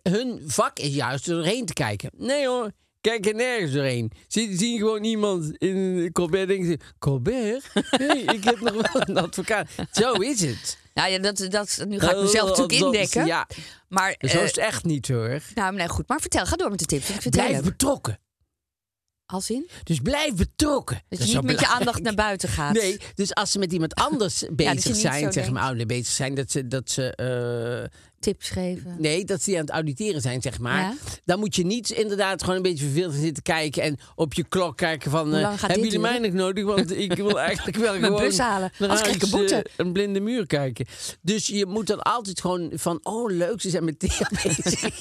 Hun 0.03 0.43
vak 0.47 0.79
is 0.79 0.95
juist 0.95 1.27
er 1.27 1.35
doorheen 1.35 1.67
te 1.67 1.73
kijken. 1.73 2.11
Nee 2.17 2.47
hoor, 2.47 2.71
kijk 3.01 3.27
er 3.27 3.35
nergens 3.35 3.73
doorheen. 3.73 4.13
Ze 4.29 4.49
zien 4.57 4.79
gewoon 4.79 5.05
iemand 5.05 5.57
in 5.59 6.09
Colbert 6.13 6.49
denken 6.49 6.67
ze, 6.67 6.79
Colbert? 6.99 7.65
Nee, 7.99 8.23
ik 8.25 8.45
heb 8.45 8.61
nog 8.61 8.93
wel 8.93 9.03
een 9.09 9.17
advocaat. 9.19 9.69
Zo 9.93 10.13
is 10.13 10.41
het. 10.41 10.79
Nou 10.95 11.11
ja, 11.11 11.19
dat, 11.19 11.47
dat, 11.51 11.85
nu 11.89 11.99
ga 11.99 12.11
ik 12.11 12.23
mezelf 12.23 12.49
natuurlijk 12.49 12.79
Dat- 12.81 12.93
indekken. 12.95 13.27
Ja, 13.27 13.47
Maar, 13.89 14.15
zo 14.19 14.27
eh, 14.27 14.43
is 14.43 14.49
het 14.49 14.57
echt 14.59 14.85
niet 14.85 15.09
hoor. 15.09 15.41
nou, 15.55 15.75
nee, 15.75 15.89
goed. 15.89 16.09
Maar 16.09 16.21
vertel, 16.21 16.47
ga 16.47 16.57
door 16.57 16.71
met 16.71 16.79
de 16.79 16.85
tips. 16.85 17.09
Ik 17.11 17.21
vind 17.23 17.35
Blijf 17.35 17.63
betrokken. 17.63 18.19
Als 19.27 19.51
in? 19.51 19.69
Dus 19.85 19.99
blijf 20.01 20.35
betrokken. 20.35 21.03
Dat, 21.09 21.19
is 21.19 21.27
je 21.27 21.35
niet 21.35 21.43
met 21.45 21.61
je 21.61 21.67
aandacht 21.67 22.03
naar 22.03 22.15
buiten 22.15 22.49
gaat. 22.49 22.73
Nee, 22.75 22.99
dus 23.15 23.35
als 23.35 23.51
ze 23.51 23.59
met 23.59 23.73
iemand 23.73 23.95
anders 23.95 24.45
bezig 24.51 24.83
dat 24.85 24.97
zijn, 24.97 25.33
zeg 25.33 25.35
maar, 25.35 25.45
denkt. 25.45 25.61
ouder 25.61 25.87
bezig 25.87 26.07
zijn, 26.07 26.35
dat 26.35 26.51
ze, 26.51 26.69
dat 26.69 26.91
ze 26.91 27.15
eh, 27.15 27.99
Tips 28.21 28.51
geven. 28.51 28.97
Nee, 28.99 29.25
dat 29.25 29.43
ze 29.43 29.53
aan 29.55 29.61
het 29.61 29.71
auditeren 29.71 30.21
zijn, 30.21 30.43
zeg 30.43 30.59
maar. 30.59 30.81
Ja. 30.81 30.95
Dan 31.25 31.39
moet 31.39 31.57
je 31.57 31.65
niet 31.65 31.91
inderdaad 31.91 32.41
gewoon 32.41 32.57
een 32.57 32.63
beetje 32.63 32.85
verveeld 32.85 33.15
zitten 33.15 33.43
kijken 33.43 33.83
en 33.83 33.97
op 34.15 34.35
je 34.35 34.45
klok 34.49 34.77
kijken 34.77 35.11
van... 35.11 35.33
gaat 35.33 35.61
hebben 35.61 35.83
jullie 35.83 35.99
mij 35.99 36.19
nog 36.19 36.33
nodig? 36.33 36.65
Want 36.65 36.97
ik 36.97 37.13
wil 37.15 37.39
eigenlijk 37.49 37.77
wel 37.77 37.91
Mijn 37.93 38.05
gewoon... 38.05 38.21
bus 38.21 38.39
halen. 38.39 38.73
Anders 38.79 39.01
krijg 39.01 39.17
ik 39.17 39.23
een 39.23 39.31
boete. 39.31 39.55
eh, 39.55 39.73
een 39.77 39.93
blinde 39.93 40.21
muur 40.21 40.47
kijken. 40.47 40.87
Dus 41.23 41.47
je 41.47 41.67
moet 41.67 41.87
dan 41.87 42.03
altijd 42.03 42.41
gewoon 42.41 42.71
van... 42.75 43.01
Oh, 43.03 43.31
leuk, 43.31 43.61
ze 43.61 43.71
zijn 43.71 43.85
met 43.85 43.99
Thea 43.99 44.31
bezig. 44.43 44.99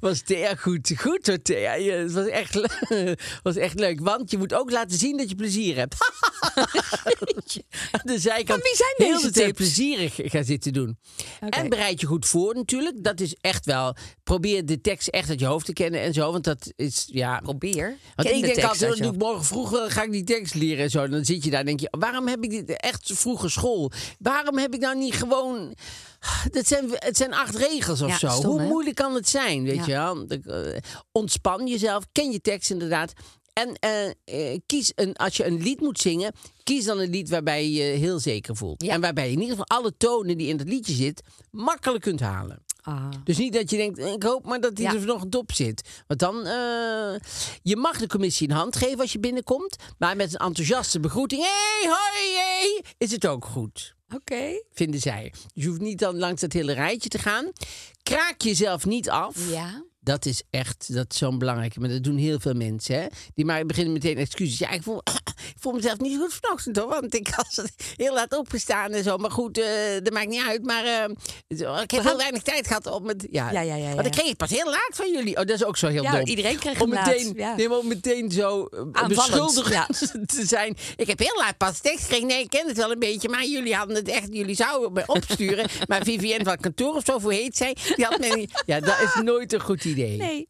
was 0.00 0.22
Thea 0.22 0.54
goed? 0.54 0.92
Goed 0.96 1.26
hoor, 1.26 1.42
Thea. 1.42 1.74
Ja, 1.74 1.94
Het 1.94 2.12
was 2.12 2.26
echt, 2.26 2.60
was 3.42 3.56
echt 3.56 3.78
leuk. 3.80 4.00
Want 4.00 4.30
je 4.30 4.38
moet 4.38 4.54
ook 4.54 4.70
laten 4.70 4.98
zien 4.98 5.16
dat 5.16 5.28
je 5.28 5.34
plezier 5.34 5.76
hebt. 5.76 5.94
de 8.04 8.18
zijkant 8.18 8.48
Maar 8.48 8.58
wie 8.58 8.76
zijn 8.76 8.94
heel 8.96 9.14
deze 9.14 9.26
de 9.26 9.32
tijd 9.32 9.54
plezierig 9.54 10.14
gaan 10.16 10.44
zitten 10.44 10.72
doen. 10.72 10.98
En 11.48 11.68
bereid 11.68 12.00
je 12.00 12.06
goed 12.06 12.15
voor 12.24 12.54
natuurlijk. 12.54 13.04
Dat 13.04 13.20
is 13.20 13.36
echt 13.40 13.64
wel... 13.64 13.96
Probeer 14.22 14.66
de 14.66 14.80
tekst 14.80 15.08
echt 15.08 15.28
uit 15.28 15.40
je 15.40 15.46
hoofd 15.46 15.66
te 15.66 15.72
kennen 15.72 16.00
en 16.00 16.12
zo. 16.12 16.32
Want 16.32 16.44
dat 16.44 16.72
is, 16.76 17.04
ja... 17.12 17.40
Probeer. 17.40 17.96
Want 18.16 18.28
Ken 18.28 18.36
ik 18.36 18.44
de 18.46 18.54
denk 18.54 18.66
altijd, 18.66 18.90
dan 18.90 19.02
doe 19.02 19.12
ik 19.12 19.18
morgen 19.18 19.44
vroeg 19.44 19.70
wel, 19.70 19.88
ga 19.88 20.02
ik 20.02 20.10
die 20.12 20.24
tekst 20.24 20.54
leren 20.54 20.84
en 20.84 20.90
zo. 20.90 21.02
En 21.04 21.10
dan 21.10 21.24
zit 21.24 21.44
je 21.44 21.50
daar 21.50 21.60
en 21.60 21.66
denk 21.66 21.80
je, 21.80 21.88
waarom 21.98 22.28
heb 22.28 22.44
ik 22.44 22.50
dit 22.50 22.80
echt 22.80 23.10
vroege 23.14 23.48
school? 23.48 23.90
Waarom 24.18 24.58
heb 24.58 24.74
ik 24.74 24.80
nou 24.80 24.96
niet 24.98 25.14
gewoon... 25.14 25.74
Dat 26.50 26.66
zijn, 26.66 26.84
het 26.90 27.16
zijn 27.16 27.34
acht 27.34 27.56
regels 27.56 28.02
of 28.02 28.08
Ja, 28.08 28.18
zo. 28.18 28.28
stom, 28.28 28.50
Hoe 28.50 28.60
hè? 28.60 28.66
moeilijk 28.66 28.96
kan 28.96 29.14
het 29.14 29.28
zijn, 29.28 29.62
weet 29.64 29.86
Ja. 29.86 29.86
je 29.86 29.92
wel? 29.92 30.26
Eh, 30.64 30.76
ontspan 31.12 31.66
jezelf, 31.66 32.04
ken 32.12 32.30
je 32.30 32.40
tekst 32.40 32.70
inderdaad. 32.70 33.12
En 33.58 33.74
eh, 33.78 34.06
eh, 34.52 34.60
kies 34.66 34.92
een, 34.94 35.14
als 35.16 35.36
je 35.36 35.44
een 35.46 35.62
lied 35.62 35.80
moet 35.80 35.98
zingen, 36.00 36.32
kies 36.62 36.84
dan 36.84 36.98
een 36.98 37.10
lied 37.10 37.28
waarbij 37.28 37.64
je 37.64 37.72
je 37.72 37.82
heel 37.82 38.18
zeker 38.18 38.56
voelt. 38.56 38.82
Ja. 38.82 38.92
En 38.92 39.00
waarbij 39.00 39.24
je 39.26 39.32
in 39.32 39.40
ieder 39.40 39.56
geval 39.56 39.76
alle 39.78 39.96
tonen 39.96 40.38
die 40.38 40.48
in 40.48 40.58
het 40.58 40.68
liedje 40.68 40.92
zit, 40.94 41.22
makkelijk 41.50 42.02
kunt 42.02 42.20
halen. 42.20 42.64
Ah. 42.82 43.08
Dus 43.24 43.36
niet 43.38 43.52
dat 43.52 43.70
je 43.70 43.76
denkt, 43.76 43.98
ik 43.98 44.22
hoop 44.22 44.44
maar 44.44 44.60
dat 44.60 44.78
hij 44.78 44.92
Ja. 44.92 45.00
er 45.00 45.06
nog 45.06 45.24
op 45.30 45.52
zit. 45.52 46.02
Want 46.06 46.20
dan, 46.20 46.36
eh, 46.46 47.14
je 47.62 47.76
mag 47.76 47.98
de 47.98 48.06
commissie 48.06 48.48
een 48.48 48.56
hand 48.56 48.76
geven 48.76 48.98
als 49.00 49.12
je 49.12 49.18
binnenkomt. 49.18 49.76
Maar 49.98 50.16
met 50.16 50.32
een 50.34 50.46
enthousiaste 50.46 51.00
begroeting, 51.00 51.42
hey, 51.42 51.90
hoi, 51.90 52.34
hey, 52.36 52.84
is 52.98 53.10
het 53.10 53.26
ook 53.26 53.44
goed. 53.44 53.94
Oké. 54.14 54.62
Vinden 54.72 55.00
zij. 55.00 55.32
Dus 55.32 55.62
je 55.64 55.68
hoeft 55.68 55.80
niet 55.80 55.98
dan 55.98 56.18
langs 56.18 56.40
dat 56.40 56.52
hele 56.52 56.72
rijtje 56.72 57.08
te 57.08 57.18
gaan. 57.18 57.52
Kraak 58.02 58.40
jezelf 58.42 58.86
niet 58.86 59.10
af. 59.10 59.50
Ja. 59.50 59.84
Dat 60.06 60.26
is 60.26 60.42
echt 60.50 60.94
dat 60.94 61.06
is 61.08 61.18
zo'n 61.18 61.38
belangrijke. 61.38 61.80
Maar 61.80 61.88
dat 61.88 62.02
doen 62.02 62.16
heel 62.16 62.40
veel 62.40 62.54
mensen. 62.54 63.00
Hè? 63.00 63.06
Die 63.34 63.44
maar 63.44 63.66
beginnen 63.66 63.92
meteen 63.92 64.16
excuses. 64.16 64.58
Ja, 64.58 64.70
ik 64.70 64.82
voel, 64.82 65.00
ik 65.54 65.56
voel 65.60 65.72
mezelf 65.72 65.98
niet 65.98 66.12
zo 66.12 66.18
goed 66.18 66.38
vanochtend 66.40 66.76
hoor. 66.76 66.88
Want 66.88 67.14
ik 67.14 67.28
was 67.36 67.66
heel 67.96 68.14
laat 68.14 68.38
opgestaan 68.38 68.92
en 68.92 69.02
zo. 69.02 69.16
Maar 69.16 69.30
goed, 69.30 69.58
eh, 69.58 69.66
dat 70.02 70.12
maakt 70.12 70.28
niet 70.28 70.42
uit. 70.48 70.64
Maar 70.64 70.84
eh, 70.84 71.82
ik 71.82 71.90
heb 71.90 72.02
heel 72.02 72.16
weinig 72.16 72.42
tijd 72.42 72.66
gehad 72.66 72.86
om 72.86 73.08
het. 73.08 73.26
Ja, 73.30 73.50
Ja, 73.50 73.60
ja, 73.60 73.74
ja, 73.74 73.94
Want 73.94 74.06
ik 74.06 74.12
kreeg 74.12 74.28
het 74.28 74.36
pas 74.36 74.50
heel 74.50 74.64
laat 74.70 74.90
van 74.90 75.12
jullie. 75.12 75.36
Oh, 75.36 75.44
dat 75.44 75.50
is 75.50 75.64
ook 75.64 75.76
zo 75.76 75.88
heel 75.88 76.02
Ja, 76.02 76.10
dom. 76.12 76.26
iedereen 76.26 76.58
kreeg 76.58 76.80
om 76.80 76.92
laat, 76.92 77.06
meteen, 77.06 77.32
ja. 77.36 77.56
nee, 77.56 77.68
maar 77.68 77.78
om 77.78 77.88
meteen 77.88 78.30
zo 78.30 78.64
eh, 78.64 79.06
beschuldigend 79.06 79.98
te 80.36 80.46
zijn. 80.46 80.76
Ik 80.96 81.06
heb 81.06 81.18
heel 81.18 81.36
laat 81.36 81.56
pas 81.56 81.80
tekst 81.80 82.00
gekregen. 82.02 82.26
Nee, 82.26 82.42
ik 82.42 82.50
ken 82.50 82.66
het 82.66 82.76
wel 82.76 82.90
een 82.90 82.98
beetje. 82.98 83.28
Maar 83.28 83.46
jullie 83.46 83.74
hadden 83.74 83.96
het 83.96 84.08
echt. 84.08 84.28
Jullie 84.30 84.56
zouden 84.56 84.92
me 84.92 85.02
opsturen. 85.06 85.66
maar 85.88 86.02
Vivienne 86.04 86.44
van 86.44 86.52
het 86.52 86.62
kantoor 86.62 86.94
of 86.94 87.04
zo, 87.04 87.20
hoe 87.20 87.34
heet 87.34 87.56
zij? 87.56 87.76
Die 87.96 88.04
had 88.04 88.18
mij 88.18 88.34
niet. 88.34 88.62
Ja, 88.66 88.80
dat 88.80 89.00
is 89.00 89.22
nooit 89.22 89.52
een 89.52 89.60
goed 89.60 89.84
idee. 89.84 89.95
Nee. 89.96 90.48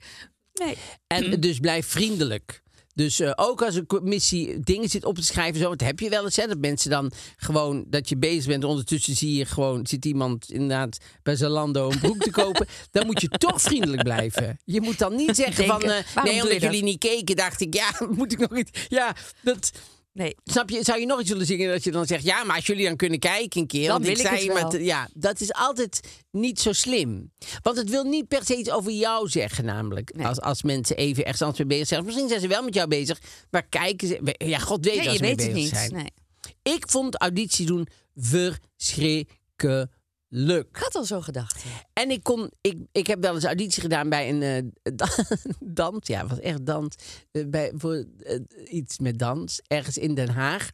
Nee. 0.53 0.77
En 1.07 1.41
dus 1.41 1.59
blijf 1.59 1.87
vriendelijk. 1.87 2.63
Dus 2.97 3.21
eh, 3.21 3.33
ook 3.35 3.63
als 3.63 3.75
een 3.75 3.87
commissie 3.87 4.61
dingen 4.61 4.89
zit 4.89 5.05
op 5.05 5.15
te 5.15 5.23
schrijven, 5.23 5.61
zo, 5.61 5.69
want 5.69 5.81
heb 5.81 6.01
je 6.01 6.09
wel 6.09 6.25
eens, 6.25 6.37
hè, 6.37 6.47
dat 6.47 6.59
mensen 6.59 6.91
dan 6.91 7.13
gewoon, 7.37 7.85
dat 7.89 8.09
je 8.09 8.17
bezig 8.17 8.47
bent, 8.47 8.65
ondertussen 8.65 9.17
zie 9.17 9.35
je 9.35 9.45
gewoon, 9.45 9.87
zit 9.87 10.05
iemand 10.05 10.51
inderdaad 10.51 10.99
bij 11.23 11.37
Zalando 11.37 11.91
een 11.91 11.99
broek 11.99 12.23
te 12.23 12.31
kopen, 12.31 12.67
dan 12.91 13.07
moet 13.07 13.21
je 13.21 13.29
toch 13.29 13.61
vriendelijk 13.61 14.03
blijven. 14.03 14.59
Je 14.65 14.81
moet 14.81 14.99
dan 14.99 15.17
niet 15.17 15.37
zeggen 15.37 15.67
Denken, 15.67 15.81
van, 15.81 16.23
eh, 16.23 16.25
nee, 16.25 16.43
omdat 16.43 16.63
jullie 16.63 16.83
niet 16.83 16.99
keken, 16.99 17.37
dacht 17.37 17.61
ik, 17.61 17.75
ja, 17.75 17.91
moet 18.17 18.33
ik 18.33 18.39
nog 18.39 18.59
iets, 18.59 18.71
ja, 18.89 19.17
dat... 19.43 19.73
Nee. 20.17 20.37
Snap 20.45 20.71
je, 20.71 20.83
zou 20.85 21.01
je 21.01 21.07
nog 21.07 21.21
iets 21.21 21.31
willen 21.31 21.47
zingen 21.47 21.71
dat 21.71 21.85
je 21.85 21.91
dan 21.91 22.07
zegt... 22.07 22.25
ja, 22.25 22.45
maar 22.45 22.57
als 22.57 22.67
jullie 22.67 22.87
dan 22.87 22.97
kunnen 22.97 23.19
kijken 23.19 23.61
een 23.61 23.67
keer... 23.67 23.83
Dan 23.89 23.93
want 23.93 24.05
wil 24.05 24.13
ik 24.13 24.21
zei 24.21 24.53
het 24.53 24.73
met. 24.73 24.83
Ja, 24.83 25.09
dat 25.15 25.41
is 25.41 25.53
altijd 25.53 26.01
niet 26.31 26.61
zo 26.61 26.73
slim. 26.73 27.33
Want 27.63 27.77
het 27.77 27.91
wil 27.91 28.05
niet 28.05 28.29
per 28.29 28.45
se 28.45 28.57
iets 28.57 28.71
over 28.71 28.93
jou 28.93 29.29
zeggen 29.29 29.65
namelijk. 29.65 30.15
Nee. 30.15 30.27
Als, 30.27 30.41
als 30.41 30.63
mensen 30.63 30.97
even 30.97 31.23
ergens 31.23 31.43
anders 31.43 31.59
mee 31.59 31.69
bezig 31.69 31.87
zijn. 31.87 32.05
Misschien 32.05 32.29
zijn 32.29 32.41
ze 32.41 32.49
wel 32.49 32.63
met 32.63 32.75
jou 32.75 32.89
bezig, 32.89 33.21
maar 33.51 33.67
kijken 33.69 34.09
ze... 34.09 34.35
Ja, 34.39 34.59
god 34.59 34.85
weet 34.85 34.97
Nee, 34.97 35.05
je 35.05 35.17
ze 35.17 35.21
mee 35.21 35.35
weet 35.35 35.45
het 35.45 35.55
bezig 35.55 35.63
niet. 35.71 35.81
zijn. 35.81 35.93
Nee. 35.93 36.75
Ik 36.75 36.89
vond 36.89 37.21
auditie 37.21 37.67
doen 37.67 37.87
verschrikkelijk. 38.15 39.95
Ik 40.31 40.77
had 40.77 40.95
al 40.95 41.05
zo 41.05 41.21
gedacht. 41.21 41.65
En 41.93 42.11
ik 42.11 42.23
kon, 42.23 42.51
ik, 42.61 42.79
ik 42.93 43.07
heb 43.07 43.21
wel 43.21 43.35
eens 43.35 43.45
auditie 43.45 43.81
gedaan 43.83 44.09
bij 44.09 44.29
een 44.29 44.43
eh, 44.43 44.93
da- 44.97 45.25
dans. 45.61 46.07
Ja, 46.07 46.27
was 46.27 46.41
echt 46.41 46.67
dans. 46.67 46.95
Eh, 47.31 47.47
bij, 47.47 47.73
voor 47.75 48.05
eh, 48.23 48.39
iets 48.65 48.99
met 48.99 49.19
dans. 49.19 49.61
Ergens 49.67 49.99
in 49.99 50.15
Den 50.15 50.29
Haag. 50.29 50.71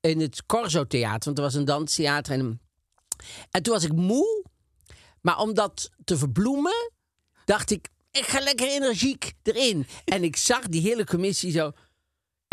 In 0.00 0.20
het 0.20 0.46
Corso 0.46 0.86
Theater. 0.86 1.24
Want 1.24 1.38
er 1.38 1.44
was 1.44 1.54
een 1.54 1.64
danstheater. 1.64 2.32
En, 2.32 2.60
en 3.50 3.62
toen 3.62 3.74
was 3.74 3.84
ik 3.84 3.92
moe. 3.92 4.44
Maar 5.20 5.38
om 5.38 5.54
dat 5.54 5.90
te 6.04 6.16
verbloemen, 6.18 6.90
dacht 7.44 7.70
ik, 7.70 7.88
ik 8.10 8.24
ga 8.24 8.40
lekker 8.40 8.66
energiek 8.68 9.32
erin. 9.42 9.86
En 10.04 10.24
ik 10.24 10.36
zag 10.36 10.68
die 10.68 10.80
hele 10.80 11.04
commissie 11.04 11.50
zo. 11.52 11.72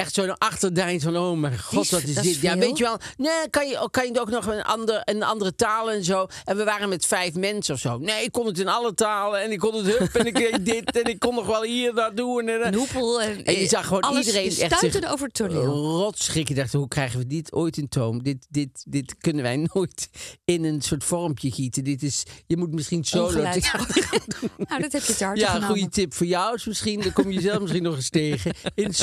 Echt 0.02 0.14
zo'n 0.14 0.38
achterdijn 0.38 1.02
van, 1.02 1.18
oh 1.18 1.38
mijn 1.38 1.60
god, 1.60 1.90
wat 1.90 2.04
is 2.04 2.16
dat 2.16 2.26
is 2.26 2.34
dit? 2.34 2.42
Ja, 2.42 2.58
weet 2.58 2.78
je 2.78 2.84
wel, 2.84 2.98
nee, 3.18 3.50
kan 3.50 3.68
je, 3.68 3.88
kan 3.92 4.08
je 4.14 4.20
ook 4.20 4.30
nog 4.30 4.46
een, 4.46 4.64
ander, 4.64 5.02
een 5.04 5.24
andere 5.24 5.56
taal 5.56 5.92
en 5.92 6.04
zo? 6.04 6.28
En 6.46 6.58
we 6.58 6.64
waren 6.64 6.90
met 6.90 7.06
vijf 7.06 7.34
mensen 7.34 7.74
of 7.74 7.80
zo. 7.80 7.98
Nee, 7.98 8.24
ik 8.24 8.32
kon 8.32 8.46
het 8.46 8.60
in 8.60 8.68
alle 8.68 8.94
talen 8.94 9.42
en 9.42 9.52
ik 9.52 9.60
kon 9.60 9.76
het 9.76 9.98
hup 9.98 10.16
en 10.16 10.26
ik 10.26 10.36
deed 10.36 10.66
dit 10.74 11.02
en 11.02 11.12
ik 11.12 11.20
kon 11.20 11.36
nog 11.36 11.46
wel 11.46 11.64
hier 11.64 11.94
naartoe. 11.94 12.42
En, 12.42 12.68
Een 12.68 12.74
hoepel. 12.74 13.22
En, 13.22 13.46
en 13.46 13.60
je 13.60 13.68
zag 13.68 13.86
gewoon 13.86 14.02
alles, 14.02 14.26
iedereen 14.26 14.56
je 14.56 14.64
echt 14.64 14.80
zich 14.80 15.12
over 15.12 15.26
het 15.26 15.34
toneel. 15.34 15.66
rot 15.66 16.18
schrikken. 16.18 16.56
Ik 16.56 16.62
dacht, 16.62 16.74
hoe 16.74 16.88
krijgen 16.88 17.20
we 17.20 17.28
dit 17.28 17.54
ooit 17.54 17.78
in 17.78 17.90
toom? 17.90 18.24
Dit, 18.24 18.48
dit, 18.50 18.84
dit 18.88 19.16
kunnen 19.18 19.44
wij 19.44 19.56
nooit 19.74 20.10
in 20.46 20.64
een 20.64 20.82
soort 20.82 21.04
vormpje 21.04 21.52
gieten. 21.52 21.84
Dit 21.84 22.04
is, 22.04 22.24
je 22.48 22.58
moet 22.58 22.72
misschien 22.72 23.04
solo 23.04 23.30
theater 23.52 23.80
nou, 24.68 24.82
dat 24.82 24.92
heb 24.92 25.04
je 25.04 25.16
te 25.16 25.26
hard 25.26 25.40
ja, 25.40 25.56
een 25.56 25.64
goede 25.64 25.90
tip 25.90 26.14
voor 26.14 26.28
jou 26.28 26.56
is 26.56 26.66
misschien. 26.66 27.02
Daar 27.02 27.14
kom 27.14 27.32
je 27.32 27.42
zelf 27.42 27.60
misschien 27.60 27.84
nog 27.84 27.96
eens 27.96 28.10
tegen. 28.10 28.54
In 28.76 28.84
het 28.84 28.98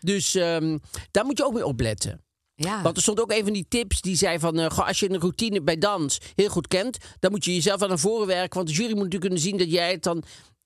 Dus 0.00 0.34
ehm, 0.34 0.78
daar 1.10 1.24
moet 1.24 1.38
je 1.38 1.44
ook 1.44 1.52
mee 1.54 1.66
opletten. 1.66 2.22
Ja. 2.54 2.82
Want 2.82 2.96
er 2.96 3.02
stond 3.02 3.20
ook 3.20 3.32
een 3.32 3.44
van 3.44 3.52
die 3.52 3.66
tips 3.68 4.00
die 4.00 4.16
zei 4.16 4.38
van... 4.38 4.58
eh, 4.58 4.78
als 4.78 5.00
je 5.00 5.10
een 5.10 5.20
routine 5.20 5.62
bij 5.62 5.78
dans 5.78 6.18
heel 6.34 6.48
goed 6.48 6.68
kent... 6.68 6.98
dan 7.20 7.30
moet 7.30 7.44
je 7.44 7.54
jezelf 7.54 7.82
aan 7.82 7.88
naar 7.88 7.98
voren 7.98 8.26
werken. 8.26 8.56
Want 8.56 8.68
de 8.68 8.74
jury 8.74 8.88
moet 8.88 8.96
natuurlijk 8.96 9.20
kunnen 9.24 9.40
zien 9.40 9.56
dat 9.58 9.70
jij 9.70 9.90
het 9.90 10.02
dan... 10.02 10.22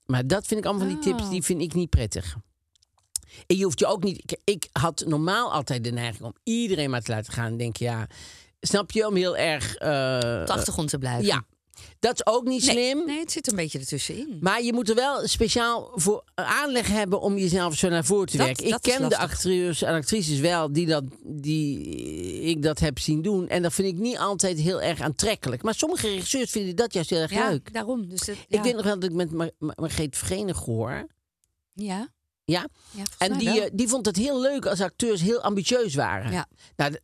Maar 0.06 0.26
dat 0.26 0.46
vind 0.46 0.60
ik 0.60 0.66
allemaal 0.66 0.86
van 0.86 0.94
die 1.00 1.04
tips, 1.12 1.22
Oh. 1.22 1.30
die 1.30 1.42
vind 1.42 1.60
ik 1.62 1.74
niet 1.74 1.90
prettig. 1.90 2.36
En 3.46 3.56
je 3.56 3.64
hoeft 3.64 3.78
je 3.78 3.86
ook 3.86 4.02
niet... 4.02 4.22
Ik, 4.22 4.38
ik 4.44 4.68
had 4.72 5.04
normaal 5.06 5.52
altijd 5.52 5.84
de 5.84 5.90
neiging 5.90 6.24
om 6.24 6.34
iedereen 6.42 6.90
maar 6.90 7.02
te 7.02 7.10
laten 7.12 7.32
gaan. 7.32 7.46
En 7.46 7.56
denk 7.56 7.76
je, 7.76 7.84
ja... 7.84 8.06
Snap 8.60 8.90
je? 8.90 9.06
Om 9.06 9.14
heel 9.16 9.36
erg... 9.36 9.74
eh, 9.74 9.88
op 10.40 10.46
de 10.46 10.52
achtergrond 10.52 10.88
te 10.88 10.98
blijven. 10.98 11.24
ja, 11.24 11.44
dat 11.98 12.14
is 12.14 12.26
ook 12.26 12.44
niet 12.44 12.64
slim. 12.64 13.06
nee, 13.06 13.18
het 13.20 13.32
zit 13.32 13.50
een 13.50 13.56
beetje 13.56 13.78
ertussenin. 13.78 14.36
Maar 14.40 14.62
je 14.62 14.72
moet 14.72 14.88
er 14.88 14.94
wel 14.94 15.26
speciaal 15.28 15.90
voor 15.94 16.24
aanleg 16.34 16.86
hebben 16.88 17.20
om 17.20 17.36
jezelf 17.38 17.76
zo 17.76 17.88
naar 17.88 18.04
voren 18.04 18.26
te 18.26 18.36
Dat- 18.36 18.46
werken. 18.46 18.64
Ik 18.64 18.70
dat 18.70 18.80
ken 18.80 19.08
de 19.08 19.16
acteurs 19.18 19.82
en 19.82 19.94
actrices 19.94 20.38
wel 20.38 20.72
die, 20.72 20.86
dat, 20.86 21.04
die 21.24 21.78
ik 22.40 22.62
dat 22.62 22.78
heb 22.78 22.98
zien 22.98 23.22
doen. 23.22 23.48
En 23.48 23.62
dat 23.62 23.72
vind 23.72 23.88
ik 23.88 23.98
niet 23.98 24.18
altijd 24.18 24.58
heel 24.58 24.82
erg 24.82 25.00
aantrekkelijk. 25.00 25.62
Maar 25.62 25.74
sommige 25.74 26.08
regisseurs 26.08 26.50
vinden 26.50 26.76
dat 26.76 26.92
juist 26.92 27.10
heel 27.10 27.20
erg 27.20 27.32
ja, 27.32 27.48
leuk. 27.48 27.72
daarom. 27.72 28.08
Dus 28.08 28.20
dat, 28.20 28.36
Ik 28.48 28.62
weet 28.62 28.74
nog 28.74 28.84
wel 28.84 28.98
dat 28.98 29.10
ik 29.10 29.16
met 29.16 29.30
Mar- 29.32 29.50
Mar- 29.58 29.74
Margreet 29.76 30.16
Verenig 30.16 30.58
hoor. 30.58 31.06
Ja, 31.72 32.08
Ja? 32.52 32.66
En 33.18 33.38
die, 33.38 33.48
wel. 33.48 33.62
eh, 33.62 33.70
die 33.72 33.88
vond 33.88 34.06
het 34.06 34.16
heel 34.16 34.40
leuk 34.40 34.66
als 34.66 34.80
acteurs 34.80 35.20
heel 35.20 35.40
ambitieus 35.40 35.94
waren. 35.94 36.32
Ja. 36.32 36.46
Nou, 36.76 36.94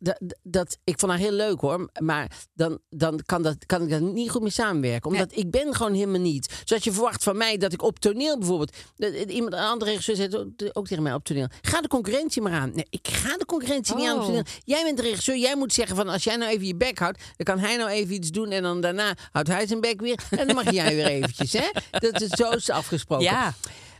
dat, 0.43 0.77
ik 0.83 0.99
vond 0.99 1.11
haar 1.11 1.21
heel 1.21 1.31
leuk 1.31 1.59
hoor. 1.59 1.89
Maar 1.99 2.31
dan, 2.53 2.79
dan 2.89 3.19
kan, 3.25 3.41
dat, 3.41 3.65
kan 3.65 3.81
ik 3.81 3.89
daar 3.89 4.01
niet 4.01 4.29
goed 4.29 4.41
mee 4.41 4.51
samenwerken. 4.51 5.11
Omdat 5.11 5.35
ik 5.37 5.51
ben 5.51 5.75
gewoon 5.75 5.93
helemaal 5.93 6.21
niet. 6.21 6.61
Zoals 6.63 6.83
je 6.83 6.91
verwacht 6.91 7.23
van 7.23 7.37
mij 7.37 7.57
dat 7.57 7.73
ik 7.73 7.81
op 7.81 7.99
toneel 7.99 8.37
bijvoorbeeld... 8.37 8.75
dat 8.95 9.13
Iemand, 9.13 9.53
een 9.53 9.59
andere 9.59 9.89
regisseur 9.91 10.15
zei 10.15 10.27
het 10.57 10.75
ook, 10.75 10.87
tegen 10.87 11.03
mij 11.03 11.13
op 11.13 11.23
toneel. 11.23 11.47
Ga 11.61 11.81
de 11.81 11.87
concurrentie 11.87 12.41
maar 12.41 12.53
aan. 12.53 12.71
Nee, 12.73 12.87
ik 12.89 13.07
ga 13.07 13.37
de 13.37 13.45
concurrentie 13.45 13.95
niet 13.95 14.07
aan 14.07 14.15
op 14.15 14.19
Oh. 14.21 14.25
toneel. 14.27 14.43
Jij 14.63 14.83
bent 14.83 14.97
de 14.97 15.03
regisseur. 15.03 15.37
Jij 15.37 15.55
moet 15.55 15.73
zeggen 15.73 15.95
van 15.95 16.09
als 16.09 16.23
jij 16.23 16.35
nou 16.35 16.51
even 16.51 16.67
je 16.67 16.75
bek 16.75 16.99
houdt... 16.99 17.23
dan 17.37 17.55
kan 17.55 17.65
hij 17.65 17.77
nou 17.77 17.89
even 17.89 18.13
iets 18.15 18.29
doen. 18.29 18.51
En 18.51 18.63
dan 18.63 18.81
daarna 18.81 19.13
houdt 19.31 19.47
hij 19.47 19.67
zijn 19.67 19.81
bek 19.81 20.01
weer. 20.01 20.19
En 20.29 20.47
dan 20.47 20.55
mag 20.55 20.71
jij 20.71 20.95
weer 20.95 21.05
eventjes. 21.05 21.53
Hè? 21.53 21.67
Dat 22.09 22.21
is, 22.21 22.29
zo 22.29 22.49
is 22.49 22.69
afgesproken. 22.69 23.25
Ja. 23.25 23.53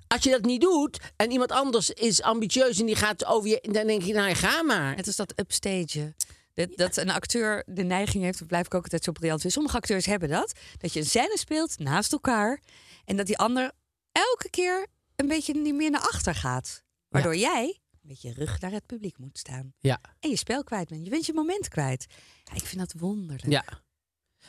Als 0.07 0.23
je 0.23 0.29
dat 0.29 0.41
niet 0.41 0.61
doet 0.61 0.99
en 1.15 1.31
iemand 1.31 1.51
anders 1.51 1.89
is 1.89 2.21
ambitieus 2.21 2.79
en 2.79 2.85
die 2.85 2.95
gaat 2.95 3.25
over 3.25 3.49
je, 3.49 3.59
dan 3.71 3.87
denk 3.87 4.01
je, 4.01 4.13
nou 4.13 4.35
ga 4.35 4.63
maar. 4.63 4.95
Het 4.95 5.07
is 5.07 5.15
dat 5.15 5.39
upstagen. 5.39 6.15
Dat, 6.53 6.69
dat 6.75 6.97
een 6.97 7.09
acteur 7.09 7.63
de 7.65 7.83
neiging 7.83 8.23
heeft, 8.23 8.39
dat 8.39 8.47
blijf 8.47 8.65
ik 8.65 8.73
ook 8.73 8.83
altijd 8.83 9.03
zo 9.03 9.11
briljant 9.11 9.41
vinden. 9.41 9.57
Sommige 9.57 9.77
acteurs 9.77 10.05
hebben 10.05 10.29
dat. 10.29 10.53
Dat 10.77 10.93
je 10.93 10.99
een 10.99 11.05
scène 11.05 11.37
speelt 11.37 11.79
naast 11.79 12.11
elkaar. 12.11 12.61
En 13.05 13.17
dat 13.17 13.25
die 13.25 13.37
ander 13.37 13.71
elke 14.11 14.49
keer 14.49 14.87
een 15.15 15.27
beetje 15.27 15.53
niet 15.53 15.75
meer 15.75 15.91
naar 15.91 16.01
achter 16.01 16.35
gaat. 16.35 16.83
Waardoor 17.09 17.35
jij 17.35 17.79
met 18.01 18.21
je 18.21 18.33
rug 18.33 18.59
naar 18.59 18.71
het 18.71 18.85
publiek 18.85 19.17
moet 19.17 19.37
staan. 19.37 19.73
Ja. 19.79 19.99
En 20.19 20.29
je 20.29 20.37
spel 20.37 20.63
kwijt 20.63 20.89
bent. 20.89 21.03
Je 21.03 21.09
bent 21.09 21.25
je 21.25 21.33
moment 21.33 21.67
kwijt. 21.67 22.05
Ja, 22.43 22.53
ik 22.53 22.65
vind 22.65 22.79
dat 22.79 22.93
wonderlijk. 22.97 23.51
Ja. 23.51 23.65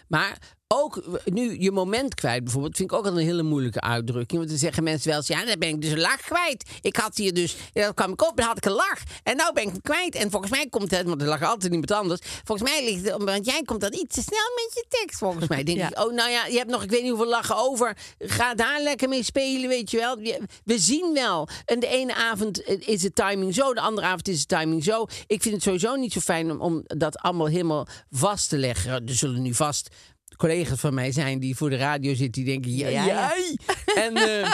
Maar 0.08 0.56
ook 0.68 1.20
nu 1.24 1.60
je 1.60 1.70
moment 1.70 2.14
kwijt 2.14 2.44
bijvoorbeeld, 2.44 2.76
vind 2.76 2.90
ik 2.90 2.96
ook 2.96 3.04
altijd 3.04 3.22
een 3.22 3.30
hele 3.30 3.42
moeilijke 3.42 3.80
uitdrukking. 3.80 4.38
Want 4.38 4.48
dan 4.48 4.58
zeggen 4.58 4.82
mensen 4.82 5.08
wel 5.08 5.16
eens, 5.16 5.26
ja, 5.26 5.44
dan 5.44 5.58
ben 5.58 5.68
ik 5.68 5.80
dus 5.80 5.90
een 5.90 6.00
lach 6.00 6.20
kwijt. 6.20 6.70
Ik 6.80 6.96
had 6.96 7.16
hier 7.16 7.34
dus, 7.34 7.56
ja, 7.72 7.84
dan 7.84 7.94
kwam 7.94 8.12
ik 8.12 8.22
op 8.28 8.38
en 8.38 8.44
had 8.44 8.56
ik 8.56 8.64
een 8.64 8.72
lach. 8.72 9.02
En 9.22 9.36
nou 9.36 9.52
ben 9.52 9.62
ik 9.62 9.68
hem 9.68 9.80
kwijt. 9.82 10.14
En 10.14 10.30
volgens 10.30 10.50
mij 10.50 10.66
komt 10.70 10.90
het, 10.90 11.06
want 11.06 11.22
er 11.22 11.28
lag 11.28 11.42
altijd 11.42 11.72
iemand 11.72 11.90
anders. 11.90 12.20
Volgens 12.44 12.70
mij 12.70 12.84
ligt 12.84 13.04
het, 13.04 13.22
want 13.22 13.46
jij 13.46 13.62
komt 13.62 13.80
dan 13.80 13.92
iets 13.92 14.14
te 14.14 14.22
snel 14.22 14.50
met 14.54 14.70
je 14.74 14.84
tekst, 14.88 15.18
volgens 15.18 15.48
mij. 15.48 15.62
Denk 15.62 15.78
Ja. 15.78 15.88
ik, 15.88 15.98
oh, 16.04 16.12
nou 16.12 16.30
ja, 16.30 16.46
je 16.46 16.56
hebt 16.56 16.70
nog, 16.70 16.82
ik 16.82 16.90
weet 16.90 17.02
niet 17.02 17.10
hoeveel 17.10 17.28
lachen 17.28 17.56
over. 17.56 17.96
Ga 18.18 18.54
daar 18.54 18.80
lekker 18.82 19.08
mee 19.08 19.22
spelen, 19.22 19.68
weet 19.68 19.90
je 19.90 19.96
wel. 19.96 20.16
We 20.64 20.78
zien 20.78 21.10
wel. 21.14 21.48
En 21.64 21.80
de 21.80 21.86
ene 21.86 22.14
avond 22.14 22.62
eh, 22.62 22.88
is 22.88 23.00
de 23.00 23.12
timing 23.12 23.54
zo, 23.54 23.74
de 23.74 23.80
andere 23.80 24.06
avond 24.06 24.28
is 24.28 24.46
de 24.46 24.56
timing 24.56 24.84
zo. 24.84 25.06
Ik 25.26 25.42
vind 25.42 25.54
het 25.54 25.62
sowieso 25.62 25.94
niet 25.94 26.12
zo 26.12 26.20
fijn 26.20 26.50
om, 26.50 26.60
om 26.60 26.82
dat 26.84 27.18
allemaal 27.18 27.46
helemaal 27.46 27.86
vast 28.10 28.48
te 28.48 28.56
leggen. 28.58 28.92
Er 28.92 29.14
zullen 29.14 29.42
nu 29.42 29.54
vast 29.54 29.88
collega's 30.36 30.80
van 30.80 30.94
mij 30.94 31.12
zijn 31.12 31.38
die 31.38 31.56
voor 31.56 31.70
de 31.70 31.76
radio 31.76 32.14
zitten, 32.14 32.44
die 32.44 32.52
denken, 32.52 32.74
ja, 32.76 32.88
Ja, 32.88 33.04
ja. 33.04 33.14
jij. 33.14 33.58
En 33.94 34.16
eh, 34.42 34.52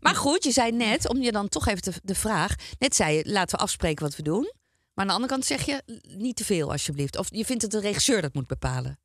Maar 0.00 0.14
goed, 0.14 0.44
je 0.44 0.50
zei 0.52 0.72
net, 0.72 1.08
om 1.08 1.22
je 1.22 1.32
dan 1.32 1.48
toch 1.48 1.66
even 1.68 1.82
de, 1.82 1.92
de 2.02 2.14
vraag. 2.14 2.54
Net 2.78 2.94
zei 2.96 3.16
je, 3.16 3.22
laten 3.30 3.56
we 3.56 3.62
afspreken 3.64 4.04
wat 4.04 4.16
we 4.16 4.22
doen. 4.22 4.52
Maar 4.94 5.04
aan 5.04 5.06
de 5.06 5.12
andere 5.12 5.32
kant 5.32 5.44
zeg 5.44 5.62
je, 5.66 5.82
niet 6.16 6.36
te 6.36 6.44
veel 6.44 6.70
alsjeblieft. 6.72 7.16
Of 7.18 7.26
je 7.30 7.44
vindt 7.44 7.62
dat 7.62 7.70
de 7.70 7.80
regisseur 7.80 8.22
dat 8.22 8.34
moet 8.34 8.46
bepalen. 8.46 8.98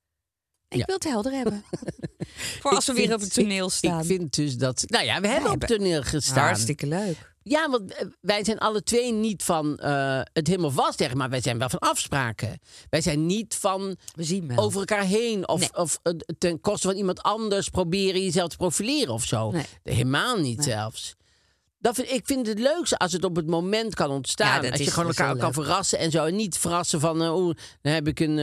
Ik 0.69 0.77
Ja. 0.77 0.85
wil 0.85 0.95
het 0.95 1.03
helder 1.03 1.31
hebben. 1.31 1.63
Voor 2.61 2.71
als 2.71 2.85
we 2.85 2.93
weer 2.93 3.13
op 3.13 3.19
het 3.19 3.33
toneel 3.33 3.69
staan. 3.69 3.99
Ik, 3.99 4.05
vind 4.05 4.35
dus 4.35 4.57
dat. 4.57 4.83
Nou 4.87 5.05
ja, 5.05 5.21
we 5.21 5.27
hebben 5.27 5.51
op 5.51 5.59
hebben- 5.59 5.77
toneel 5.77 6.03
gestaan. 6.03 6.45
Hartstikke 6.45 6.87
leuk. 6.87 7.35
Ja, 7.49 7.69
want 7.69 7.93
eh, 7.93 8.05
wij 8.21 8.43
zijn 8.45 8.57
alle 8.57 8.83
twee 8.83 9.11
niet 9.13 9.43
van 9.43 9.77
eh, 9.77 10.21
het 10.33 10.47
helemaal 10.47 10.71
vastleggen, 10.71 11.17
maar 11.17 11.29
wij 11.29 11.41
zijn 11.41 11.57
wel 11.57 11.69
van 11.69 11.79
afspraken. 11.79 12.59
Wij 12.89 13.01
zijn 13.01 13.25
niet 13.25 13.55
van 13.55 13.95
We 14.13 14.23
zien 14.23 14.47
wel. 14.47 14.57
over 14.57 14.79
elkaar 14.79 15.03
heen 15.03 15.47
of, 15.47 15.59
Nee. 15.59 15.75
of 15.75 15.99
eh, 16.03 16.13
ten 16.37 16.59
koste 16.61 16.87
van 16.87 16.95
iemand 16.97 17.21
anders 17.21 17.69
proberen 17.69 18.23
jezelf 18.23 18.49
te 18.49 18.57
profileren 18.57 19.13
of 19.13 19.23
zo. 19.23 19.51
Nee. 19.51 19.65
Helemaal 19.83 20.37
niet 20.37 20.63
zelfs. 20.63 21.15
Dat 21.79 21.95
vind, 21.95 22.11
ik 22.11 22.25
vind 22.25 22.47
het 22.47 22.59
leukste 22.59 22.97
als 22.97 23.11
het 23.11 23.23
op 23.23 23.35
het 23.35 23.47
moment 23.47 23.95
kan 23.95 24.09
ontstaan. 24.09 24.55
Ja, 24.55 24.61
dat 24.61 24.71
als 24.71 24.79
je 24.79 24.91
gewoon 24.91 25.07
elkaar 25.07 25.37
kan 25.37 25.53
verrassen 25.53 25.99
en 25.99 26.11
zo. 26.11 26.25
En 26.25 26.35
niet 26.35 26.57
verrassen 26.57 26.99
van, 26.99 27.21
oeh, 27.21 27.55
dan 27.81 27.93
heb 27.93 28.07
ik 28.07 28.19
een, 28.19 28.35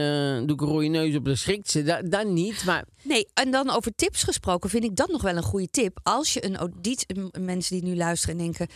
doe 0.47 0.55
ik 0.55 0.61
een 0.61 0.67
rode 0.67 0.87
neus 0.87 1.15
op 1.15 1.25
de 1.25 1.35
schriktse. 1.35 1.83
Dat, 1.83 2.11
dat 2.11 2.27
niet, 2.27 2.63
maar 2.65 2.85
Nee, 3.01 3.27
en 3.33 3.51
dan 3.51 3.69
over 3.69 3.91
tips 3.95 4.23
gesproken 4.23 4.69
vind 4.69 4.83
ik 4.83 4.95
dat 4.95 5.07
nog 5.09 5.21
wel 5.21 5.35
een 5.35 5.43
goede 5.43 5.69
tip. 5.69 5.99
Als 6.03 6.33
je 6.33 6.45
een 6.45 6.57
auditie, 6.57 7.19
m- 7.19 7.43
mensen 7.45 7.75
die 7.79 7.89
nu 7.89 7.95
luisteren 7.97 8.35
en 8.37 8.41
denken, 8.43 8.67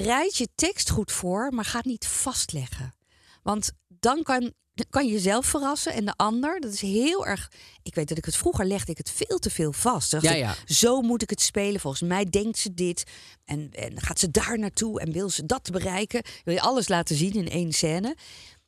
bereid 0.00 0.36
je 0.36 0.48
tekst 0.54 0.90
goed 0.90 1.12
voor, 1.12 1.52
maar 1.52 1.64
ga 1.64 1.76
het 1.76 1.86
niet 1.86 2.06
vastleggen. 2.06 2.94
Want 3.42 3.72
dan 3.88 4.22
kan, 4.22 4.52
kan 4.90 5.06
je 5.06 5.12
jezelf 5.12 5.46
verrassen 5.46 5.92
en 5.92 6.04
de 6.04 6.14
ander. 6.16 6.60
Dat 6.60 6.72
is 6.72 6.80
heel 6.80 7.26
erg. 7.26 7.50
Ik 7.82 7.94
weet 7.94 8.08
dat 8.08 8.18
ik 8.18 8.24
het 8.24 8.36
vroeger 8.36 8.66
legde 8.66 8.90
ik 8.92 8.98
het 8.98 9.10
veel 9.10 9.38
te 9.38 9.50
veel 9.50 9.72
vast. 9.72 10.10
Dan 10.10 10.20
dacht 10.20 10.36
Ja, 10.36 10.50
ik. 10.50 10.74
Zo 10.76 11.00
moet 11.00 11.22
ik 11.22 11.30
het 11.30 11.40
spelen. 11.40 11.80
Volgens 11.80 12.02
mij 12.08 12.24
denkt 12.24 12.58
ze 12.58 12.74
dit. 12.74 13.04
En, 13.44 13.70
en 13.70 14.00
gaat 14.00 14.18
ze 14.18 14.30
daar 14.30 14.58
naartoe 14.58 15.00
en 15.00 15.12
wil 15.12 15.30
ze 15.30 15.46
dat 15.46 15.70
bereiken. 15.70 16.22
Wil 16.44 16.54
je 16.54 16.60
alles 16.60 16.88
laten 16.88 17.16
zien 17.16 17.32
in 17.32 17.48
één 17.48 17.72
scène. 17.72 18.16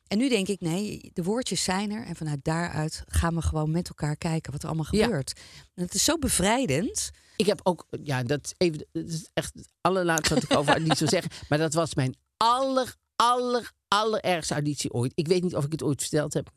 En 0.07 0.17
nu 0.17 0.29
denk 0.29 0.47
ik, 0.47 0.61
nee, 0.61 1.09
de 1.13 1.23
woordjes 1.23 1.63
zijn 1.63 1.91
er. 1.91 2.05
En 2.05 2.15
vanuit 2.15 2.43
daaruit 2.43 3.03
gaan 3.07 3.35
we 3.35 3.41
gewoon 3.41 3.71
met 3.71 3.87
elkaar 3.87 4.15
kijken 4.17 4.51
wat 4.51 4.61
er 4.61 4.67
allemaal 4.67 4.87
Ja. 4.91 5.03
gebeurt. 5.03 5.33
En 5.75 5.83
het 5.83 5.93
is 5.93 6.03
zo 6.03 6.17
bevrijdend. 6.17 7.09
Ik 7.37 7.45
heb 7.45 7.59
ook, 7.63 7.87
ja, 8.03 8.23
dat, 8.23 8.53
even, 8.57 8.87
dat 8.91 9.03
is 9.03 9.29
echt 9.33 9.53
het 9.53 9.67
allerlaatste 9.81 10.33
wat 10.33 10.43
ik 10.43 10.57
over 10.57 10.71
auditie 10.71 10.97
wil 10.99 11.07
zeggen. 11.07 11.31
Maar 11.49 11.57
dat 11.57 11.73
was 11.73 11.95
mijn 11.95 12.15
aller, 12.37 12.95
aller, 13.15 13.71
allerergste 13.87 14.53
auditie 14.53 14.93
ooit. 14.93 15.11
Ik 15.15 15.27
weet 15.27 15.43
niet 15.43 15.55
of 15.55 15.65
ik 15.65 15.71
het 15.71 15.83
ooit 15.83 16.01
verteld 16.01 16.33
heb. 16.33 16.49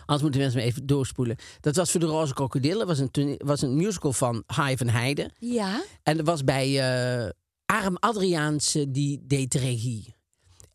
Anders 0.00 0.22
moeten 0.22 0.40
mensen 0.40 0.60
me 0.60 0.66
even 0.66 0.86
doorspoelen. 0.86 1.36
Dat 1.60 1.76
was 1.76 1.90
voor 1.90 2.00
de 2.00 2.06
Roze 2.06 2.34
Krokodillen. 2.34 2.86
Dat 2.86 2.98
was 2.98 3.08
een, 3.12 3.40
was 3.44 3.62
een 3.62 3.76
musical 3.76 4.12
van 4.12 4.42
Hai 4.46 4.76
van 4.76 4.88
Heijden. 4.88 5.32
Ja. 5.38 5.82
En 6.02 6.16
dat 6.16 6.26
was 6.26 6.44
bij 6.44 6.80
eh 6.80 7.30
Arm 7.70 7.96
Adriaanse, 7.96 8.90
die 8.90 9.20
deed 9.26 9.52
de 9.52 9.58
regie. 9.58 10.14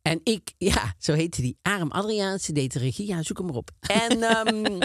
En 0.08 0.20
ik, 0.24 0.54
ja, 0.72 0.94
zo 0.98 1.14
heette 1.14 1.42
die. 1.42 1.58
Arm 1.62 1.92
Adriaanse 1.92 2.52
deed 2.52 2.74
de 2.74 2.80
regie. 2.80 3.08
Ja, 3.08 3.24
zoek 3.24 3.38
hem 3.38 3.46
maar 3.46 3.56
op. 3.56 3.72
En, 3.80 4.24
ehm, 4.32 4.80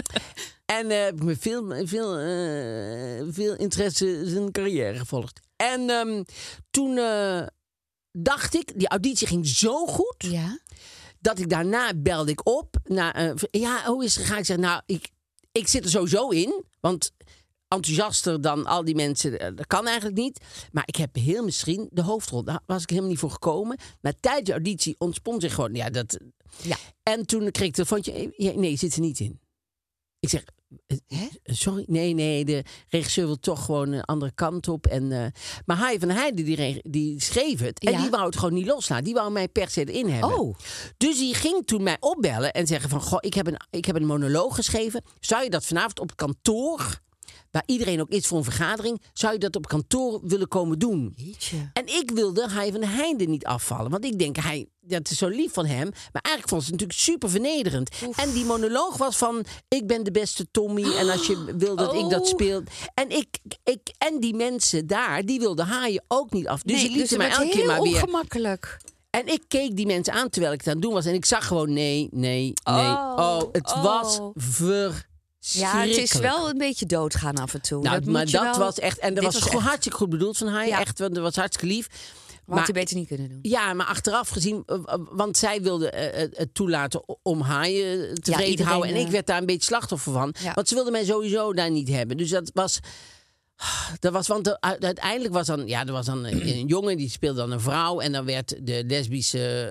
en 0.65 0.91
eh, 0.91 1.03
heb 1.03 1.15
ik 1.15 1.23
met 1.23 1.37
veel, 1.39 1.87
veel, 1.87 2.17
eh, 2.17 3.27
veel 3.29 3.55
interesse 3.55 4.21
zijn 4.25 4.51
carrière 4.51 4.97
gevolgd. 4.97 5.39
En 5.55 5.89
ehm, 5.89 6.23
toen 6.71 6.97
eh, 6.97 7.47
dacht 8.11 8.55
ik, 8.55 8.71
die 8.79 8.87
auditie 8.87 9.27
ging 9.27 9.47
zo 9.47 9.85
goed 9.85 10.15
Ja. 10.17 10.59
dat 11.19 11.39
ik 11.39 11.49
daarna 11.49 11.93
belde 11.95 12.31
ik 12.31 12.47
op. 12.47 12.75
Na, 12.83 13.13
eh, 13.13 13.31
ja, 13.51 13.85
hoe 13.85 14.03
is 14.03 14.15
het 14.15 14.23
gegaan? 14.23 14.39
Ik 14.39 14.45
zeg, 14.45 14.57
nou, 14.57 14.81
ik, 14.85 15.09
ik 15.51 15.67
zit 15.67 15.83
er 15.83 15.89
sowieso 15.89 16.29
in. 16.29 16.63
Want 16.79 17.11
enthousiaster 17.71 18.41
dan 18.41 18.65
al 18.65 18.83
die 18.85 18.95
mensen, 18.95 19.39
eh, 19.39 19.51
dat 19.55 19.67
kan 19.67 19.87
eigenlijk 19.87 20.17
niet. 20.17 20.39
Maar 20.71 20.83
ik 20.85 20.95
heb 20.95 21.15
heel 21.15 21.43
misschien 21.43 21.89
de 21.91 22.01
hoofdrol. 22.01 22.43
Daar 22.43 22.61
was 22.65 22.81
ik 22.81 22.89
helemaal 22.89 23.09
niet 23.09 23.19
voor 23.19 23.31
gekomen. 23.31 23.77
Maar 24.01 24.13
tijdens 24.19 24.45
de 24.47 24.51
auditie 24.53 24.95
ontspon 24.97 25.41
zich 25.41 25.53
gewoon, 25.53 25.73
ja, 25.73 25.89
dat... 25.89 26.19
Ja. 26.61 26.77
En 27.03 27.25
toen 27.25 27.39
kreeg 27.51 27.67
ik 27.67 27.75
het 27.75 27.87
telefoontje, 27.87 28.11
eh, 28.37 28.55
nee, 28.55 28.69
je 28.71 28.77
zit 28.77 28.93
er 28.93 29.01
niet 29.01 29.19
in. 29.19 29.39
Ik 30.19 30.29
zeg, 30.29 30.43
eh, 30.87 30.97
Hè? 31.07 31.27
sorry, 31.43 31.83
nee, 31.87 32.13
nee, 32.13 32.45
de 32.45 32.63
regisseur 32.89 33.25
wil 33.25 33.39
toch 33.39 33.65
gewoon 33.65 33.91
een 33.91 34.03
andere 34.03 34.31
kant 34.31 34.67
op. 34.67 34.87
En, 34.87 35.33
maar 35.65 35.77
Hai 35.77 35.99
van 35.99 36.09
Heijden, 36.09 36.45
die, 36.45 36.81
die 36.83 37.21
schreef 37.21 37.59
het. 37.59 37.79
En 37.79 37.91
Ja. 37.91 38.01
die 38.01 38.09
wou 38.09 38.25
het 38.25 38.35
gewoon 38.37 38.53
niet 38.53 38.65
loslaten. 38.65 39.03
Die 39.05 39.13
wou 39.13 39.31
mij 39.31 39.47
per 39.47 39.69
se 39.69 39.85
erin 39.85 40.09
hebben. 40.09 40.39
Oh. 40.39 40.55
Dus 40.97 41.17
die 41.17 41.33
ging 41.33 41.65
toen 41.65 41.83
mij 41.83 41.97
opbellen 41.99 42.51
en 42.53 42.67
zeggen 42.67 42.89
van... 42.89 43.01
Goh, 43.01 43.17
ik 43.21 43.33
heb, 43.33 43.47
een, 43.47 43.57
ik 43.69 43.85
heb 43.85 43.95
een 43.95 44.05
monoloog 44.05 44.55
geschreven. 44.55 45.03
Zou 45.19 45.43
je 45.43 45.49
dat 45.49 45.65
vanavond 45.65 45.99
op 45.99 46.15
kantoor, 46.15 46.99
waar 47.51 47.63
iedereen 47.65 48.01
ook 48.01 48.09
is 48.09 48.27
voor 48.27 48.37
een 48.37 48.43
vergadering... 48.43 49.01
zou 49.13 49.33
je 49.33 49.39
dat 49.39 49.55
op 49.55 49.67
kantoor 49.67 50.19
willen 50.23 50.47
komen 50.47 50.79
doen? 50.79 51.13
Jeetje. 51.15 51.69
En 51.73 51.87
ik 51.87 52.11
wilde 52.13 52.47
Hai 52.49 52.71
van 52.71 52.83
Heijden 52.83 53.29
niet 53.29 53.45
afvallen. 53.45 53.91
Want 53.91 54.05
ik 54.05 54.19
denk, 54.19 54.35
hij, 54.35 54.67
dat 54.79 55.09
is 55.09 55.17
zo 55.17 55.27
lief 55.27 55.53
van 55.53 55.65
hem. 55.65 55.89
Maar 56.11 56.21
eigenlijk 56.21 56.47
vond 56.47 56.63
ze 56.63 56.71
het 56.71 56.79
natuurlijk 56.79 56.99
super 56.99 57.29
vernederend. 57.29 57.89
En 58.15 58.31
die 58.31 58.45
monoloog 58.45 58.97
was 58.97 59.17
van... 59.17 59.45
ik 59.67 59.87
ben 59.87 60.03
de 60.03 60.11
beste 60.11 60.47
Tommy. 60.51 60.95
En 60.95 61.09
als 61.09 61.27
je 61.27 61.53
wil 61.57 61.75
dat 61.75 61.93
ik 61.93 62.09
dat 62.09 62.21
Oh. 62.21 62.27
speel... 62.27 62.63
En, 62.93 63.09
ik, 63.09 63.27
ik, 63.63 63.79
en 63.97 64.19
die 64.19 64.35
mensen 64.35 64.87
daar, 64.87 65.25
die 65.25 65.39
wilden 65.39 65.65
haaien 65.65 66.03
ook 66.07 66.31
niet 66.31 66.47
af. 66.47 66.61
Dus 66.61 66.81
nee, 66.81 66.91
lieten 66.91 67.07
het 67.07 67.17
mij 67.17 67.27
werd 67.27 67.39
elke 67.39 67.51
keer 67.51 67.65
maar 67.65 67.81
weer... 67.81 67.93
ongemakkelijk. 67.93 68.79
En 69.09 69.27
ik 69.27 69.43
keek 69.47 69.75
die 69.75 69.85
mensen 69.85 70.13
aan 70.13 70.29
terwijl 70.29 70.53
ik 70.53 70.59
het 70.59 70.67
aan 70.67 70.73
het 70.73 70.83
doen 70.83 70.93
was. 70.93 71.05
En 71.05 71.13
ik 71.13 71.25
zag 71.25 71.47
gewoon 71.47 71.73
nee, 71.73 72.07
nee, 72.11 72.53
nee. 72.63 72.75
Oh, 72.75 73.13
Oh, 73.17 73.41
het 73.51 73.73
oh. 73.73 73.83
was 73.83 74.19
Ja, 75.49 75.79
het 75.79 75.97
is 75.97 76.13
wel 76.13 76.49
een 76.49 76.57
beetje 76.57 76.85
doodgaan 76.85 77.35
af 77.35 77.53
en 77.53 77.61
toe. 77.61 77.83
Nou, 77.83 77.99
dat 77.99 78.09
maar 78.09 78.25
dat 78.25 78.41
wel- 78.41 78.57
was 78.57 78.79
echt... 78.79 78.99
En 78.99 79.13
dat 79.13 79.23
was, 79.23 79.35
gewoon 79.35 79.55
echt- 79.55 79.67
hartstikke 79.67 79.97
goed 79.97 80.09
bedoeld 80.09 80.37
van 80.37 80.47
haar. 80.47 80.67
Ja. 80.67 80.79
Echt, 80.79 80.99
want 80.99 81.13
dat 81.15 81.23
was 81.23 81.35
hartstikke 81.35 81.73
lief. 81.73 81.87
Maar 82.45 82.57
had 82.57 82.67
je 82.67 82.73
beter 82.73 82.95
niet 82.95 83.07
kunnen 83.07 83.29
doen. 83.29 83.39
Ja, 83.41 83.73
maar 83.73 83.85
achteraf 83.85 84.29
gezien, 84.29 84.63
eh, 84.65 84.75
eh, 84.85 84.99
want 85.11 85.37
zij 85.37 85.61
wilde 85.61 85.89
eh, 85.91 86.27
het 86.33 86.53
toelaten 86.53 87.03
om 87.23 87.41
haaien 87.41 87.99
tevreden 88.13 88.43
te 88.43 88.49
iedereen, 88.49 88.71
houden. 88.71 88.95
En 88.95 89.01
ik 89.01 89.07
werd 89.11 89.27
daar 89.27 89.37
een 89.37 89.45
beetje 89.45 89.63
slachtoffer 89.63 90.11
van. 90.11 90.35
Ja. 90.43 90.53
Want 90.53 90.67
ze 90.67 90.75
wilde 90.75 90.91
mij 90.91 91.05
sowieso 91.05 91.53
daar 91.53 91.71
niet 91.71 91.87
hebben. 91.89 92.17
Dus 92.17 92.29
dat 92.29 92.51
was. 92.53 92.79
Dat 93.99 94.13
was, 94.13 94.27
want 94.27 94.59
uiteindelijk 94.61 95.33
was 95.33 95.47
dan, 95.47 95.67
ja, 95.67 95.85
er 95.85 95.91
was 95.91 96.05
dan 96.05 96.25
een, 96.25 96.47
een 96.47 96.67
jongen 96.67 96.97
die 96.97 97.09
speelde 97.09 97.39
dan 97.39 97.51
een 97.51 97.61
vrouw. 97.61 97.99
En 97.99 98.11
dan 98.11 98.25
werd 98.25 98.65
de 98.65 98.83
lesbische 98.87 99.65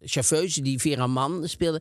eh 0.00 0.08
chauffeuse, 0.08 0.62
die 0.62 0.78
Vera 0.78 1.06
Man 1.06 1.48
speelde, 1.48 1.80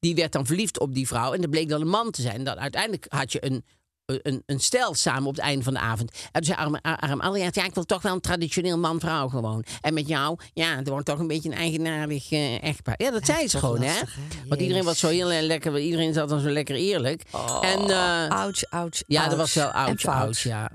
die 0.00 0.14
werd 0.14 0.32
dan 0.32 0.46
verliefd 0.46 0.80
op 0.80 0.94
die 0.94 1.06
vrouw. 1.06 1.32
En 1.32 1.40
dat 1.40 1.50
bleek 1.50 1.68
dan 1.68 1.80
een 1.80 1.88
man 1.88 2.10
te 2.10 2.22
zijn. 2.22 2.34
En 2.34 2.44
dan 2.44 2.58
uiteindelijk 2.58 3.06
had 3.08 3.32
je 3.32 3.44
een, 3.44 3.64
een, 4.06 4.42
een 4.46 4.60
stel 4.60 4.94
samen 4.94 5.26
op 5.26 5.34
het 5.34 5.44
einde 5.44 5.64
van 5.64 5.72
de 5.72 5.80
avond. 5.80 6.10
En 6.32 6.42
toen 6.42 6.44
zei 6.44 6.58
Arm, 6.58 6.74
Arm 6.82 7.20
Adriaan, 7.20 7.50
ja, 7.52 7.64
ik 7.64 7.74
wil 7.74 7.84
toch 7.84 8.02
wel 8.02 8.12
een 8.12 8.20
traditioneel 8.20 8.78
man-vrouw 8.78 9.28
gewoon. 9.28 9.64
En 9.80 9.94
met 9.94 10.08
jou, 10.08 10.38
ja, 10.54 10.76
het 10.76 10.88
wordt 10.88 11.06
toch 11.06 11.18
een 11.18 11.26
beetje 11.26 11.50
een 11.50 11.56
eigenaardig 11.56 12.30
eh, 12.30 12.62
echtpaar. 12.62 12.94
Ja, 12.96 13.10
dat 13.10 13.26
zei 13.26 13.48
ze 13.48 13.58
gewoon, 13.58 13.80
lastig, 13.80 14.14
hè. 14.14 14.20
hè? 14.20 14.48
Want 14.48 14.60
iedereen 14.60 14.84
was 14.84 14.98
zo 14.98 15.08
heel 15.08 15.26
lekker, 15.26 15.78
iedereen 15.78 16.12
zat 16.12 16.28
dan 16.28 16.40
zo 16.40 16.50
lekker 16.50 16.74
eerlijk. 16.74 17.22
en, 17.60 17.90
eh, 17.90 18.28
ouch, 18.28 18.64
ouch, 18.70 19.02
ja, 19.06 19.22
dat 19.22 19.38
ouch. 19.38 19.40
was 19.40 19.54
wel 19.54 19.70
fout. 19.70 20.04
oud, 20.04 20.38
ja. 20.38 20.70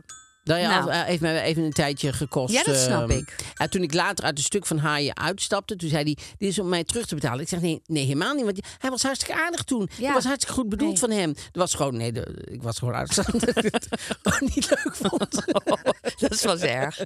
Dat 0.48 0.60
ja, 0.60 0.80
Nou. 0.80 0.90
eh, 0.92 1.02
heeft 1.04 1.22
mij 1.22 1.42
even 1.42 1.64
een 1.64 1.74
tijdje 1.74 2.14
gekost. 2.14 2.54
Ja, 2.54 2.64
dat 2.64 2.76
snap 2.78 3.10
ehm. 3.10 3.18
ik. 3.20 3.36
En 3.56 3.70
toen 3.70 3.82
ik 3.82 3.94
later 3.94 4.26
uit 4.26 4.38
een 4.38 4.44
stuk 4.44 4.66
van 4.66 4.78
haaien 4.78 5.18
uitstapte, 5.18 5.76
toen 5.76 5.90
zei 5.90 6.04
hij: 6.04 6.18
Dit 6.38 6.50
is 6.50 6.60
om 6.60 6.70
mij 6.70 6.84
terug 6.84 7.06
te 7.06 7.16
betalen. 7.16 7.42
Ik 7.42 7.48
zeg: 7.50 7.60
Nee, 7.62 7.82
nee 7.86 8.04
helemaal 8.06 8.34
niet. 8.34 8.44
Want 8.46 8.60
hij 8.78 8.90
was 8.90 9.04
hartstikke 9.04 9.42
aardig 9.42 9.64
toen. 9.64 9.90
Ja. 9.98 10.06
Dat 10.06 10.14
was 10.14 10.24
hartstikke 10.24 10.60
goed 10.60 10.70
bedoeld 10.70 10.90
Nee. 10.92 11.00
van 11.00 11.10
hem. 11.12 11.34
Dat 11.34 11.46
was 11.52 11.74
gewoon, 11.74 11.98
nee, 11.98 12.12
de- 12.12 12.44
ik 12.52 12.62
was 12.64 12.78
gewoon 12.78 12.94
uitgestapt. 12.94 13.40
dat 14.24 14.34
het 14.40 14.56
niet 14.56 14.70
leuk 14.70 14.96
vond. 15.02 15.44
Dat 16.30 16.42
was 16.42 16.60
erg. 16.62 16.98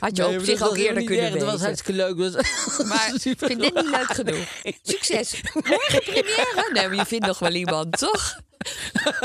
Had 0.00 0.16
je 0.16 0.22
Nee, 0.22 0.38
op 0.38 0.44
zich 0.44 0.62
ook 0.68 0.76
eerder 0.76 1.04
kunnen 1.04 1.24
erg. 1.24 1.32
weten. 1.32 1.46
Dat 1.46 1.56
was 1.56 1.60
hartstikke 1.66 1.92
leuk. 1.92 2.16
Was 2.16 2.32
Maar 2.88 3.10
ik 3.14 3.38
vind 3.38 3.60
dit 3.60 3.74
niet 3.74 3.90
leuk 3.90 4.12
genoeg. 4.12 4.46
Succes. 4.82 5.40
Morgen 5.54 6.02
première? 6.02 6.70
Nee, 6.72 6.86
maar 6.88 6.96
je 6.96 7.04
vindt 7.06 7.26
nog 7.26 7.38
wel 7.38 7.52
iemand, 7.52 7.98
toch? 7.98 8.38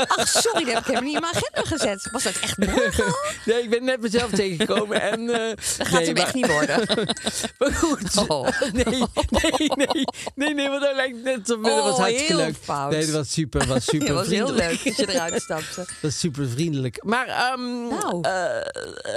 Ach, 0.06 0.28
sorry, 0.28 0.64
dat 0.64 0.74
heb 0.74 0.78
ik 0.78 0.86
helemaal 0.86 1.02
niet 1.02 1.14
in 1.14 1.20
mijn 1.20 1.34
agenda 1.34 1.62
gezet. 1.76 2.08
Was 2.12 2.22
dat 2.22 2.38
echt 2.40 2.58
morgen 2.58 3.04
al? 3.04 3.14
Nee, 3.44 3.62
ik 3.62 3.70
ben 3.70 3.84
net 3.84 4.00
mezelf 4.00 4.30
tegengekomen. 4.30 5.00
En, 5.02 5.20
eh 5.30 5.56
Dat 5.56 5.86
gaat 5.88 5.90
nee, 5.92 6.04
hem 6.04 6.14
maar- 6.14 6.22
echt 6.22 6.34
niet 6.34 6.46
worden. 6.46 7.06
Maar 7.58 7.72
goed. 7.72 8.28
Oh. 8.28 8.48
Nee, 8.72 8.84
nee, 8.84 9.70
nee. 9.74 10.04
Nee, 10.34 10.54
nee, 10.54 10.68
want 10.68 10.82
dat 10.82 10.94
lijkt 10.94 11.22
net 11.22 11.46
zo. 11.46 11.60
dat 11.60 11.82
was 11.82 11.92
Oh, 11.92 11.98
hartstikke 11.98 12.32
heel 12.34 12.44
leuk. 12.44 12.56
fout. 12.56 12.90
Nee, 12.90 13.00
dat 13.06 13.14
was 13.14 13.32
super. 13.32 13.66
was 13.66 13.84
super 13.94 14.06
Het 14.06 14.16
was 14.16 14.26
heel 14.28 14.52
leuk 14.52 14.84
dat 14.84 14.96
je 14.96 15.08
eruit 15.12 15.42
stapte. 15.42 15.74
Dat 15.76 15.88
was 16.02 16.18
super 16.18 16.48
vriendelijk. 16.48 17.04
Maar 17.04 17.26
ehm 17.26 17.88
Nou. 17.88 18.18
eh, 18.22 18.56
eh, 18.58 18.64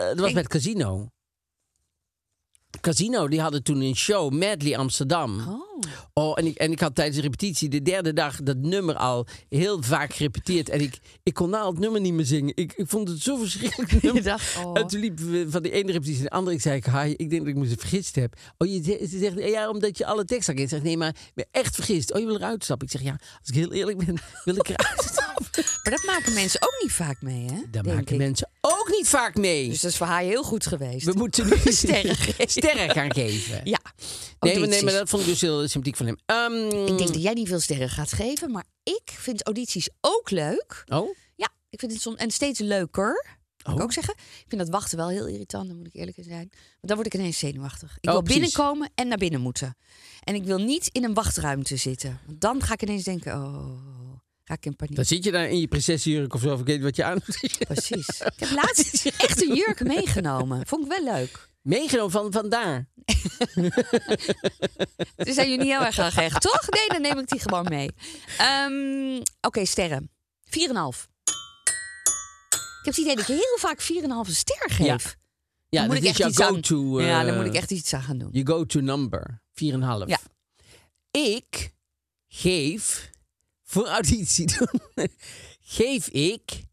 dat 0.07 0.19
was 0.19 0.29
Ik- 0.29 0.35
met 0.35 0.47
Casino. 0.47 1.07
Casino, 2.81 3.27
die 3.27 3.41
hadden 3.41 3.63
toen 3.63 3.81
een 3.81 3.95
show, 3.95 4.31
Medley 4.31 4.77
Amsterdam. 4.77 5.39
Oh. 5.47 5.66
Oh, 6.13 6.33
en 6.37 6.45
ik, 6.45 6.57
en 6.57 6.71
ik 6.71 6.79
had 6.79 6.95
tijdens 6.95 7.15
de 7.17 7.21
repetitie 7.23 7.69
de 7.69 7.81
derde 7.81 8.13
dag 8.13 8.35
dat 8.43 8.57
nummer 8.57 8.95
al 8.95 9.27
heel 9.49 9.83
vaak 9.83 10.13
gerepeteerd. 10.13 10.69
En 10.69 10.81
ik, 10.81 10.97
ik 11.23 11.33
kon 11.33 11.49
na 11.49 11.67
het 11.67 11.79
nummer 11.79 12.01
niet 12.01 12.13
meer 12.13 12.25
zingen. 12.25 12.51
Ik, 12.55 12.73
ik 12.75 12.85
vond 12.89 13.07
het 13.09 13.21
zo 13.21 13.37
verschrikkelijk 13.37 13.91
nummer. 13.91 14.13
Je 14.15 14.21
dacht, 14.21 14.57
oh. 14.65 14.79
En 14.79 14.87
toen 14.87 14.99
liepen 14.99 15.31
we 15.31 15.45
van 15.49 15.63
de 15.63 15.71
ene 15.71 15.91
repetitie 15.91 16.19
naar 16.21 16.29
de 16.29 16.35
andere. 16.35 16.55
Ik 16.55 16.61
zei, 16.61 16.81
hi, 16.91 17.13
ik 17.17 17.29
denk 17.29 17.41
dat 17.41 17.47
ik 17.47 17.55
me 17.55 17.67
vergist 17.67 18.15
heb. 18.15 18.33
Oh, 18.57 18.67
je 18.67 18.83
ze- 18.83 19.07
ze 19.09 19.17
zegt, 19.19 19.49
ja, 19.49 19.69
omdat 19.69 19.97
je 19.97 20.05
alle 20.05 20.25
tekst 20.25 20.47
had. 20.47 20.59
Ik 20.59 20.69
zeg, 20.69 20.81
nee, 20.81 20.97
maar 20.97 21.09
ik 21.09 21.31
ben 21.35 21.45
echt 21.51 21.75
vergist. 21.75 22.13
Oh, 22.13 22.19
je 22.19 22.25
wil 22.25 22.35
eruit 22.35 22.63
stappen. 22.63 22.85
Ik 22.87 22.91
zeg, 22.93 23.01
ja, 23.01 23.19
als 23.39 23.49
ik 23.49 23.55
heel 23.55 23.71
eerlijk 23.73 23.97
ben, 24.05 24.17
wil 24.45 24.55
ik 24.55 24.69
eruit 24.69 25.03
stappen. 25.11 25.45
Maar 25.83 25.93
dat 25.93 26.03
maken 26.05 26.33
mensen 26.33 26.61
ook 26.61 26.77
niet 26.81 26.91
vaak 26.91 27.21
mee, 27.21 27.45
hè? 27.45 27.61
Denk 27.71 27.85
maken 27.85 28.13
ik. 28.13 28.17
mensen 28.17 28.49
ook 28.61 28.89
niet 28.91 29.07
vaak 29.07 29.35
mee. 29.35 29.69
Dus 29.69 29.81
dat 29.81 29.91
is 29.91 29.97
voor 29.97 30.07
haar 30.07 30.21
heel 30.21 30.43
goed 30.43 30.65
geweest. 30.65 31.05
we 31.05 31.13
moeten 31.15 31.45
nu 31.47 31.71
Sterren 31.71 32.15
sterren 32.37 32.89
gaan 32.89 33.13
geven. 33.13 33.61
Ja. 33.63 33.79
Nee, 34.39 34.59
maar, 34.59 34.67
nee, 34.67 34.83
maar 34.83 34.93
dat 34.93 35.09
vond 35.09 35.21
ik 35.21 35.27
dus 35.27 35.41
heel 35.41 35.66
sympathiek 35.69 35.97
van 35.97 36.05
hem. 36.05 36.17
Ehm, 36.25 36.87
Ik 36.91 36.97
denk 36.97 37.13
dat 37.13 37.21
jij 37.21 37.33
niet 37.33 37.47
veel 37.47 37.59
sterren 37.59 37.89
gaat 37.89 38.11
geven, 38.13 38.51
maar 38.51 38.63
ik 38.83 39.01
vind 39.05 39.43
audities 39.45 39.89
ook 40.01 40.29
leuk. 40.31 40.83
Oh? 40.87 41.15
Ja, 41.35 41.49
ik 41.69 41.79
vind 41.79 41.91
het 41.91 42.01
soms 42.01 42.15
en 42.17 42.31
steeds 42.31 42.59
leuker. 42.59 43.25
Ik 43.57 43.73
Oh. 43.73 43.81
ook 43.81 43.93
zeggen. 43.93 44.13
Ik 44.17 44.45
vind 44.47 44.61
dat 44.61 44.69
wachten 44.69 44.97
wel 44.97 45.09
heel 45.09 45.27
irritant, 45.27 45.67
daar 45.67 45.77
moet 45.77 45.87
ik 45.87 45.93
eerlijk 45.93 46.17
zijn. 46.21 46.47
Want 46.49 46.77
dan 46.81 46.95
word 46.95 47.07
ik 47.07 47.13
ineens 47.13 47.37
zenuwachtig. 47.39 47.97
Ik 48.01 48.05
Oh, 48.09 48.11
wil 48.11 48.21
precies. 48.21 48.39
binnenkomen 48.41 48.89
en 48.95 49.07
naar 49.07 49.17
binnen 49.17 49.41
moeten. 49.41 49.77
En 50.23 50.35
ik 50.35 50.43
wil 50.43 50.57
niet 50.57 50.89
in 50.91 51.03
een 51.03 51.13
wachtruimte 51.13 51.75
zitten. 51.77 52.19
Want 52.25 52.41
dan 52.41 52.61
ga 52.61 52.73
ik 52.73 52.81
ineens 52.81 53.03
denken, 53.03 53.33
oh, 53.33 54.17
ga 54.43 54.53
ik 54.53 54.65
in 54.65 54.75
paniek. 54.75 54.95
Dan 54.95 55.05
zit 55.05 55.23
je 55.23 55.31
daar 55.31 55.49
in 55.49 55.59
je 55.59 55.67
prinsessenjurk 55.67 56.33
of 56.33 56.41
zo, 56.41 56.53
of 56.53 56.59
ik 56.59 56.65
weet 56.65 56.81
wat 56.81 56.95
je 56.95 57.03
aan. 57.03 57.19
Precies. 57.67 58.07
Ik 58.21 58.33
heb 58.39 58.49
laatst 58.51 59.05
echt 59.27 59.41
een 59.41 59.55
jurk 59.55 59.83
meegenomen. 59.83 60.67
Vond 60.67 60.85
ik 60.85 60.91
wel 60.91 61.03
leuk. 61.15 61.49
Meegenomen 61.67 62.11
van 62.11 62.31
vandaar. 62.31 62.87
Ze 65.25 65.33
zijn 65.33 65.49
jullie 65.49 65.57
niet 65.57 65.67
heel 65.67 65.85
erg 65.85 65.99
aan 65.99 66.11
gehecht, 66.11 66.41
toch? 66.41 66.69
Nee, 66.69 66.87
dan 66.87 67.01
neem 67.01 67.19
ik 67.19 67.27
die 67.27 67.39
gewoon 67.39 67.65
mee. 67.69 67.89
Ehm, 68.37 69.21
Oké, 69.41 69.65
sterren. 69.65 70.11
4,5. 70.45 70.49
Ik 70.49 70.63
heb 72.83 72.95
het 72.95 72.97
idee 72.97 73.15
dat 73.15 73.29
ik 73.29 73.35
heel 73.35 73.57
vaak 73.59 73.81
4,5 73.81 74.35
ster 74.35 74.69
geef. 74.69 74.85
Ja. 74.85 74.97
Ja, 75.69 75.79
Dan 75.79 75.85
moet 75.85 75.95
dat 75.95 76.03
ik 76.05 76.19
is 76.19 76.25
echt 76.25 76.37
jouw 76.37 76.49
go-to. 76.53 77.01
ja, 77.01 77.19
dan 77.23 77.31
eh, 77.31 77.37
moet 77.37 77.45
ik 77.45 77.53
echt 77.53 77.71
iets 77.71 77.93
aan 77.93 78.01
gaan 78.01 78.17
doen. 78.17 78.29
Je 78.31 78.47
go-to 78.47 78.79
number. 78.79 79.41
4,5. 79.53 79.59
Ja. 80.05 80.19
Ik 81.11 81.73
geef, 82.27 83.09
voor 83.63 83.87
auditie 83.87 84.57
doen, 84.57 84.81
geef 85.61 86.07
ik 86.07 86.63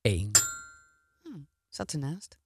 1. 0.00 0.30
Zat 1.68 1.92
ernaast. 1.92 2.38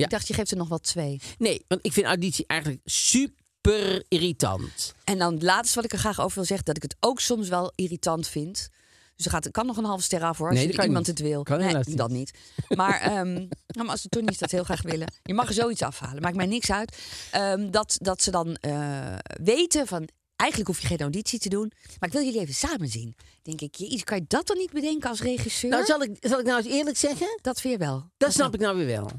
Ja. 0.00 0.06
Ik 0.06 0.10
dacht, 0.10 0.28
je 0.28 0.34
geeft 0.34 0.50
er 0.50 0.56
nog 0.56 0.68
wel 0.68 0.78
twee. 0.78 1.20
Nee, 1.38 1.64
want 1.68 1.86
ik 1.86 1.92
vind 1.92 2.06
auditie 2.06 2.44
eigenlijk 2.46 2.80
super 2.84 4.04
irritant. 4.08 4.94
En 5.04 5.18
dan 5.18 5.34
het 5.34 5.42
laatste 5.42 5.74
wat 5.74 5.84
ik 5.84 5.92
er 5.92 5.98
graag 5.98 6.20
over 6.20 6.34
wil 6.34 6.44
zeggen, 6.44 6.66
dat 6.66 6.76
ik 6.76 6.82
het 6.82 6.96
ook 7.00 7.20
soms 7.20 7.48
wel 7.48 7.72
irritant 7.74 8.28
vind. 8.28 8.68
Dus 9.16 9.24
er 9.24 9.30
gaat, 9.30 9.50
kan 9.50 9.66
nog 9.66 9.76
een 9.76 9.84
halve 9.84 10.02
ster 10.02 10.22
af 10.22 10.38
hoor, 10.38 10.48
als 10.48 10.56
Nee, 10.58 10.66
je 10.66 10.72
iemand 10.72 11.06
niet. 11.06 11.18
het 11.18 11.20
wil. 11.20 11.42
Kan 11.42 11.58
nee, 11.58 11.74
niet. 11.74 11.96
dat 11.96 12.10
niet. 12.10 12.30
Maar, 12.68 13.00
ehm, 13.10 13.32
nou, 13.32 13.48
maar 13.66 13.88
als 13.88 14.00
ze 14.00 14.08
toch 14.08 14.22
niet 14.22 14.38
dat 14.38 14.50
heel 14.50 14.64
graag 14.64 14.82
willen. 14.82 15.12
Je 15.22 15.34
mag 15.34 15.48
er 15.48 15.54
zoiets 15.54 15.82
afhalen, 15.82 16.22
maakt 16.22 16.36
mij 16.36 16.46
niks 16.46 16.70
uit. 16.70 16.96
Ehm, 17.30 17.70
dat, 17.70 17.96
dat 18.00 18.22
ze 18.22 18.30
dan 18.30 18.54
eh, 18.54 19.16
weten 19.42 19.86
van, 19.86 20.08
eigenlijk 20.36 20.70
hoef 20.70 20.80
je 20.80 20.86
geen 20.86 20.98
auditie 21.00 21.38
te 21.38 21.48
doen. 21.48 21.72
Maar 21.98 22.08
ik 22.08 22.14
wil 22.14 22.24
jullie 22.24 22.40
even 22.40 22.54
samen 22.54 22.88
zien. 22.88 23.16
Denk 23.42 23.60
ik, 23.60 23.74
jezus, 23.74 24.04
kan 24.04 24.18
je 24.18 24.24
dat 24.28 24.46
dan 24.46 24.56
niet 24.56 24.72
bedenken 24.72 25.08
als 25.10 25.20
regisseur? 25.20 25.70
Nou, 25.70 25.84
zal 25.84 26.02
ik, 26.02 26.16
zal 26.20 26.38
ik 26.38 26.46
nou 26.46 26.62
eens 26.62 26.72
eerlijk 26.74 26.96
zeggen? 26.96 27.38
Dat 27.42 27.62
weer 27.62 27.78
wel. 27.78 28.10
Dat 28.16 28.32
snap 28.32 28.54
ik 28.54 28.60
nou 28.60 28.76
weer 28.76 28.86
wel. 28.86 29.10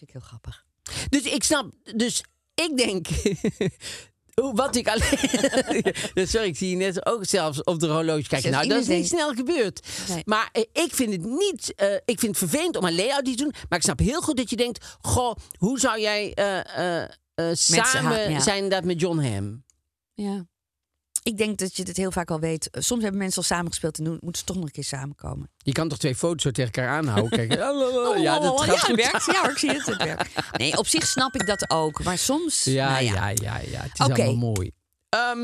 Vind 0.00 0.10
ik 0.10 0.10
heel 0.10 0.28
grappig. 0.28 0.64
Dus 1.08 1.22
ik 1.22 1.44
snap, 1.44 1.70
dus 1.96 2.24
ik 2.54 2.76
denk, 2.76 3.06
wat 4.62 4.76
ik 4.76 4.88
alleen. 4.88 5.94
Sorry, 6.28 6.46
ik 6.46 6.56
zie 6.56 6.70
je 6.70 6.76
net 6.76 7.06
ook 7.06 7.24
zelfs 7.24 7.62
op 7.62 7.80
de 7.80 7.86
horloge 7.86 8.28
kijken. 8.28 8.50
Nou, 8.50 8.68
dat 8.68 8.80
is 8.80 8.86
niet 8.86 9.06
snel 9.06 9.34
gebeurd. 9.34 9.88
Nee. 10.08 10.22
Maar 10.24 10.48
eh, 10.52 10.62
ik 10.72 10.94
vind 10.94 11.12
het 11.12 11.24
niet, 11.24 11.74
eh, 11.74 11.94
ik 11.94 12.18
vind 12.18 12.38
het 12.38 12.38
vervelend 12.38 12.76
om 12.76 12.84
een 12.84 12.94
layout 12.94 13.24
te 13.24 13.34
doen. 13.34 13.52
Maar 13.68 13.78
ik 13.78 13.84
snap 13.84 13.98
heel 13.98 14.20
goed 14.20 14.36
dat 14.36 14.50
je 14.50 14.56
denkt, 14.56 14.96
goh, 15.00 15.36
hoe 15.58 15.78
zou 15.78 16.00
jij 16.00 16.34
eh, 16.34 17.02
eh, 17.02 17.10
eh, 17.34 17.54
samen 17.54 18.30
ja. 18.30 18.40
zijn 18.40 18.68
dat 18.68 18.84
met 18.84 19.00
John 19.00 19.18
Ham? 19.18 19.64
Ja. 20.14 20.46
Ik 21.22 21.36
denk 21.38 21.58
dat 21.58 21.76
je 21.76 21.82
het 21.82 21.96
heel 21.96 22.10
vaak 22.12 22.30
al 22.30 22.40
weet. 22.40 22.68
Soms 22.72 23.02
hebben 23.02 23.20
mensen 23.20 23.42
al 23.42 23.48
samengespeeld 23.48 23.98
en 23.98 24.04
nu 24.04 24.10
moeten 24.10 24.34
ze 24.38 24.44
toch 24.44 24.56
nog 24.56 24.64
een 24.64 24.70
keer 24.70 24.84
samenkomen. 24.84 25.50
Je 25.58 25.72
kan 25.72 25.88
toch 25.88 25.98
twee 25.98 26.14
foto's 26.14 26.42
zo 26.42 26.50
tegen 26.50 26.72
elkaar 26.72 26.88
aanhouden? 26.96 27.30
Kijk, 27.38 27.52
ja, 27.52 27.72
dat 28.38 28.52
Oh, 28.52 28.58
gaat 28.58 28.66
ja, 28.66 28.76
goed. 28.78 28.86
het 28.86 28.96
werkt. 28.96 29.26
Ja, 29.26 29.50
ik 29.50 29.58
zie 29.58 29.70
het. 29.70 29.86
Het 29.86 30.02
werkt. 30.04 30.28
Nee, 30.56 30.76
op 30.78 30.86
zich 30.86 31.06
snap 31.06 31.34
ik 31.34 31.46
dat 31.46 31.70
ook. 31.70 32.02
Maar 32.02 32.18
soms. 32.18 32.64
Ja, 32.64 32.90
nou 32.90 33.04
ja, 33.04 33.28
ja, 33.28 33.34
ja, 33.58 33.80
Het 33.82 33.98
is 33.98 34.06
Oké. 34.06 34.22
allemaal 34.22 34.52
mooi. 34.54 34.70
Ehm 35.08 35.38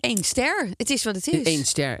Eén 0.00 0.24
ster. 0.24 0.70
Het 0.76 0.90
is 0.90 1.04
wat 1.04 1.14
het 1.14 1.26
is. 1.26 1.46
Eén 1.46 1.66
ster. 1.66 2.00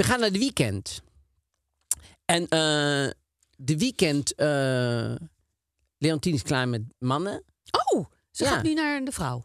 We 0.00 0.06
gaan 0.06 0.20
naar 0.20 0.32
de 0.32 0.38
weekend. 0.38 1.02
En 2.24 2.42
eh, 2.42 3.10
de 3.56 3.76
weekend... 3.78 4.34
eh 4.34 5.14
Leontien 5.98 6.34
is 6.34 6.42
klaar 6.42 6.68
met 6.68 6.82
mannen. 6.98 7.44
Oh, 7.92 8.06
ze 8.30 8.44
Ja. 8.44 8.50
gaat 8.50 8.62
nu 8.62 8.74
naar 8.74 9.04
de 9.04 9.12
vrouw. 9.12 9.44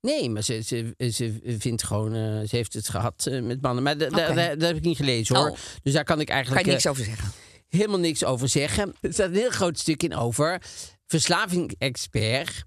Nee, 0.00 0.30
maar 0.30 0.42
ze, 0.42 0.60
ze, 0.60 0.94
ze 1.12 1.40
vindt 1.58 1.82
gewoon... 1.82 2.14
eh, 2.14 2.48
ze 2.48 2.56
heeft 2.56 2.72
het 2.72 2.88
gehad 2.88 3.26
eh, 3.26 3.42
met 3.42 3.60
mannen. 3.62 3.82
Maar 3.82 3.98
dat 3.98 4.12
heb 4.60 4.76
ik 4.76 4.82
niet 4.82 4.96
gelezen, 4.96 5.36
hoor. 5.36 5.50
Oh. 5.50 5.56
Dus 5.82 5.92
daar 5.92 6.04
kan 6.04 6.20
ik 6.20 6.26
Kan 6.26 6.34
eigenlijk... 6.34 6.66
je 6.66 6.72
niks 6.72 6.86
over 6.86 7.04
zeggen. 7.04 7.30
helemaal 7.68 7.98
niks 7.98 8.24
over 8.24 8.48
zeggen. 8.48 8.94
Er 9.00 9.12
staat 9.12 9.28
een 9.28 9.34
heel 9.34 9.50
groot 9.50 9.78
stuk 9.78 10.02
in 10.02 10.14
over 10.14 10.62
verslaving-expert 11.06 12.64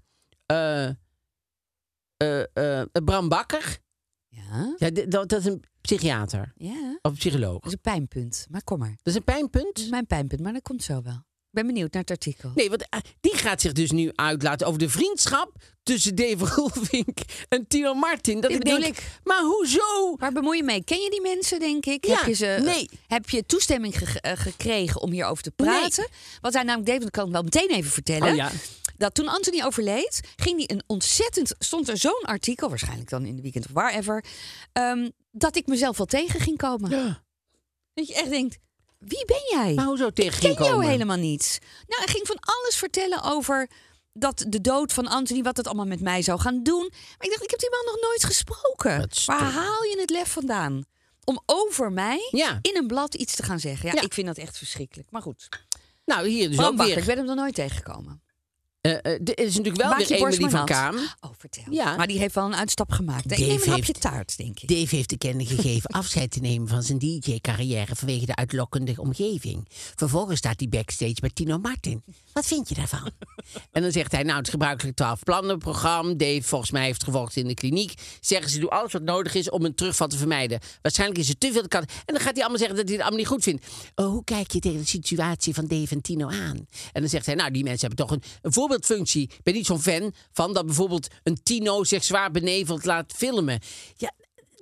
Bram 3.04 3.28
Bakker. 3.28 3.78
Ja, 4.28 4.74
Ja, 4.78 4.90
dat, 4.90 5.28
dat 5.28 5.32
is 5.32 5.44
een 5.44 5.64
psychiater 5.86 6.52
ja. 6.56 6.98
of 7.02 7.12
psycholoog. 7.14 7.52
Dat 7.60 7.66
is 7.66 7.72
een 7.72 7.80
pijnpunt. 7.80 8.46
Maar 8.50 8.64
kom 8.64 8.78
maar. 8.78 8.88
Dat 8.96 9.06
is 9.06 9.14
een 9.14 9.24
pijnpunt. 9.24 9.74
Dat 9.74 9.84
is 9.84 9.90
mijn 9.90 10.06
pijnpunt, 10.06 10.40
maar 10.40 10.52
dat 10.52 10.62
komt 10.62 10.82
zo 10.82 11.02
wel. 11.02 11.24
Ik 11.50 11.62
ben 11.62 11.66
benieuwd 11.74 11.92
naar 11.92 12.02
het 12.02 12.10
artikel. 12.10 12.50
Nee, 12.54 12.68
want 12.68 12.88
eh, 12.88 13.00
die 13.20 13.36
gaat 13.36 13.60
zich 13.60 13.72
dus 13.72 13.90
nu 13.90 14.10
uitlaten 14.14 14.66
over 14.66 14.78
de 14.78 14.88
vriendschap 14.88 15.52
tussen 15.82 16.14
Dave 16.14 16.44
Roelvink 16.54 17.18
en 17.48 17.66
Tino 17.68 17.94
Martin. 17.94 18.40
Dat 18.40 18.50
ik 18.50 18.58
bedoel 18.58 18.80
denk, 18.80 18.96
ik. 18.96 19.20
maar 19.24 19.40
hoezo? 19.42 20.16
Waar 20.16 20.32
bemoei 20.32 20.56
je 20.56 20.62
mee? 20.64 20.84
Ken 20.84 21.00
je 21.00 21.10
die 21.10 21.20
mensen, 21.20 21.58
denk 21.58 21.86
ik? 21.86 22.06
Ja, 22.06 22.16
heb, 22.16 22.26
je 22.26 22.32
ze, 22.32 22.58
nee. 22.62 22.88
heb 23.06 23.28
je 23.28 23.46
toestemming 23.46 23.98
ge- 23.98 24.20
eh, 24.20 24.32
gekregen 24.36 25.00
om 25.00 25.10
hierover 25.10 25.42
te 25.42 25.50
praten? 25.50 26.08
Wat 26.40 26.52
hij 26.52 26.62
namelijk 26.62 26.90
deed, 26.90 27.00
dat 27.00 27.10
kan 27.10 27.26
ik 27.26 27.32
wel 27.32 27.42
meteen 27.42 27.70
even 27.70 27.90
vertellen. 27.90 28.28
Oh 28.30 28.36
ja. 28.36 28.50
Dat 28.96 29.14
toen 29.14 29.28
Anthony 29.28 29.62
overleed, 29.64 30.20
ging 30.36 30.56
hij 30.56 30.76
een 30.76 30.82
ontzettend... 30.86 31.54
stond 31.58 31.88
er 31.88 31.96
zo'n 31.98 32.22
artikel, 32.22 32.68
waarschijnlijk 32.68 33.10
dan 33.10 33.24
in 33.24 33.36
de 33.36 33.42
weekend 33.42 33.64
of 33.66 33.72
wherever... 33.72 34.24
ehm, 34.72 35.08
dat 35.38 35.56
ik 35.56 35.66
mezelf 35.66 35.96
wel 35.96 36.06
tegen 36.06 36.40
ging 36.40 36.56
komen. 36.58 36.90
Ja. 36.90 37.22
Dat 37.94 38.08
je 38.08 38.14
echt 38.14 38.30
denkt, 38.30 38.56
wie 38.98 39.24
ben 39.24 39.42
jij? 39.50 39.74
Maar 39.74 39.84
hoezo 39.84 40.10
tegen 40.10 40.40
ken 40.40 40.56
ging 40.56 40.68
jou 40.68 40.84
helemaal 40.84 41.16
niet. 41.16 41.58
Nou, 41.86 42.02
hij 42.04 42.12
ging 42.14 42.26
van 42.26 42.38
alles 42.40 42.76
vertellen 42.76 43.22
over 43.22 43.70
dat 44.12 44.44
de 44.48 44.60
dood 44.60 44.92
van 44.92 45.06
Anthony, 45.06 45.42
wat 45.42 45.56
het 45.56 45.66
allemaal 45.66 45.86
met 45.86 46.00
mij 46.00 46.22
zou 46.22 46.40
gaan 46.40 46.62
doen. 46.62 46.88
Maar 46.90 47.26
ik 47.26 47.30
dacht, 47.30 47.42
ik 47.42 47.50
heb 47.50 47.58
die 47.60 47.70
man 47.70 47.84
nog 47.94 48.00
nooit 48.02 48.24
gesproken. 48.24 49.08
Waar 49.26 49.52
haal 49.52 49.82
je 49.84 49.96
het 50.00 50.10
lef 50.10 50.32
vandaan? 50.32 50.84
Om 51.24 51.42
over 51.46 51.92
mij 51.92 52.28
Ja. 52.30 52.58
in 52.62 52.76
een 52.76 52.86
blad 52.86 53.14
iets 53.14 53.34
te 53.36 53.42
gaan 53.42 53.60
zeggen. 53.60 53.86
Ja, 53.88 53.94
Ja. 53.94 54.00
ik 54.02 54.14
vind 54.14 54.26
dat 54.26 54.36
echt 54.38 54.58
verschrikkelijk. 54.58 55.10
Maar 55.10 55.22
goed. 55.22 55.48
Nou, 56.04 56.28
hier 56.28 56.46
dus 56.48 56.56
Bram 56.56 56.68
ook 56.70 56.76
Bakker, 56.76 56.94
weer. 56.94 57.02
ik 57.02 57.08
ben 57.08 57.16
hem 57.16 57.26
nog 57.26 57.36
nooit 57.36 57.54
tegengekomen. 57.54 58.22
Eh, 58.86 58.92
eh, 58.92 59.20
er 59.24 59.38
is 59.38 59.56
natuurlijk 59.56 59.76
wel 59.76 59.90
Maak 59.90 60.06
weer 60.06 60.18
Emily 60.18 60.50
van. 60.50 60.64
Kaam. 60.64 60.96
Oh, 61.20 61.30
vertel. 61.38 61.64
Ja. 61.70 61.96
Maar 61.96 62.06
die 62.06 62.18
heeft 62.18 62.34
wel 62.34 62.44
een 62.44 62.56
uitstap 62.56 62.92
gemaakt. 62.92 63.24
Ik 63.24 63.30
Dave 63.30 63.44
neem 63.44 63.62
een 63.62 63.68
hapje 63.68 63.92
taart, 63.92 64.36
denk 64.36 64.60
ik. 64.60 64.68
Dave 64.68 64.96
heeft 64.96 65.08
te 65.08 65.18
kennen 65.18 65.46
gegeven 65.46 65.90
afscheid 66.00 66.30
te 66.30 66.40
nemen 66.40 66.68
van 66.68 66.82
zijn 66.82 66.98
DJ-carrière 66.98 67.96
vanwege 67.96 68.26
de 68.26 68.34
uitlokkende 68.34 68.94
omgeving. 68.96 69.68
Vervolgens 69.94 70.38
staat 70.38 70.60
hij 70.60 70.68
backstage 70.68 71.14
bij 71.20 71.30
Tino 71.34 71.58
Martin. 71.58 72.02
Wat 72.32 72.46
vind 72.46 72.68
je 72.68 72.74
daarvan? 72.74 73.10
en 73.72 73.82
dan 73.82 73.92
zegt 73.92 74.12
hij, 74.12 74.22
nou, 74.22 74.38
het 74.38 74.50
gebruikelijk 74.50 74.96
12 74.96 75.22
plannen 75.22 75.58
programma. 75.58 76.14
Dave 76.14 76.42
volgens 76.42 76.70
mij 76.70 76.84
heeft 76.84 77.04
gevolgd 77.04 77.36
in 77.36 77.46
de 77.46 77.54
kliniek. 77.54 77.94
Zeggen 78.20 78.50
ze, 78.50 78.58
doe 78.58 78.70
alles 78.70 78.92
wat 78.92 79.02
nodig 79.02 79.34
is 79.34 79.50
om 79.50 79.64
een 79.64 79.74
terugval 79.74 80.08
te 80.08 80.16
vermijden. 80.16 80.60
Waarschijnlijk 80.82 81.20
is 81.20 81.28
er 81.28 81.38
te 81.38 81.52
veel 81.52 81.68
kant. 81.68 81.90
En 82.04 82.14
dan 82.14 82.20
gaat 82.20 82.34
hij 82.34 82.40
allemaal 82.40 82.58
zeggen 82.58 82.76
dat 82.76 82.84
hij 82.84 82.94
het 82.94 83.02
allemaal 83.02 83.20
niet 83.20 83.28
goed 83.28 83.42
vindt. 83.42 83.66
Oh, 83.94 84.06
hoe 84.06 84.24
kijk 84.24 84.50
je 84.50 84.60
tegen 84.60 84.78
de 84.78 84.86
situatie 84.86 85.54
van 85.54 85.66
Dave 85.66 85.94
en 85.94 86.00
Tino 86.00 86.28
aan? 86.28 86.66
En 86.92 87.00
dan 87.00 87.08
zegt 87.08 87.26
hij, 87.26 87.34
nou, 87.34 87.50
die 87.50 87.64
mensen 87.64 87.88
hebben 87.88 88.06
toch 88.06 88.16
een, 88.16 88.22
een 88.42 88.52
Ik 88.78 89.40
ben 89.42 89.54
niet 89.54 89.66
zo'n 89.66 89.82
fan 89.82 90.14
van 90.32 90.52
dat 90.52 90.66
bijvoorbeeld 90.66 91.08
een 91.22 91.42
Tino 91.42 91.84
zich 91.84 92.04
zwaar 92.04 92.30
beneveld 92.30 92.84
laat 92.84 93.12
filmen. 93.16 93.60
Ja, 93.96 94.12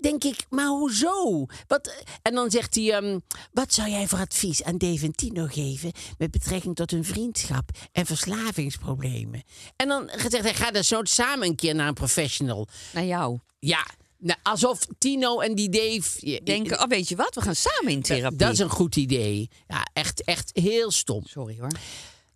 denk 0.00 0.24
ik, 0.24 0.46
maar 0.50 0.66
hoezo? 0.66 1.46
Wat, 1.66 2.04
en 2.22 2.34
dan 2.34 2.50
zegt 2.50 2.74
hij, 2.74 2.92
ehm, 2.92 3.18
wat 3.52 3.72
zou 3.72 3.90
jij 3.90 4.08
voor 4.08 4.18
advies 4.18 4.62
aan 4.62 4.78
Dave 4.78 5.04
en 5.04 5.12
Tino 5.12 5.46
geven 5.46 5.92
met 6.18 6.30
betrekking 6.30 6.76
tot 6.76 6.90
hun 6.90 7.04
vriendschap 7.04 7.70
en 7.92 8.06
verslavingsproblemen? 8.06 9.42
En 9.76 9.88
dan 9.88 10.10
zegt 10.16 10.42
hij, 10.42 10.54
ga 10.54 10.70
dus 10.70 10.88
zo 10.88 11.00
samen 11.02 11.48
een 11.48 11.56
keer 11.56 11.74
naar 11.74 11.88
een 11.88 11.94
professional. 11.94 12.68
Naar 12.92 13.04
jou. 13.04 13.38
Ja, 13.58 13.86
nou, 14.18 14.38
alsof 14.42 14.78
Tino 14.98 15.40
en 15.40 15.54
die 15.54 15.68
Dave... 15.68 16.40
Denken, 16.44 16.82
oh, 16.82 16.86
weet 16.86 17.08
je 17.08 17.16
wat? 17.16 17.34
We 17.34 17.40
gaan 17.40 17.56
samen 17.56 17.92
in 17.92 18.02
therapie. 18.02 18.38
dat 18.38 18.52
is 18.52 18.58
een 18.58 18.70
goed 18.70 18.96
idee. 18.96 19.50
Ja, 19.66 19.86
echt, 19.92 20.24
echt 20.24 20.50
heel 20.52 20.90
stom. 20.90 21.26
Sorry 21.26 21.56
hoor. 21.60 21.70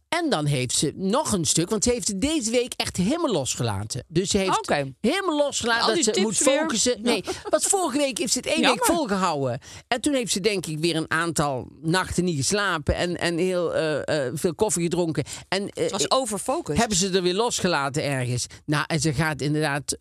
En 0.08 0.30
dan 0.30 0.46
heeft 0.46 0.74
ze 0.74 0.92
nog 0.96 1.32
een 1.32 1.44
stuk, 1.44 1.70
want 1.70 1.84
ze 1.84 1.90
heeft 1.90 2.08
het 2.08 2.20
deze 2.20 2.50
week 2.50 2.72
echt 2.76 2.96
helemaal 2.96 3.32
losgelaten. 3.32 4.04
Dus 4.08 4.30
ze 4.30 4.38
heeft 4.38 4.72
helemaal 5.00 5.36
losgelaten 5.36 5.94
dat 5.94 6.14
ze 6.14 6.20
moet 6.20 6.38
weer. 6.38 6.58
focussen. 6.58 7.02
Nee, 7.02 7.24
want 7.48 7.64
vorige 7.64 7.98
week 7.98 8.18
heeft 8.18 8.32
ze 8.32 8.38
het 8.38 8.46
één 8.46 8.60
week 8.60 8.84
volgehouden. 8.84 9.60
En 9.88 10.00
toen 10.00 10.14
heeft 10.14 10.32
ze 10.32 10.40
denk 10.40 10.66
ik 10.66 10.78
weer 10.78 10.96
een 10.96 11.10
aantal 11.10 11.68
nachten 11.80 12.24
niet 12.24 12.36
geslapen 12.36 12.94
en, 12.94 13.18
en 13.18 13.38
heel 13.38 13.74
eh, 13.74 14.26
eh, 14.26 14.32
veel 14.34 14.54
koffie 14.54 14.82
gedronken. 14.82 15.24
En 15.48 15.68
eh, 15.68 15.82
Het 15.82 15.90
was 15.90 16.10
overfocus. 16.10 16.78
hebben 16.78 16.96
ze 16.96 17.10
er 17.10 17.22
weer 17.22 17.34
losgelaten 17.34 18.04
ergens. 18.04 18.46
Nou, 18.64 18.84
en 18.86 19.00
ze 19.00 19.12
gaat 19.12 19.40
inderdaad 19.40 19.94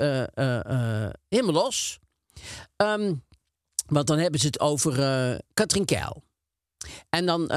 helemaal 1.28 1.54
los. 1.54 2.00
Ehm, 2.76 3.14
want 3.88 4.08
dan 4.08 4.18
hebben 4.18 4.40
ze 4.40 4.46
het 4.46 4.60
over 4.60 5.42
Katrien 5.54 5.86
Keil. 5.86 6.24
En 7.10 7.26
dan, 7.26 7.48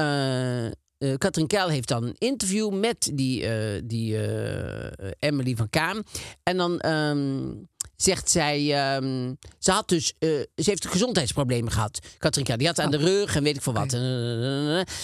eh 1.01 1.13
Katrien 1.17 1.47
Keil 1.47 1.67
heeft 1.67 1.87
dan 1.87 2.03
een 2.03 2.15
interview 2.17 2.73
met 2.73 3.11
die, 3.13 3.45
eh, 3.47 3.81
die 3.83 4.17
eh, 4.17 5.11
Emily 5.19 5.55
van 5.55 5.69
Kaam. 5.69 6.03
En 6.43 6.57
dan 6.57 6.79
ehm, 6.79 7.53
zegt 7.95 8.31
zij, 8.31 8.73
ehm, 8.73 9.33
ze 9.59 9.71
had 9.71 9.89
dus, 9.89 10.13
ze 10.19 10.47
heeft 10.55 10.87
gezondheidsproblemen 10.87 11.71
gehad. 11.71 11.99
Katrien 12.17 12.45
Keil, 12.45 12.57
die 12.57 12.67
had 12.67 12.79
aan 12.79 12.91
de 12.91 12.97
rug 12.97 13.35
en 13.35 13.43
weet 13.43 13.55
ik 13.55 13.61
veel 13.61 13.73
wat. 13.73 13.93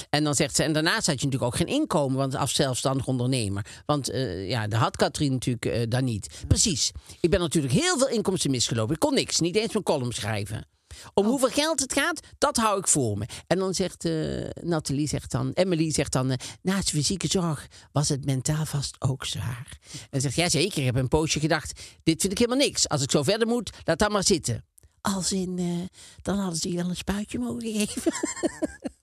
En 0.09 0.23
dan 0.23 0.35
zegt 0.35 0.55
ze, 0.55 0.63
en 0.63 0.73
daarnaast 0.73 1.07
had 1.07 1.19
je 1.19 1.25
natuurlijk 1.25 1.43
ook 1.43 1.55
geen 1.55 1.75
inkomen, 1.75 2.17
want 2.17 2.35
als 2.35 2.53
zelfstandig 2.53 3.07
ondernemer. 3.07 3.65
Want 3.85 4.09
ja, 4.47 4.67
dat 4.67 4.79
had 4.79 4.95
Katrien 4.95 5.31
natuurlijk 5.31 5.91
dan 5.91 6.03
niet. 6.03 6.27
Precies. 6.47 6.91
Ik 7.19 7.29
ben 7.29 7.39
natuurlijk 7.39 7.73
heel 7.73 7.97
veel 7.97 8.09
inkomsten 8.09 8.51
misgelopen. 8.51 8.93
Ik 8.93 8.99
kon 8.99 9.13
niks, 9.13 9.39
niet 9.39 9.55
eens 9.55 9.71
mijn 9.71 9.83
column 9.83 10.13
schrijven. 10.13 10.67
Om 11.13 11.25
hoeveel 11.25 11.49
geld 11.49 11.79
het 11.79 11.93
gaat, 11.93 12.19
dat 12.37 12.57
hou 12.57 12.79
ik 12.79 12.87
voor 12.87 13.17
me. 13.17 13.25
En 13.47 13.57
dan 13.57 13.73
zegt 13.73 14.05
eh 14.05 14.49
Nathalie, 14.61 15.07
zegt 15.07 15.31
dan, 15.31 15.51
Emily 15.53 15.91
zegt 15.91 16.11
dan, 16.11 16.31
eh, 16.31 16.47
naast 16.61 16.89
fysieke 16.89 17.27
zorg 17.27 17.67
was 17.91 18.09
het 18.09 18.25
mentaal 18.25 18.65
vast 18.65 18.95
ook 18.99 19.25
zwaar. 19.25 19.77
En 20.09 20.21
zegt, 20.21 20.35
ja 20.35 20.49
zeker, 20.49 20.77
ik 20.79 20.85
heb 20.85 20.95
een 20.95 21.07
poosje 21.07 21.39
gedacht, 21.39 21.81
dit 22.03 22.21
vind 22.21 22.31
ik 22.31 22.37
helemaal 22.37 22.65
niks. 22.65 22.89
Als 22.89 23.01
ik 23.01 23.11
zo 23.11 23.23
verder 23.23 23.47
moet, 23.47 23.69
laat 23.83 23.99
dat 23.99 24.11
maar 24.11 24.23
zitten. 24.23 24.65
Als 25.01 25.31
in, 25.31 25.59
eh, 25.59 25.99
dan 26.21 26.37
hadden 26.37 26.59
ze 26.59 26.69
je 26.69 26.75
wel 26.75 26.89
een 26.89 26.95
spuitje 26.95 27.39
mogen 27.39 27.61
geven. 27.61 28.11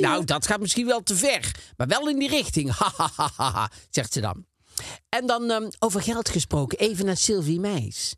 Nou, 0.00 0.24
dat 0.24 0.46
gaat 0.46 0.60
misschien 0.60 0.86
wel 0.86 1.02
te 1.02 1.16
ver. 1.16 1.54
Maar 1.76 1.86
wel 1.86 2.08
in 2.08 2.18
die 2.18 2.28
richting. 2.28 2.72
Ha, 3.36 3.70
zegt 3.90 4.12
ze 4.12 4.20
dan. 4.20 4.46
En 5.08 5.26
dan 5.26 5.50
ehm, 5.50 5.68
over 5.78 6.02
geld 6.02 6.28
gesproken, 6.28 6.78
even 6.78 7.04
naar 7.04 7.16
Sylvie 7.16 7.60
Meis. 7.60 8.14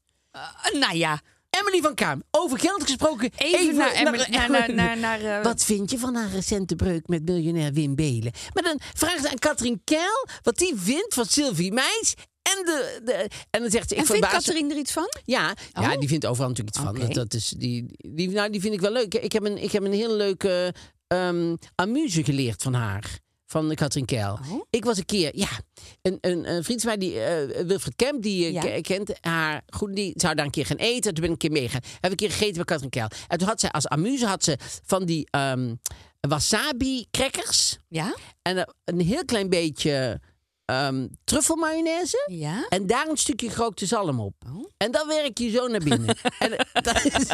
Nou 0.72 0.96
ja, 0.96 1.20
Emily 1.50 1.80
van 1.82 1.94
Kaam, 1.94 2.22
over 2.30 2.58
geld 2.58 2.82
gesproken. 2.82 3.30
Even 3.36 3.74
naar 3.76 3.92
Emily- 3.92 4.26
naar- 4.30 4.50
naar- 4.50 4.74
naar- 4.74 4.98
naar, 4.98 5.20
eh, 5.38 5.42
Wat 5.44 5.64
vind 5.64 5.90
je 5.90 5.98
van 5.98 6.14
haar 6.14 6.30
recente 6.30 6.76
breuk 6.76 7.06
met 7.08 7.24
miljonair 7.24 7.72
Wim 7.72 7.94
Belen? 7.94 8.32
Maar 8.54 8.62
dan 8.62 8.80
vraagt 8.94 9.22
ze 9.22 9.30
aan 9.30 9.38
Katrien 9.38 9.80
Keil 9.84 10.26
wat 10.42 10.58
die 10.58 10.72
vindt 10.76 11.14
van 11.14 11.24
Sylvie 11.26 11.72
Meis. 11.72 12.14
En, 12.42 12.64
de, 12.64 13.00
de, 13.04 13.12
en 13.50 13.60
dan 13.60 13.70
zegt 13.70 13.88
ze, 13.88 13.94
ik 13.94 14.00
en 14.00 14.06
vindt 14.06 14.28
Katrien 14.28 14.70
er 14.70 14.76
iets 14.76 14.92
van? 14.92 15.08
ja, 15.24 15.54
ja, 15.72 15.92
Oh. 15.92 15.98
die 15.98 16.08
vindt 16.08 16.26
overal 16.26 16.48
natuurlijk 16.48 16.76
iets 16.76 16.84
van. 16.86 17.08
Dat, 17.12 17.34
is, 17.34 17.48
die, 17.56 17.86
die, 17.96 18.28
nou, 18.30 18.50
die 18.50 18.60
vind 18.60 18.74
ik 18.74 18.80
wel 18.80 18.92
leuk. 18.92 19.14
Ik 19.14 19.32
heb 19.32 19.44
een, 19.44 19.62
ik 19.62 19.72
heb 19.72 19.82
een 19.84 19.92
heel 19.92 20.14
leuke 20.16 20.74
ehm 21.06 21.54
amuse 21.74 22.24
geleerd 22.24 22.62
van 22.62 22.74
haar. 22.74 23.18
Van 23.50 23.74
Katrien 23.74 24.04
Keil. 24.04 24.38
Oh. 24.50 24.62
Ik 24.70 24.84
was 24.84 24.98
een 24.98 25.04
keer, 25.04 25.30
ja, 25.36 25.48
een, 26.02 26.18
een, 26.20 26.50
een 26.50 26.64
vriend 26.64 26.80
van 26.80 26.88
mij, 26.88 26.98
die, 26.98 27.20
eh, 27.20 27.66
Wilfred 27.66 27.96
Kemp, 27.96 28.22
die 28.22 28.44
je 28.44 28.52
Ja. 28.52 28.80
kent 28.80 29.12
haar 29.20 29.62
goed, 29.66 29.94
die 29.96 30.12
zou 30.16 30.34
daar 30.34 30.44
een 30.44 30.50
keer 30.50 30.66
gaan 30.66 30.76
eten. 30.76 31.14
Toen 31.14 31.24
ben 31.24 31.24
ik 31.24 31.30
een 31.30 31.36
keer 31.36 31.50
meegegaan. 31.50 31.80
Heb 31.84 32.04
ik 32.04 32.10
een 32.10 32.16
keer 32.16 32.30
gegeten 32.30 32.54
bij 32.54 32.64
Katrien 32.64 32.90
Keil. 32.90 33.08
En 33.28 33.38
toen 33.38 33.48
had 33.48 33.60
zij 33.60 33.70
als 33.70 33.88
amuse 33.88 34.26
had 34.26 34.44
ze 34.44 34.56
van 34.84 35.04
die 35.04 35.28
ehm, 35.30 35.74
wasabi 36.20 37.06
crackers. 37.10 37.78
Ja? 37.88 38.14
En 38.42 38.56
er 38.56 38.74
een 38.84 39.00
heel 39.00 39.24
klein 39.24 39.48
beetje 39.48 40.20
ehm 40.64 41.06
truffelmayonaise. 41.24 42.24
Ja? 42.30 42.66
En 42.68 42.86
daar 42.86 43.08
een 43.08 43.16
stukje 43.16 43.50
gerookte 43.50 43.86
zalm 43.86 44.20
op. 44.20 44.34
Oh. 44.46 44.64
En 44.76 44.90
dan 44.90 45.08
werk 45.08 45.38
je 45.38 45.50
zo 45.50 45.66
naar 45.68 45.80
binnen. 45.80 46.16
en 46.38 46.56
eh, 46.58 46.82
dat 46.82 47.04
is, 47.04 47.26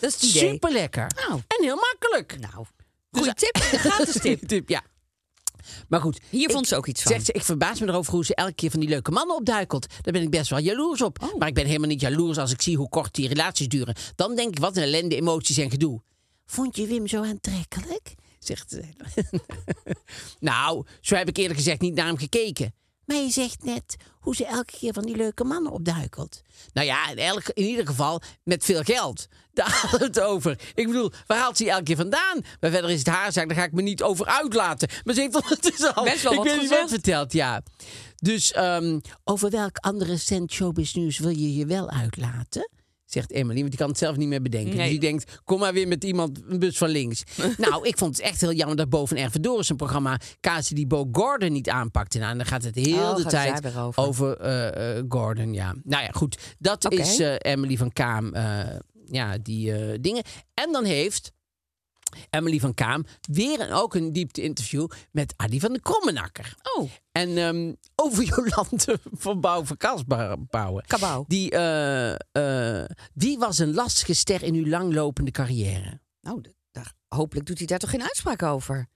Dat 0.00 0.16
is 0.20 0.38
super 0.38 0.72
lekker. 0.72 1.06
Nou. 1.28 1.40
En 1.46 1.64
heel 1.64 1.76
makkelijk. 1.76 2.38
Nou, 2.40 2.66
goeie 3.10 3.34
tip. 3.34 3.54
Een 3.72 3.78
gratis 3.78 4.20
tip. 4.20 4.46
Tip, 4.48 4.68
ja. 4.68 4.82
Maar 5.88 6.00
goed. 6.00 6.20
Hier 6.30 6.48
ik- 6.48 6.50
vond 6.54 6.68
ze 6.68 6.76
ook 6.76 6.86
iets 6.86 7.02
van. 7.02 7.12
Zegt 7.12 7.24
ze, 7.26 7.32
ik 7.32 7.44
verbaas 7.44 7.80
me 7.80 7.86
erover 7.86 8.12
hoe 8.12 8.24
ze 8.24 8.34
elke 8.34 8.54
keer 8.54 8.70
van 8.70 8.80
die 8.80 8.88
leuke 8.88 9.10
mannen 9.10 9.36
opduikelt. 9.36 9.86
Daar 10.02 10.12
ben 10.12 10.22
ik 10.22 10.30
best 10.30 10.50
wel 10.50 10.58
jaloers 10.58 11.02
op. 11.02 11.22
Oh. 11.22 11.34
Maar 11.38 11.48
ik 11.48 11.54
ben 11.54 11.66
helemaal 11.66 11.88
niet 11.88 12.00
jaloers 12.00 12.38
als 12.38 12.52
ik 12.52 12.62
zie 12.62 12.76
hoe 12.76 12.88
kort 12.88 13.14
die 13.14 13.28
relaties 13.28 13.68
duren. 13.68 13.94
Dan 14.14 14.34
denk 14.34 14.48
ik, 14.48 14.58
wat 14.58 14.76
een 14.76 14.82
ellende, 14.82 15.16
emoties 15.16 15.56
en 15.58 15.70
gedoe. 15.70 16.02
Vond 16.46 16.76
je 16.76 16.86
Wim 16.86 17.06
zo 17.06 17.22
aantrekkelijk? 17.24 18.14
Zegt 18.38 18.70
ze. 18.70 18.82
nou, 20.38 20.86
zo 21.00 21.14
heb 21.14 21.28
ik 21.28 21.36
eerlijk 21.36 21.56
gezegd 21.56 21.80
niet 21.80 21.94
naar 21.94 22.06
hem 22.06 22.16
gekeken. 22.16 22.74
Maar 23.06 23.16
je 23.16 23.30
zegt 23.30 23.64
net 23.64 23.96
hoe 24.20 24.34
ze 24.34 24.46
elke 24.46 24.72
keer 24.78 24.92
van 24.92 25.04
die 25.04 25.16
leuke 25.16 25.44
mannen 25.44 25.72
opduikelt. 25.72 26.42
Nou 26.72 26.86
ja, 26.86 27.10
in, 27.10 27.18
elk, 27.18 27.48
in 27.48 27.64
ieder 27.64 27.86
geval 27.86 28.22
met 28.42 28.64
veel 28.64 28.82
geld. 28.82 29.28
Daar 29.52 29.70
hadden 29.80 30.00
we 30.00 30.06
het 30.06 30.20
over. 30.20 30.58
Ik 30.74 30.86
bedoel, 30.86 31.12
waar 31.26 31.38
haalt 31.38 31.56
ze 31.56 31.70
elke 31.70 31.82
keer 31.82 31.96
vandaan? 31.96 32.40
Maar 32.60 32.70
verder 32.70 32.90
is 32.90 32.98
het 32.98 33.08
haar 33.08 33.32
zaak, 33.32 33.48
daar 33.48 33.56
ga 33.56 33.64
ik 33.64 33.72
me 33.72 33.82
niet 33.82 34.02
over 34.02 34.26
uitlaten. 34.26 34.88
Maar 35.04 35.14
ze 35.14 35.20
heeft 35.20 35.42
ondertussen 35.42 35.94
al... 35.94 36.04
Best 36.04 36.22
wel 36.22 36.32
ik 36.32 36.38
wat 36.38 36.46
weet 36.46 36.56
niet 36.56 36.62
gezegd. 36.62 36.80
wat 36.80 36.90
verteld, 36.90 37.32
ja. 37.32 37.62
Dus 38.16 38.52
ehm, 38.52 38.98
over 39.24 39.50
welk 39.50 39.76
andere 39.76 40.10
recent 40.10 40.52
showbiz 40.52 40.94
nieuws 40.94 41.18
wil 41.18 41.30
je 41.30 41.54
je 41.54 41.66
wel 41.66 41.90
uitlaten? 41.90 42.70
Zegt 43.06 43.30
Emily, 43.30 43.58
want 43.58 43.70
die 43.70 43.78
kan 43.78 43.88
het 43.88 43.98
zelf 43.98 44.16
niet 44.16 44.28
meer 44.28 44.42
bedenken. 44.42 44.76
Nee. 44.76 44.80
Dus 44.82 44.90
die 44.90 45.00
denkt, 45.00 45.40
kom 45.44 45.58
maar 45.58 45.72
weer 45.72 45.88
met 45.88 46.04
iemand, 46.04 46.40
een 46.46 46.58
bus 46.58 46.78
van 46.78 46.88
links. 46.88 47.22
nou, 47.58 47.88
ik 47.88 47.98
vond 47.98 48.16
het 48.16 48.26
echt 48.26 48.40
heel 48.40 48.52
jammer 48.52 48.76
dat 48.76 48.88
Bo 48.88 49.06
van 49.06 49.16
Ervedor 49.16 49.64
zijn 49.64 49.78
programma 49.78 50.18
Kazen 50.40 50.74
die 50.74 50.86
Bo 50.86 51.08
Gordon 51.12 51.52
niet 51.52 51.68
aanpakte. 51.68 52.18
Nou, 52.18 52.30
en 52.30 52.36
dan 52.36 52.46
gaat 52.46 52.64
het 52.64 52.74
heel 52.74 53.10
Oh, 53.10 53.16
de 53.16 53.24
tijd 53.24 53.76
over. 53.76 54.02
over 54.02 54.36
eh, 54.36 54.98
eh, 54.98 55.04
Gordon, 55.08 55.52
ja. 55.54 55.74
Nou 55.84 56.02
ja, 56.02 56.10
goed. 56.12 56.38
Dat 56.58 56.92
is 56.92 57.18
eh, 57.18 57.34
Emily 57.38 57.76
van 57.76 57.92
Kaam, 57.92 58.34
ja, 59.10 59.38
die 59.42 60.00
dingen. 60.00 60.22
En 60.54 60.72
dan 60.72 60.84
heeft 60.84 61.32
Emily 62.30 62.60
van 62.60 62.74
Kaam 62.74 63.04
weer 63.20 63.60
een, 63.60 63.72
ook 63.72 63.94
een 63.94 64.12
diepte-interview 64.12 64.86
met 65.10 65.34
Adi 65.36 65.60
van 65.60 65.72
de 65.72 65.80
Krommenakker. 65.80 66.54
Oh, 66.76 66.90
En 67.12 67.38
ehm, 67.38 67.72
over 67.94 68.24
Jolante 68.34 68.98
van 69.12 69.40
Bouw 69.40 69.64
van 69.64 69.76
Kasbouwen. 69.76 70.84
Kabouw. 70.86 71.24
Die, 71.28 71.50
eh, 71.50 72.12
eh, 72.12 72.88
wie 73.14 73.38
was 73.38 73.58
een 73.58 73.74
lastige 73.74 74.14
ster 74.14 74.42
in 74.42 74.54
uw 74.54 74.66
langlopende 74.66 75.30
carrière? 75.30 76.00
nou, 76.20 76.40
daar, 76.70 76.92
hopelijk 77.08 77.46
doet 77.46 77.58
hij 77.58 77.66
daar 77.66 77.78
toch 77.78 77.90
geen 77.90 78.02
uitspraak 78.02 78.42
over. 78.42 78.86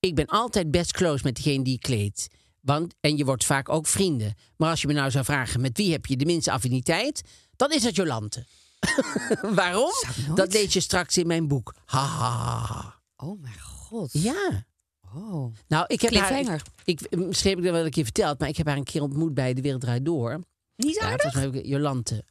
Ik 0.00 0.14
ben 0.14 0.26
altijd 0.26 0.70
best 0.70 0.92
close 0.92 1.24
met 1.24 1.36
degene 1.36 1.64
die 1.64 1.74
ik 1.74 1.80
kleed. 1.80 2.28
Want, 2.60 2.94
en 3.00 3.16
je 3.16 3.24
wordt 3.24 3.44
vaak 3.44 3.68
ook 3.68 3.86
vrienden. 3.86 4.34
Maar 4.56 4.70
als 4.70 4.80
je 4.80 4.86
me 4.86 4.92
nou 4.92 5.10
zou 5.10 5.24
vragen 5.24 5.60
met 5.60 5.76
wie 5.76 5.92
heb 5.92 6.06
je 6.06 6.16
de 6.16 6.24
minste 6.24 6.52
affiniteit, 6.52 7.22
dan 7.56 7.72
is 7.72 7.84
het 7.84 7.96
Jolante. 7.96 8.44
Waarom? 9.54 9.90
Nooit. 10.26 10.36
Dat 10.36 10.52
lees 10.52 10.72
je 10.72 10.80
straks 10.80 11.16
in 11.18 11.26
mijn 11.26 11.48
boek. 11.48 11.74
Ha, 11.84 12.04
ha, 12.04 12.30
ha, 12.30 12.64
ha. 12.66 13.00
Oh 13.16 13.40
mijn 13.40 13.60
god. 13.60 14.10
Ja. 14.12 14.66
Oh. 15.14 15.54
Nou, 15.68 15.84
ik 15.86 16.00
heb 16.00 16.14
haar, 16.14 16.62
ik, 16.84 17.00
ik, 17.00 17.16
misschien 17.16 17.50
heb 17.50 17.58
ik 17.58 17.64
dat 17.64 17.74
wel 17.74 17.84
een 17.84 17.90
keer 17.90 18.04
verteld, 18.04 18.38
maar 18.38 18.48
ik 18.48 18.56
heb 18.56 18.66
haar 18.66 18.76
een 18.76 18.84
keer 18.84 19.02
ontmoet 19.02 19.34
bij 19.34 19.54
De 19.54 19.60
Wereld 19.60 19.80
Draait 19.80 20.04
Door. 20.04 20.40
Niet 20.76 20.94
Ja, 20.94 21.00
aardig? 21.00 21.32
volgens 21.32 21.56
ik 21.56 21.66
Jolante. 21.66 22.24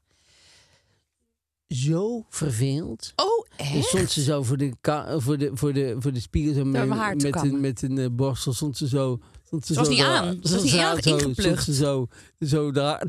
Zo 1.67 2.25
verveeld. 2.29 3.13
Oh, 3.15 3.45
echt? 3.55 3.87
stond 3.87 4.11
ze 4.11 4.23
zo 4.23 4.43
voor 4.43 4.57
de, 4.57 4.73
voor 5.17 5.37
de, 5.37 5.51
voor 5.53 5.73
de, 5.73 5.95
voor 5.99 6.13
de 6.13 6.19
spiegel 6.19 6.53
zo 6.53 6.65
met, 6.65 6.87
met, 7.23 7.35
een, 7.43 7.59
met 7.59 7.81
een 7.81 7.97
eh, 7.97 8.07
borstel. 8.11 8.53
Stond 8.53 8.77
ze 8.77 8.87
zo. 8.87 9.19
Stond 9.47 9.65
ze 9.65 9.73
Ze 9.73 9.79
was 9.79 9.87
zo 9.87 9.93
niet 9.93 10.03
aan. 10.03 10.39
Ze 10.43 10.53
was 10.53 10.63
niet 10.63 10.75
aan- 10.77 11.01
zo, 11.01 11.15
ingeplucht. 11.17 11.63
Ze 11.65 11.73
zo, 11.73 12.07
zo 12.39 12.71
daar. 12.71 13.03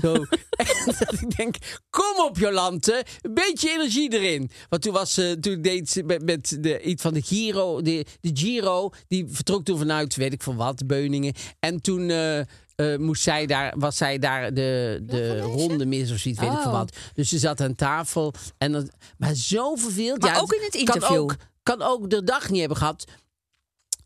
zo. 0.00 0.12
en 0.50 0.66
dat 0.86 1.12
ik 1.22 1.36
denk, 1.36 1.56
kom 1.90 2.24
op 2.26 2.38
Jolante, 2.38 3.04
een 3.22 3.34
beetje 3.34 3.70
energie 3.70 4.12
erin. 4.12 4.50
Want 4.68 4.82
toen, 4.82 4.92
was, 4.92 5.14
ze 5.14 5.36
toen 5.40 5.62
deed 5.62 5.90
ze 5.90 6.02
met, 6.02 6.24
met 6.24 6.56
de, 6.60 6.80
iets 6.82 7.02
van 7.02 7.14
de 7.14 7.22
Giro, 7.22 7.82
de, 7.82 8.04
de 8.20 8.30
Giro, 8.34 8.90
die 9.08 9.26
vertrok 9.28 9.64
toen 9.64 9.78
vanuit, 9.78 10.16
weet 10.16 10.32
ik 10.32 10.42
van 10.42 10.56
wat, 10.56 10.86
Beuningen. 10.86 11.34
En 11.58 11.80
toen... 11.80 12.10
eh, 12.10 12.38
eh, 12.40 12.98
moest 12.98 13.22
zij 13.22 13.46
daar, 13.46 13.74
was 13.78 13.96
zij 13.96 14.18
daar 14.18 14.54
de, 14.54 15.00
de 15.06 15.40
ronde 15.40 15.86
mis 15.86 16.10
of 16.12 16.18
zoiets, 16.18 16.40
weet 16.40 16.50
ik 16.52 16.58
van 16.58 16.72
Oh. 16.72 16.78
wat. 16.78 16.96
Dus 17.14 17.28
ze 17.28 17.38
zat 17.38 17.60
aan 17.60 17.74
tafel. 17.74 18.32
En 18.58 18.72
dat, 18.72 18.88
maar 19.18 19.34
zo 19.34 19.74
verveeld. 19.74 20.20
Maar 20.20 20.34
ja, 20.34 20.40
ook 20.40 20.52
in 20.52 20.62
het 20.62 20.70
Kan 20.84 20.94
interview. 20.94 21.18
ook, 21.20 21.36
kan 21.62 21.82
ook 21.82 22.10
de 22.10 22.24
dag 22.24 22.50
niet 22.50 22.58
hebben 22.60 22.76
gehad. 22.78 23.04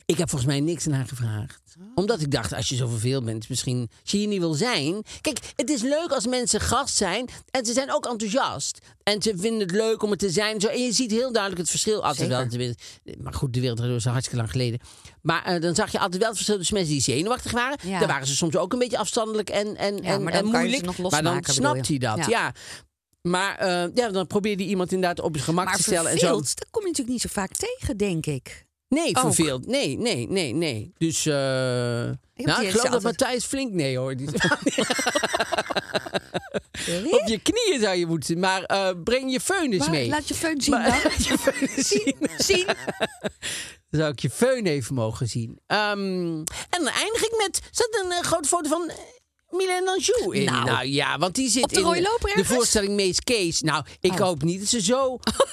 Ik 0.06 0.18
heb 0.18 0.28
volgens 0.30 0.50
mij 0.50 0.60
niks 0.60 0.86
aan 0.86 0.92
haar 0.92 1.06
gevraagd. 1.06 1.62
Oh. 1.80 1.86
Omdat 1.94 2.20
ik 2.20 2.30
dacht, 2.30 2.52
als 2.54 2.68
je 2.68 2.76
zo 2.76 2.86
verveeld 2.88 3.24
bent, 3.24 3.48
misschien 3.48 3.90
als 4.02 4.10
je 4.10 4.16
hier 4.16 4.28
niet 4.28 4.38
wil 4.38 4.54
zijn. 4.54 5.02
Kijk, 5.20 5.38
het 5.56 5.70
is 5.70 5.82
leuk 5.82 6.10
als 6.10 6.26
mensen 6.26 6.60
gast 6.60 6.96
zijn. 6.96 7.28
En 7.50 7.64
ze 7.64 7.72
zijn 7.72 7.92
ook 7.92 8.06
enthousiast. 8.06 8.78
En 9.02 9.22
ze 9.22 9.32
vinden 9.36 9.60
het 9.60 9.70
leuk 9.70 10.02
om 10.02 10.10
het 10.10 10.18
te 10.18 10.30
zijn. 10.30 10.60
Zo, 10.60 10.66
en 10.68 10.82
je 10.82 10.92
ziet 10.92 11.10
heel 11.10 11.32
duidelijk 11.32 11.60
het 11.60 11.70
verschil. 11.70 12.04
Altijd 12.04 12.28
wel, 12.28 12.46
maar 13.22 13.34
goed, 13.34 13.52
de 13.54 13.60
wereld 13.60 13.80
is 13.80 14.06
al 14.06 14.12
hartstikke 14.12 14.36
lang 14.40 14.50
geleden. 14.50 14.80
Maar 15.22 15.44
eh, 15.44 15.60
dan 15.60 15.74
zag 15.74 15.92
je 15.92 15.98
altijd 15.98 16.18
wel 16.18 16.28
het 16.28 16.36
verschil 16.36 16.56
tussen 16.58 16.76
mensen 16.76 16.92
die 16.92 17.02
zenuwachtig 17.02 17.52
waren. 17.52 17.78
Ja. 17.82 17.98
Daar 17.98 18.08
waren 18.08 18.26
ze 18.26 18.36
soms 18.36 18.56
ook 18.56 18.72
een 18.72 18.78
beetje 18.78 18.98
afstandelijk 18.98 19.50
en, 19.50 19.76
en, 19.76 19.96
Ja, 19.96 20.02
en, 20.02 20.22
maar 20.22 20.44
moeilijk. 20.44 20.84
nog 20.84 21.10
maar 21.10 21.22
dan 21.22 21.44
snapt 21.44 21.88
hij 21.88 21.98
dat, 21.98 22.16
Ja. 22.16 22.26
ja. 22.28 22.52
Maar 23.22 23.56
eh, 23.58 23.94
ja, 23.94 24.10
dan 24.10 24.26
probeerde 24.26 24.64
iemand 24.64 24.92
inderdaad 24.92 25.20
op 25.20 25.32
zijn 25.32 25.44
gemak 25.44 25.64
Maar 25.64 25.76
te 25.76 25.82
stellen. 25.82 26.10
En 26.10 26.18
zo. 26.18 26.32
dat 26.32 26.54
kom 26.70 26.82
je 26.82 26.88
natuurlijk 26.88 27.08
niet 27.08 27.20
zo 27.20 27.28
vaak 27.32 27.50
tegen, 27.52 27.96
denk 27.96 28.26
ik. 28.26 28.63
Nee, 28.88 29.16
verveeld. 29.18 29.66
Nee, 29.66 29.98
nee, 29.98 30.28
nee, 30.28 30.54
nee. 30.54 30.92
Dus, 30.98 31.26
eh 31.26 31.34
nou, 31.34 32.16
ik 32.34 32.70
geloof 32.70 32.72
dat 32.72 32.84
altijd- 32.84 33.02
Matthijs 33.02 33.44
flink 33.44 33.72
nee 33.72 33.98
hoor. 33.98 34.16
Die-? 34.16 34.28
Op 37.20 37.22
je 37.26 37.38
knieën 37.42 37.80
zou 37.80 37.96
je 37.96 38.06
moeten, 38.06 38.38
maar 38.38 38.62
eh, 38.62 38.90
breng 39.04 39.32
je 39.32 39.40
föhn 39.40 39.72
eens 39.72 39.88
mee. 39.88 40.08
Laat 40.08 40.28
je 40.28 40.34
feun 40.34 40.60
zien 40.60 40.74
dan. 40.74 40.82
Laat 41.04 41.24
je 41.26 41.38
föhn 41.38 41.76
eens 41.76 41.88
zien. 41.88 42.16
Zien. 42.38 42.66
Dan 43.90 44.00
zou 44.02 44.12
ik 44.12 44.18
je 44.20 44.30
föhn 44.30 44.66
even 44.66 44.94
mogen 44.94 45.28
zien. 45.28 45.60
Ehm, 45.66 45.98
en 46.38 46.44
dan 46.70 46.86
eindig 46.86 47.22
ik 47.24 47.34
met, 47.38 47.60
zat 47.70 47.98
een 48.04 48.10
eh, 48.12 48.20
grote 48.20 48.48
foto 48.48 48.68
van 48.68 48.88
eh, 48.88 48.96
Milan 49.56 49.88
Anjou 49.88 50.36
in. 50.36 50.44
Nou. 50.44 50.86
ja, 50.86 51.18
want 51.18 51.34
die 51.34 51.50
zit 51.50 51.62
Op 51.62 51.68
de 51.72 51.78
in 51.78 51.84
rode 51.84 52.02
loper 52.02 52.36
de 52.36 52.44
voorstelling 52.44 52.94
Mees 52.94 53.20
Kees. 53.20 53.60
Nou, 53.60 53.84
ik 54.00 54.12
Oh. 54.12 54.18
hoop 54.18 54.42
niet 54.42 54.60
dat 54.60 54.68
ze 54.68 54.80
zo 54.82 55.04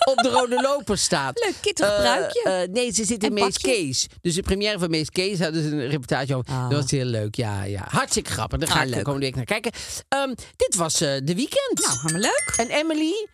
op 0.06 0.18
de 0.22 0.30
rode 0.30 0.62
loper 0.62 0.98
staat. 0.98 1.40
Leuk, 1.46 1.56
kittig 1.62 1.88
Eh, 1.88 1.96
pruikje. 2.00 2.42
eh, 2.44 2.68
nee, 2.74 2.92
ze 2.94 3.06
zit 3.06 3.24
in 3.24 3.34
Mees. 3.34 3.58
Kees. 3.58 4.08
Dus 4.22 4.36
de 4.36 4.42
première 4.42 4.80
van 4.80 4.90
Mees 4.90 5.10
Kees 5.10 5.40
hadden 5.40 5.64
ze 5.64 5.70
een 5.70 5.88
reportage 5.90 6.36
over. 6.36 6.54
Ah. 6.54 6.70
Dat 6.70 6.82
was 6.82 6.92
heel 6.92 7.06
leuk, 7.06 7.36
ja. 7.36 7.64
ja. 7.64 7.86
Hartstikke 7.90 8.32
grappig. 8.32 8.60
Daar 8.60 8.68
ga 8.68 8.80
Ah, 8.82 8.88
ik 8.88 8.94
de 8.96 9.02
komende 9.02 9.26
week 9.26 9.36
naar 9.36 9.46
kijken. 9.46 9.72
Ehm, 10.08 10.34
dit 10.58 10.76
was 10.76 11.02
eh, 11.02 11.08
de 11.24 11.36
weekend. 11.36 11.80
Nou, 11.86 11.98
helemaal 12.02 12.22
leuk. 12.22 12.54
En 12.58 12.70
Emily, 12.70 13.28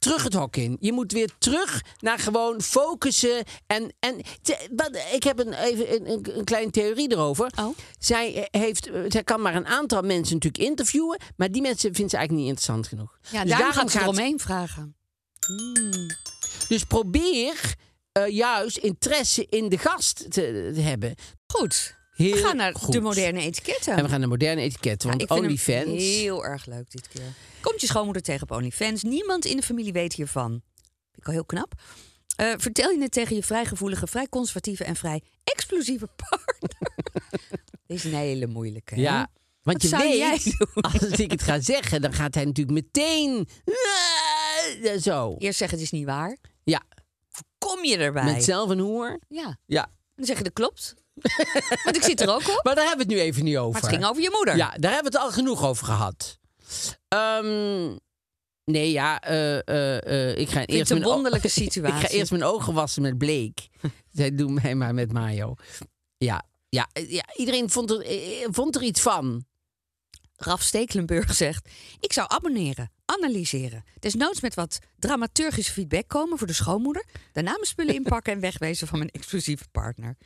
terug 0.00 0.22
het 0.22 0.34
hok 0.34 0.56
in. 0.56 0.76
Je 0.80 0.92
moet 0.92 1.12
weer 1.12 1.30
terug 1.38 1.82
naar 1.98 2.18
gewoon 2.18 2.62
focussen. 2.62 3.44
En, 3.66 3.92
en 3.98 4.20
te- 4.42 4.68
wat- 4.76 5.02
ik 5.12 5.22
heb 5.22 5.38
een, 5.38 5.52
even 5.52 6.10
een, 6.10 6.38
een, 6.38 6.44
kleine 6.44 6.70
theorie 6.70 7.12
erover. 7.12 7.52
Oh. 7.58 7.76
Zij, 7.98 8.48
eh, 8.50 8.60
heeft, 8.60 8.86
eh, 8.86 9.00
zij 9.08 9.22
kan 9.22 9.42
maar 9.42 9.54
een 9.54 9.66
aantal 9.66 10.02
mensen 10.02 10.34
natuurlijk 10.34 10.64
interviewen. 10.64 11.20
Maar 11.36 11.50
die 11.50 11.62
mensen 11.62 11.94
vindt 11.94 12.10
ze 12.10 12.16
eigenlijk 12.16 12.48
niet 12.48 12.56
interessant 12.58 12.86
genoeg. 12.86 13.18
Ja, 13.30 13.42
Dus 13.42 13.50
daarom 13.50 13.72
gaat 13.72 13.90
ze 13.90 14.00
eromheen 14.00 14.38
vragen. 14.40 14.96
Dus 16.68 16.84
probeer 16.84 17.74
eh, 18.12 18.26
juist 18.28 18.76
interesse 18.76 19.46
in 19.48 19.68
de 19.68 19.78
gast 19.78 20.16
te, 20.30 20.70
te 20.74 20.80
hebben. 20.80 21.14
Goed. 21.46 21.98
Heel 22.20 22.32
we 22.32 22.38
gaan 22.38 22.56
naar 22.56 22.74
goed. 22.74 22.92
de 22.92 23.00
moderne 23.00 23.40
etiketten. 23.40 23.96
En 23.96 24.02
we 24.04 24.08
gaan 24.10 24.20
naar 24.20 24.28
moderne 24.28 24.60
etiketten. 24.60 25.08
Want 25.08 25.30
OnlyFans... 25.30 25.86
heel 26.02 26.44
erg 26.44 26.66
leuk 26.66 26.90
dit 26.90 27.08
keer. 27.08 27.34
Komt 27.60 27.80
je 27.80 27.86
schoonmoeder 27.86 28.22
tegen 28.22 28.42
op 28.42 28.50
OnlyFans. 28.56 29.02
Niemand 29.02 29.44
in 29.44 29.56
de 29.56 29.62
familie 29.62 29.92
weet 29.92 30.12
hiervan. 30.12 30.50
Vind 30.50 31.16
ik 31.16 31.26
al 31.26 31.32
heel 31.32 31.44
knap. 31.44 31.72
Eh, 32.36 32.52
vertel 32.56 32.90
je 32.90 33.00
het 33.02 33.12
tegen 33.12 33.36
je 33.36 33.42
vrij 33.42 33.64
gevoelige, 33.64 34.06
vrij 34.06 34.28
conservatieve 34.28 34.84
en 34.84 34.96
vrij 34.96 35.22
explosieve 35.44 36.08
partner. 36.16 36.90
Dit 37.86 37.96
is 37.98 38.04
een 38.04 38.14
hele 38.14 38.46
moeilijke. 38.46 38.94
hè? 38.94 39.00
Ja, 39.00 39.30
want 39.62 39.82
Wat 39.82 39.90
je 39.90 40.16
jij 40.16 40.30
weet, 40.30 40.54
doen? 40.58 40.82
als 40.82 41.02
ik 41.02 41.30
het 41.30 41.42
ga 41.42 41.60
zeggen, 41.60 42.00
dan 42.02 42.12
gaat 42.12 42.34
hij 42.34 42.44
natuurlijk 42.44 42.76
meteen... 42.86 43.48
eh, 44.82 44.98
Zo. 45.00 45.34
Eerst 45.38 45.58
zeggen 45.58 45.78
het 45.78 45.86
is 45.86 45.92
niet 45.98 46.06
waar. 46.06 46.36
Ja, 46.64 46.82
Kom 47.58 47.84
je 47.84 47.96
erbij? 47.96 48.24
met 48.24 48.44
zelf 48.44 48.68
een 48.70 48.78
hoer. 48.78 49.20
Ja. 49.28 49.58
Ja. 49.66 49.82
En 49.84 49.92
dan 50.16 50.24
zeg 50.24 50.36
je 50.38 50.44
dat 50.44 50.52
klopt. 50.52 50.94
Want 51.84 51.96
ik 51.96 52.02
zit 52.02 52.20
er 52.20 52.28
ook 52.28 52.48
op. 52.48 52.60
Maar 52.62 52.74
daar 52.74 52.86
hebben 52.86 53.06
we 53.06 53.12
het 53.12 53.22
nu 53.22 53.28
even 53.28 53.44
niet 53.44 53.56
over. 53.56 53.72
Maar 53.72 53.80
het 53.80 53.90
ging 53.90 54.04
over 54.10 54.22
je 54.22 54.30
moeder. 54.34 54.56
Ja, 54.56 54.74
daar 54.78 54.92
hebben 54.92 55.12
we 55.12 55.18
het 55.18 55.26
al 55.26 55.32
genoeg 55.32 55.64
over 55.64 55.86
gehad. 55.86 56.38
Ehm, 57.08 57.96
nee, 58.64 58.92
ja, 58.92 59.20
eh, 59.20 59.58
eh, 60.28 60.38
ik 60.38 60.48
ga 60.48 60.60
het 60.60 60.70
eerst 60.70 60.90
een 60.90 61.02
wonderlijke 61.02 61.46
ik 61.52 61.52
situatie. 61.52 62.08
ga 62.08 62.14
eerst 62.14 62.30
mijn 62.30 62.44
ogen 62.44 62.74
wassen 62.74 63.02
met 63.02 63.18
bleek. 63.18 63.68
Zij 64.12 64.34
doen 64.34 64.58
mij 64.62 64.74
maar 64.74 64.94
met 64.94 65.12
mayo. 65.12 65.54
Ja, 66.16 66.42
ja, 66.68 66.88
ja 67.08 67.24
iedereen 67.36 67.70
vond 67.70 67.90
er, 67.90 68.06
vond 68.50 68.76
er 68.76 68.82
iets 68.82 69.00
van. 69.00 69.44
Raf 70.36 70.62
Stekelenburg 70.62 71.34
zegt: 71.34 71.68
Ik 72.00 72.12
zou 72.12 72.28
abonneren. 72.30 72.90
Analyseren. 73.18 73.84
Desnoods 73.98 74.40
met 74.40 74.54
wat 74.54 74.78
dramaturgische 74.98 75.72
feedback 75.72 76.08
komen 76.08 76.38
voor 76.38 76.46
de 76.46 76.52
schoonmoeder. 76.52 77.04
Daarna 77.32 77.50
mijn 77.50 77.64
spullen 77.64 77.94
inpakken 78.00 78.32
en 78.32 78.40
wegwezen 78.40 78.86
van 78.86 78.98
mijn 78.98 79.10
exclusieve 79.10 79.64
partner. 79.72 80.16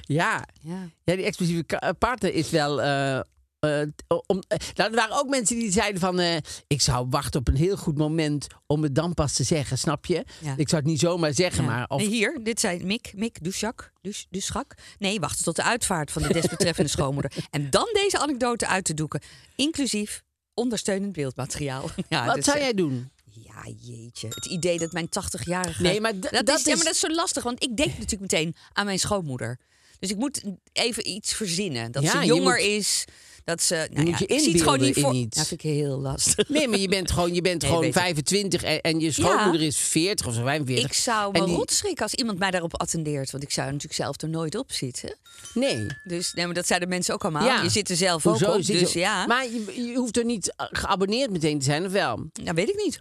Ja. 0.00 0.44
Ja. 0.60 0.88
Ja, 1.04 1.16
die 1.16 1.24
exclusieve 1.24 1.64
eh, 1.66 1.90
partner 1.98 2.34
is 2.34 2.50
wel. 2.50 2.82
eh, 2.82 3.16
eh, 3.18 3.88
om, 4.26 4.42
nou, 4.74 4.90
er 4.90 4.94
waren 4.94 5.16
ook 5.18 5.28
mensen 5.28 5.58
die 5.58 5.72
zeiden 5.72 6.00
van... 6.00 6.20
ik 6.66 6.80
zou 6.80 7.06
wachten 7.10 7.40
op 7.40 7.48
een 7.48 7.56
heel 7.56 7.76
goed 7.76 7.96
moment 7.98 8.46
om 8.66 8.82
het 8.82 8.94
dan 8.94 9.14
pas 9.14 9.32
te 9.32 9.42
zeggen, 9.44 9.78
snap 9.78 10.06
je? 10.06 10.24
Ja. 10.40 10.54
Ik 10.56 10.68
zou 10.68 10.82
het 10.82 10.90
niet 10.90 11.00
zomaar 11.00 11.34
zeggen, 11.34 11.64
Ja. 11.64 11.70
maar... 11.70 11.86
Of, 11.88 12.00
hier, 12.02 12.38
dit 12.42 12.60
zei 12.60 12.84
Mick, 12.84 13.12
Mick 13.16 13.44
Duschak. 13.44 13.92
Dus, 14.00 14.26
Duschak. 14.30 14.74
Nee, 14.98 15.20
wachten 15.20 15.44
tot 15.44 15.56
de 15.56 15.62
uitvaart 15.62 16.12
van 16.12 16.22
de 16.22 16.32
desbetreffende 16.38 16.90
schoonmoeder. 16.90 17.32
En 17.50 17.70
dan 17.70 17.88
deze 17.92 18.18
anekdote 18.18 18.66
uit 18.66 18.84
te 18.84 18.94
doeken. 18.94 19.20
Inclusief 19.56 20.22
ondersteunend 20.58 21.12
beeldmateriaal. 21.12 21.90
Ja, 22.08 22.26
wat 22.26 22.34
dus, 22.34 22.44
zou 22.44 22.56
eh, 22.56 22.62
jij 22.62 22.74
doen? 22.74 23.10
Ja, 23.24 23.72
jeetje. 23.80 24.28
Het 24.28 24.46
idee 24.46 24.78
dat 24.78 24.92
mijn 24.92 25.06
80-jarige... 25.08 25.82
Nee, 25.82 26.00
maar 26.00 26.20
dat, 26.20 26.46
dat 26.46 26.58
is, 26.58 26.64
Ja, 26.64 26.74
maar 26.76 26.84
dat 26.84 26.94
is 26.94 27.00
zo 27.00 27.08
lastig, 27.08 27.42
want 27.42 27.62
ik 27.62 27.76
denk 27.76 27.88
natuurlijk 27.88 28.20
meteen 28.32 28.56
aan 28.72 28.84
mijn 28.84 28.98
schoonmoeder. 28.98 29.58
Dus 29.98 30.10
ik 30.10 30.16
moet 30.16 30.42
even 30.72 31.08
iets 31.08 31.32
verzinnen. 31.34 31.92
Dat 31.92 32.02
Ja, 32.02 32.10
ze 32.20 32.26
jonger 32.26 32.54
moet- 32.58 32.66
is. 32.66 33.04
Dat 33.48 33.62
ze... 33.62 33.88
Nou 33.92 34.04
moet 34.04 34.18
ja, 34.18 34.26
je 34.28 34.34
ik 34.34 34.40
zie 34.40 34.52
het 34.52 34.62
gewoon 34.62 34.80
niet 34.80 34.94
voor... 35.00 35.12
Dat 35.28 35.46
vind 35.46 35.50
ik 35.64 35.70
heel 35.70 36.00
lastig. 36.00 36.48
Nee, 36.48 36.68
maar 36.68 36.78
je 36.78 36.88
bent 36.88 37.10
gewoon, 37.10 37.34
je 37.34 37.40
bent 37.40 37.60
Nee, 37.62 37.70
gewoon 37.70 37.84
weet 37.86 37.94
ik. 37.96 38.00
25 38.02 38.62
en, 38.62 38.80
en 38.80 39.00
je 39.00 39.12
schoonmoeder 39.12 39.62
is 39.62 39.76
40 39.76 40.26
of 40.26 40.34
zo 40.34 40.42
45. 40.42 40.84
Ik 40.90 40.92
zou 40.96 41.32
me 41.32 41.44
die- 41.44 41.54
rot 41.54 41.72
schrikken 41.72 42.02
als 42.02 42.14
iemand 42.14 42.38
mij 42.38 42.50
daarop 42.50 42.80
attendeert. 42.80 43.30
Want 43.30 43.42
ik 43.42 43.50
zou 43.50 43.66
natuurlijk 43.66 43.94
zelf 43.94 44.20
er 44.22 44.28
nooit 44.28 44.54
op 44.54 44.72
zitten. 44.72 45.16
Nee. 45.54 45.86
Dus 46.04 46.32
nee, 46.34 46.44
maar 46.44 46.54
dat 46.54 46.66
zeiden 46.66 46.88
mensen 46.88 47.14
ook 47.14 47.22
allemaal. 47.22 47.44
Ja. 47.44 47.62
Je 47.62 47.68
zit 47.68 47.90
er 47.90 47.96
zelf 47.96 48.22
Hoezo? 48.22 48.46
ook 48.46 48.54
op. 48.54 48.62
Zit 48.62 48.74
je- 48.78 48.82
Dus 48.84 48.92
ja, 48.92 49.26
Maar 49.26 49.44
je, 49.44 49.82
je 49.86 49.94
hoeft 49.96 50.16
er 50.16 50.24
niet 50.24 50.54
eh, 50.56 50.66
geabonneerd 50.70 51.30
meteen 51.30 51.58
te 51.58 51.64
zijn, 51.64 51.84
of 51.86 51.92
wel? 51.92 52.28
dat 52.44 52.54
weet 52.54 52.68
ik 52.68 52.82
niet. 52.84 52.98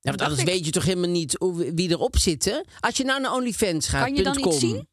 Ja, 0.00 0.10
want 0.10 0.20
anders 0.22 0.40
ik. 0.40 0.46
weet 0.46 0.64
je 0.64 0.70
toch 0.70 0.84
helemaal 0.84 1.10
niet 1.10 1.36
wie 1.74 1.90
erop 1.90 2.18
zitten. 2.18 2.64
Als 2.80 2.96
je 2.96 3.04
nou 3.04 3.20
naar 3.20 3.32
OnlyFans 3.34 3.88
gaat, 3.88 4.04
Kan 4.04 4.14
je 4.14 4.22
dan 4.22 4.40
.com, 4.40 4.50
iets 4.52 4.60
zien? 4.60 4.88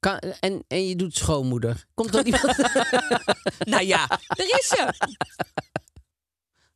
Kan, 0.00 0.18
en, 0.18 0.64
en 0.68 0.88
je 0.88 0.96
doet 0.96 1.16
schoonmoeder. 1.16 1.86
Komt 1.94 2.14
er 2.14 2.26
iemand? 2.26 2.56
Nou 3.58 3.84
ja, 3.84 4.06
daar 4.06 4.46
is 4.46 4.66
ze. 4.68 4.92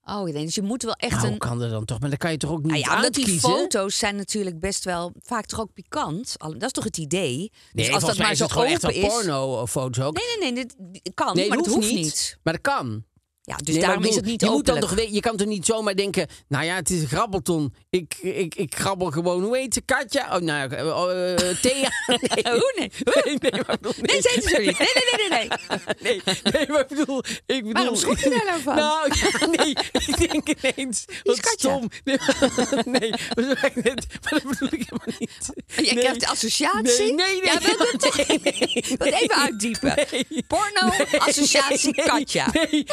Oh, 0.04 0.22
nee, 0.22 0.44
dus 0.44 0.54
je 0.54 0.62
moet 0.62 0.82
wel 0.82 0.94
echt 0.94 1.16
Nou, 1.16 1.32
een... 1.32 1.38
kan 1.38 1.62
er 1.62 1.70
dan 1.70 1.84
toch? 1.84 2.00
Maar 2.00 2.08
dan 2.08 2.18
kan 2.18 2.30
je 2.30 2.36
toch 2.36 2.50
ook 2.50 2.62
niet 2.62 2.72
Nou 2.86 3.02
ja, 3.02 3.10
die 3.10 3.40
foto's 3.40 3.98
zijn 3.98 4.16
natuurlijk 4.16 4.60
best 4.60 4.84
wel 4.84 5.12
vaak 5.22 5.46
toch 5.46 5.60
ook 5.60 5.72
pikant. 5.72 6.34
Dat 6.38 6.62
is 6.62 6.70
toch 6.72 6.84
het 6.84 6.96
idee? 6.98 7.36
Nee, 7.72 7.86
dus 7.86 7.94
als 7.94 8.04
dat 8.04 8.16
maar 8.18 8.30
is 8.30 8.38
zo 8.38 8.44
het 8.44 8.52
gewoon 8.52 8.68
echt 8.68 8.84
open 8.84 8.96
is. 8.96 9.06
porno-foto's 9.06 10.04
ook. 10.04 10.14
Nee, 10.16 10.38
nee, 10.38 10.52
nee, 10.52 10.64
dit 10.64 10.74
dit 10.78 11.14
kan, 11.14 11.36
Nee, 11.36 11.48
maar 11.48 11.56
dat 11.56 11.66
dat 11.66 11.74
hoeft 11.74 11.92
niet. 11.92 12.38
Maar 12.42 12.52
dat 12.52 12.62
kan. 12.62 13.04
Ja, 13.46 13.56
dus 13.56 13.74
Nee, 13.74 13.84
daarom 13.84 14.04
is 14.04 14.14
het 14.14 14.24
niet 14.24 14.40
je 14.40 14.50
moet 14.50 14.66
dan 14.66 14.80
toch, 14.80 15.00
Je 15.10 15.20
kan 15.20 15.36
toch 15.36 15.46
niet 15.46 15.66
zomaar 15.66 15.96
denken... 15.96 16.26
Nou 16.48 16.64
ja, 16.64 16.74
het 16.74 16.90
is 16.90 17.00
een 17.00 17.08
grabbelton. 17.08 17.74
Ik, 17.90 18.14
ik, 18.20 18.54
ik 18.54 18.74
grabbel 18.74 19.10
gewoon... 19.10 19.42
Hoe 19.42 19.56
heet 19.56 19.74
ze? 19.74 19.80
Katja? 19.80 20.36
Oh, 20.36 20.40
nou, 20.40 20.74
ja, 20.76 20.84
oh, 20.84 21.32
eh, 21.32 21.36
Thea? 21.62 21.90
Nee. 22.06 22.54
Hoe 22.54 22.72
nee? 22.76 22.90
Nee, 23.24 23.36
nee, 23.38 23.62
maar 23.66 23.78
bedoel, 23.80 23.92
Nee, 24.00 24.20
ze 24.20 24.40
zo 24.42 24.58
niet. 24.60 24.78
Nee, 24.78 24.88
nee, 24.94 25.28
nee, 25.28 25.28
nee. 25.28 25.48
nee. 26.00 26.20
Nee, 26.22 26.52
nee, 26.52 26.68
maar 26.68 26.80
ik 26.80 26.88
bedoel... 26.88 27.18
Ik 27.46 27.66
bedoel 27.66 27.72
Waarom 27.72 28.16
je 28.18 28.30
daar 28.30 28.44
nou 28.44 28.60
van? 28.62 28.76
Nou, 28.76 29.12
ja, 29.14 29.46
nee, 29.46 29.76
ik 30.06 30.30
denk 30.30 30.48
ineens... 30.48 31.04
Wat 31.22 31.38
stom. 31.58 31.90
Nee, 32.04 32.16
nee, 32.84 33.10
maar, 33.10 33.44
zo 33.44 33.54
werkt 33.60 33.74
het, 33.74 34.06
maar 34.22 34.32
dat 34.32 34.42
bedoel 34.42 34.68
ik 34.72 34.86
helemaal 34.88 35.18
niet. 35.18 35.52
Je 35.66 35.82
Nee. 35.82 35.94
krijgt 35.98 36.20
de 36.20 36.26
associatie. 36.28 36.82
Nee, 36.82 37.12
nee, 37.12 37.40
nee. 37.40 37.44
Ja, 37.44 37.58
dat 37.58 38.00
doet 38.00 38.26
nee, 38.28 38.40
nee, 38.42 38.84
Wat 38.98 39.08
even 39.08 39.36
uitdiepen. 39.36 39.94
Nee. 40.10 40.44
Porno, 40.46 41.04
associatie, 41.18 41.92
nee, 41.94 42.06
Katja. 42.06 42.48
Nee, 42.52 42.84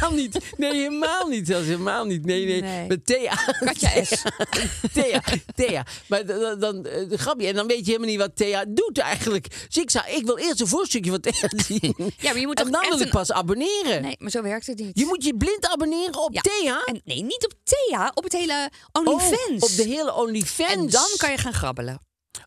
helemaal 0.00 0.22
niet. 0.22 0.38
Nee, 0.56 0.72
helemaal 0.74 1.26
niet. 1.28 1.46
Zelfs 1.46 1.66
helemaal 1.66 2.04
niet. 2.04 2.24
Nee, 2.24 2.46
nee. 2.46 2.60
Nee. 2.62 2.86
Met 2.86 3.06
Thea. 3.06 3.34
Katja 3.64 4.04
S. 4.04 4.22
Thea, 4.92 5.22
Thea. 5.54 5.86
Maar 6.08 6.26
dan, 6.26 6.58
dan, 6.60 6.86
eh, 6.86 7.18
grapje. 7.18 7.46
En 7.46 7.54
dan 7.54 7.66
weet 7.66 7.78
je 7.78 7.84
helemaal 7.84 8.08
niet 8.08 8.18
wat 8.18 8.36
Thea 8.36 8.64
doet 8.68 8.98
eigenlijk. 8.98 9.46
Dus 9.68 9.82
ik, 9.82 9.90
zou, 9.90 10.04
ik 10.10 10.24
wil 10.26 10.38
eerst 10.38 10.60
een 10.60 10.66
voorstukje 10.66 11.10
van 11.10 11.20
Thea 11.20 11.50
zien. 11.68 11.94
Ja, 11.96 12.30
maar 12.30 12.38
je 12.40 12.46
moet 12.46 12.60
en 12.60 12.70
dan 12.70 12.80
wil 12.88 12.98
ik 12.98 13.04
een- 13.04 13.10
pas 13.10 13.32
abonneren. 13.32 14.02
Nee, 14.02 14.16
maar 14.18 14.30
zo 14.30 14.42
werkt 14.42 14.66
het 14.66 14.78
niet. 14.78 14.98
Je 14.98 15.04
moet 15.06 15.24
je 15.24 15.36
blind 15.36 15.66
abonneren 15.68 16.18
op 16.22 16.34
Ja. 16.34 16.40
Thea. 16.40 16.82
En 16.84 17.00
nee, 17.04 17.22
niet 17.22 17.44
op 17.44 17.52
Thea, 17.64 18.10
op 18.14 18.24
het 18.24 18.32
hele 18.32 18.70
Oh, 18.92 19.06
OnlyFans. 19.06 19.62
op 19.62 19.76
de 19.76 19.82
hele 19.92 20.14
OnlyFans. 20.14 20.72
En 20.72 20.88
dan 20.88 21.08
kan 21.16 21.30
je 21.30 21.36
gaan 21.38 21.52
grabbelen. 21.54 22.00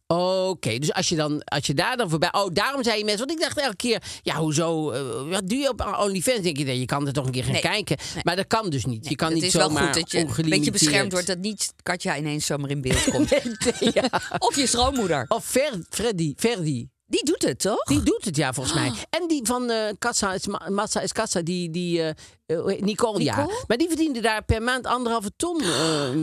Oké, 0.07 0.77
dus 0.79 0.93
als 0.93 1.09
je, 1.09 1.15
dan, 1.15 1.43
als 1.43 1.65
je 1.65 1.73
daar 1.73 1.97
dan 1.97 2.09
voorbij... 2.09 2.33
Oh, 2.33 2.47
daarom 2.53 2.83
zei 2.83 2.97
je 2.97 3.03
mensen... 3.05 3.27
Want 3.27 3.39
ik 3.39 3.45
dacht 3.45 3.59
elke 3.59 3.75
keer... 3.75 4.03
Ja, 4.21 4.35
hoezo... 4.35 4.91
eh, 4.91 5.01
wat 5.29 5.49
doe 5.49 5.57
je 5.57 5.69
op 5.69 5.95
OnlyFans? 5.99 6.41
Denk 6.41 6.57
je, 6.57 6.63
nee, 6.63 6.79
je 6.79 6.85
kan 6.85 7.07
er 7.07 7.13
toch 7.13 7.25
een 7.25 7.31
keer 7.31 7.43
gaan 7.43 7.51
Nee. 7.51 7.61
kijken. 7.61 7.97
Nee. 8.13 8.23
Maar 8.23 8.35
dat 8.35 8.47
kan 8.47 8.69
dus 8.69 8.85
niet. 8.85 9.09
je 9.09 9.15
kan 9.15 9.27
het 9.27 9.35
niet 9.35 9.45
is 9.45 9.53
wel 9.53 9.67
zomaar 9.67 9.83
goed 9.83 9.93
dat 9.93 10.11
je 10.11 10.19
een 10.19 10.49
beetje 10.49 10.71
beschermd 10.71 11.11
wordt 11.11 11.27
dat 11.27 11.37
niet 11.37 11.73
Katja 11.83 12.17
ineens 12.17 12.45
zomaar 12.45 12.69
in 12.69 12.81
beeld 12.81 13.03
komt. 13.09 13.27
Thea. 13.79 14.09
Of 14.47 14.55
je 14.55 14.67
schoonmoeder. 14.67 15.25
Of 15.27 15.45
Ver, 15.45 15.73
Freddy, 15.89 16.33
Verdi. 16.35 16.87
Die 17.05 17.25
doet 17.25 17.41
het, 17.41 17.59
toch? 17.59 17.83
Die 17.83 18.03
doet 18.03 18.25
het, 18.25 18.35
ja, 18.35 18.53
volgens 18.53 18.75
mij. 18.75 18.91
En 19.19 19.27
die 19.27 19.41
van 19.45 19.71
Kassa 19.99 20.33
is 20.33 20.47
Ma- 20.47 20.69
Massa 20.69 21.01
is 21.01 21.11
Kassa, 21.11 21.41
die, 21.41 21.69
die 21.69 22.01
heet- 22.01 22.81
Nicole, 22.81 23.23
ja. 23.23 23.47
Maar 23.67 23.77
die 23.77 23.87
verdiende 23.87 24.19
daar 24.21 24.43
per 24.43 24.61
maand 24.61 24.85
anderhalve 24.87 25.31
ton 25.35 25.61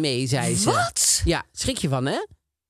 mee, 0.01 0.27
zei 0.27 0.57
ze. 0.57 0.65
Wat? 0.65 1.23
Ja, 1.25 1.45
schrik 1.53 1.79
je 1.79 1.89
van, 1.89 2.07
hè? 2.07 2.19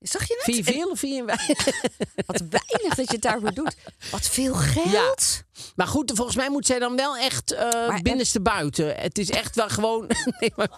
Zag 0.01 0.27
je 0.27 0.33
het? 0.33 0.43
Vind 0.43 0.57
je 0.57 0.63
En 0.71 0.77
veel 0.79 0.89
of 0.89 0.99
vind 0.99 1.15
je 1.15 1.25
weinig? 1.25 1.65
Wat 2.25 2.41
weinig 2.49 2.95
dat 2.95 3.05
je 3.07 3.13
het 3.13 3.21
daarvoor 3.21 3.53
doet. 3.53 3.75
Wat 4.11 4.27
veel 4.27 4.53
geld. 4.53 5.43
Maar 5.75 5.87
goed, 5.87 6.11
volgens 6.15 6.37
mij 6.37 6.49
moet 6.49 6.65
zij 6.65 6.79
dan 6.79 6.95
wel 6.95 7.17
echt 7.17 7.51
eh 7.51 7.99
binnenste 8.01 8.41
buiten. 8.41 8.95
Het 8.95 9.17
is 9.17 9.29
echt 9.29 9.55
wel 9.55 9.69
gewoon... 9.69 10.07
nee, 10.39 10.53
maar... 10.55 10.69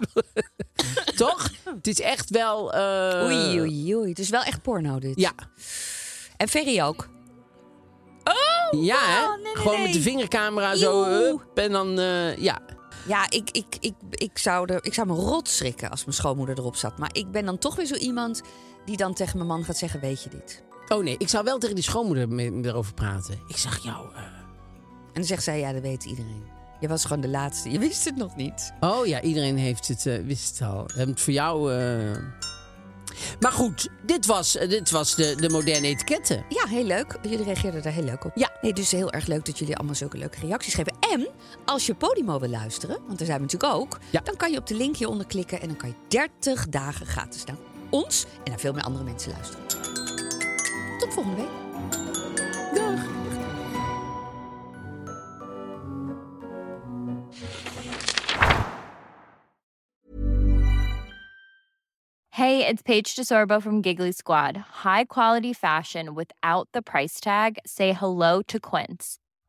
Toch? 1.15 1.49
Het 1.75 1.87
is 1.87 1.99
echt 1.99 2.29
wel... 2.29 2.73
eh, 2.73 3.23
Oei, 3.25 3.59
oei, 3.59 3.95
oei. 3.95 4.09
Het 4.09 4.19
is 4.19 4.29
wel 4.29 4.43
echt 4.43 4.61
porno, 4.61 4.99
dit. 4.99 5.19
Ja, 5.19 5.31
En 6.37 6.47
Ferry 6.47 6.81
ook. 6.81 7.09
ja 8.71 8.97
hè? 8.99 9.23
oh, 9.23 9.35
nee, 9.35 9.43
nee, 9.43 9.55
gewoon 9.55 9.81
met 9.81 9.93
de 9.93 10.01
vingercamera 10.01 10.75
zo. 10.75 11.03
Hup, 11.03 11.41
en 11.57 11.71
dan, 11.71 11.99
eh, 11.99 12.37
ja. 12.37 12.59
Ja, 13.07 13.29
ik, 13.29 13.49
ik, 13.51 13.65
ik, 13.79 13.93
ik, 14.09 14.37
zou 14.37 14.73
er, 14.73 14.85
ik 14.85 14.93
zou 14.93 15.07
me 15.07 15.13
rot 15.13 15.49
schrikken 15.49 15.89
als 15.89 16.05
mijn 16.05 16.15
schoonmoeder 16.17 16.57
erop 16.57 16.75
zat. 16.75 16.97
Maar 16.97 17.09
ik 17.13 17.31
ben 17.31 17.45
dan 17.45 17.57
toch 17.57 17.75
weer 17.75 17.85
zo 17.85 17.95
iemand 17.95 18.41
die 18.85 18.97
dan 18.97 19.13
tegen 19.13 19.35
mijn 19.37 19.49
man 19.49 19.63
gaat 19.63 19.77
zeggen... 19.77 19.99
weet 19.99 20.23
je 20.23 20.29
dit? 20.29 20.63
Oh 20.87 21.03
nee, 21.03 21.15
ik 21.17 21.29
zou 21.29 21.43
wel 21.43 21.57
tegen 21.57 21.75
die 21.75 21.83
schoonmoeder 21.83 22.39
erover 22.65 22.93
praten. 22.93 23.39
Ik 23.47 23.57
zag 23.57 23.83
jou... 23.83 24.07
eh, 24.15 24.21
En 24.23 24.33
dan 25.13 25.23
zegt 25.23 25.43
zij, 25.43 25.59
ja, 25.59 25.73
dat 25.73 25.81
weet 25.81 26.03
iedereen. 26.03 26.43
Je 26.79 26.87
was 26.87 27.03
gewoon 27.05 27.21
de 27.21 27.27
laatste. 27.29 27.71
Je 27.71 27.79
wist 27.79 28.05
het 28.05 28.15
nog 28.15 28.35
niet. 28.35 28.73
Oh 28.79 29.05
ja, 29.05 29.21
iedereen 29.21 29.57
heeft 29.57 29.87
het, 29.87 30.05
eh, 30.05 30.23
wist 30.25 30.59
het 30.59 30.67
al. 30.69 30.85
Het 30.95 31.21
voor 31.21 31.33
jou... 31.33 31.73
eh. 31.73 32.17
Maar 33.39 33.51
goed, 33.51 33.89
dit 34.05 34.25
was, 34.25 34.55
eh, 34.57 34.69
dit 34.69 34.91
was 34.91 35.15
de, 35.15 35.35
de 35.35 35.49
moderne 35.49 35.87
etiketten. 35.87 36.45
Ja, 36.49 36.67
heel 36.67 36.83
leuk. 36.83 37.17
Jullie 37.21 37.43
reageerden 37.43 37.81
daar 37.81 37.93
heel 37.93 38.03
leuk 38.03 38.25
op. 38.25 38.31
Ja. 38.35 38.49
Nee, 38.61 38.73
dus 38.73 38.91
heel 38.91 39.11
erg 39.11 39.25
leuk 39.27 39.45
dat 39.45 39.59
jullie 39.59 39.75
allemaal 39.77 39.95
zulke 39.95 40.17
leuke 40.17 40.39
reacties 40.39 40.73
geven. 40.73 40.93
En 40.99 41.27
als 41.65 41.85
je 41.85 41.95
Podimo 41.95 42.39
wil 42.39 42.49
luisteren, 42.49 42.97
want 43.05 43.17
daar 43.17 43.27
zijn 43.27 43.39
we 43.39 43.43
natuurlijk 43.51 43.73
ook... 43.73 43.99
Ja. 44.09 44.21
dan 44.23 44.35
kan 44.35 44.51
je 44.51 44.57
op 44.57 44.67
de 44.67 44.75
link 44.75 44.95
hieronder 44.97 45.25
klikken... 45.25 45.61
en 45.61 45.67
dan 45.67 45.77
kan 45.77 45.89
je 45.89 45.95
30 46.07 46.69
dagen 46.69 47.05
gratis 47.05 47.43
naar 47.45 47.55
ons 47.93 48.25
en 48.43 48.49
naar 48.49 48.59
veel 48.59 48.73
meer 48.73 48.83
andere 48.83 49.03
mensen 49.03 49.31
luisteren. 49.31 49.67
Tot 50.99 51.13
volgende 51.13 51.37
week. 51.37 51.51
Dag. 52.73 53.21
Hey, 62.29 62.65
it's 62.67 62.81
Paige 62.81 63.15
DeSorbo 63.15 63.61
from 63.61 63.81
Giggly 63.81 64.11
Squad. 64.11 64.57
High 64.83 65.05
quality 65.05 65.53
fashion 65.53 66.15
without 66.15 66.67
the 66.73 66.81
price 66.81 67.19
tag. 67.19 67.57
Say 67.65 67.93
hello 67.93 68.41
to 68.47 68.59
Quince. 68.59 69.19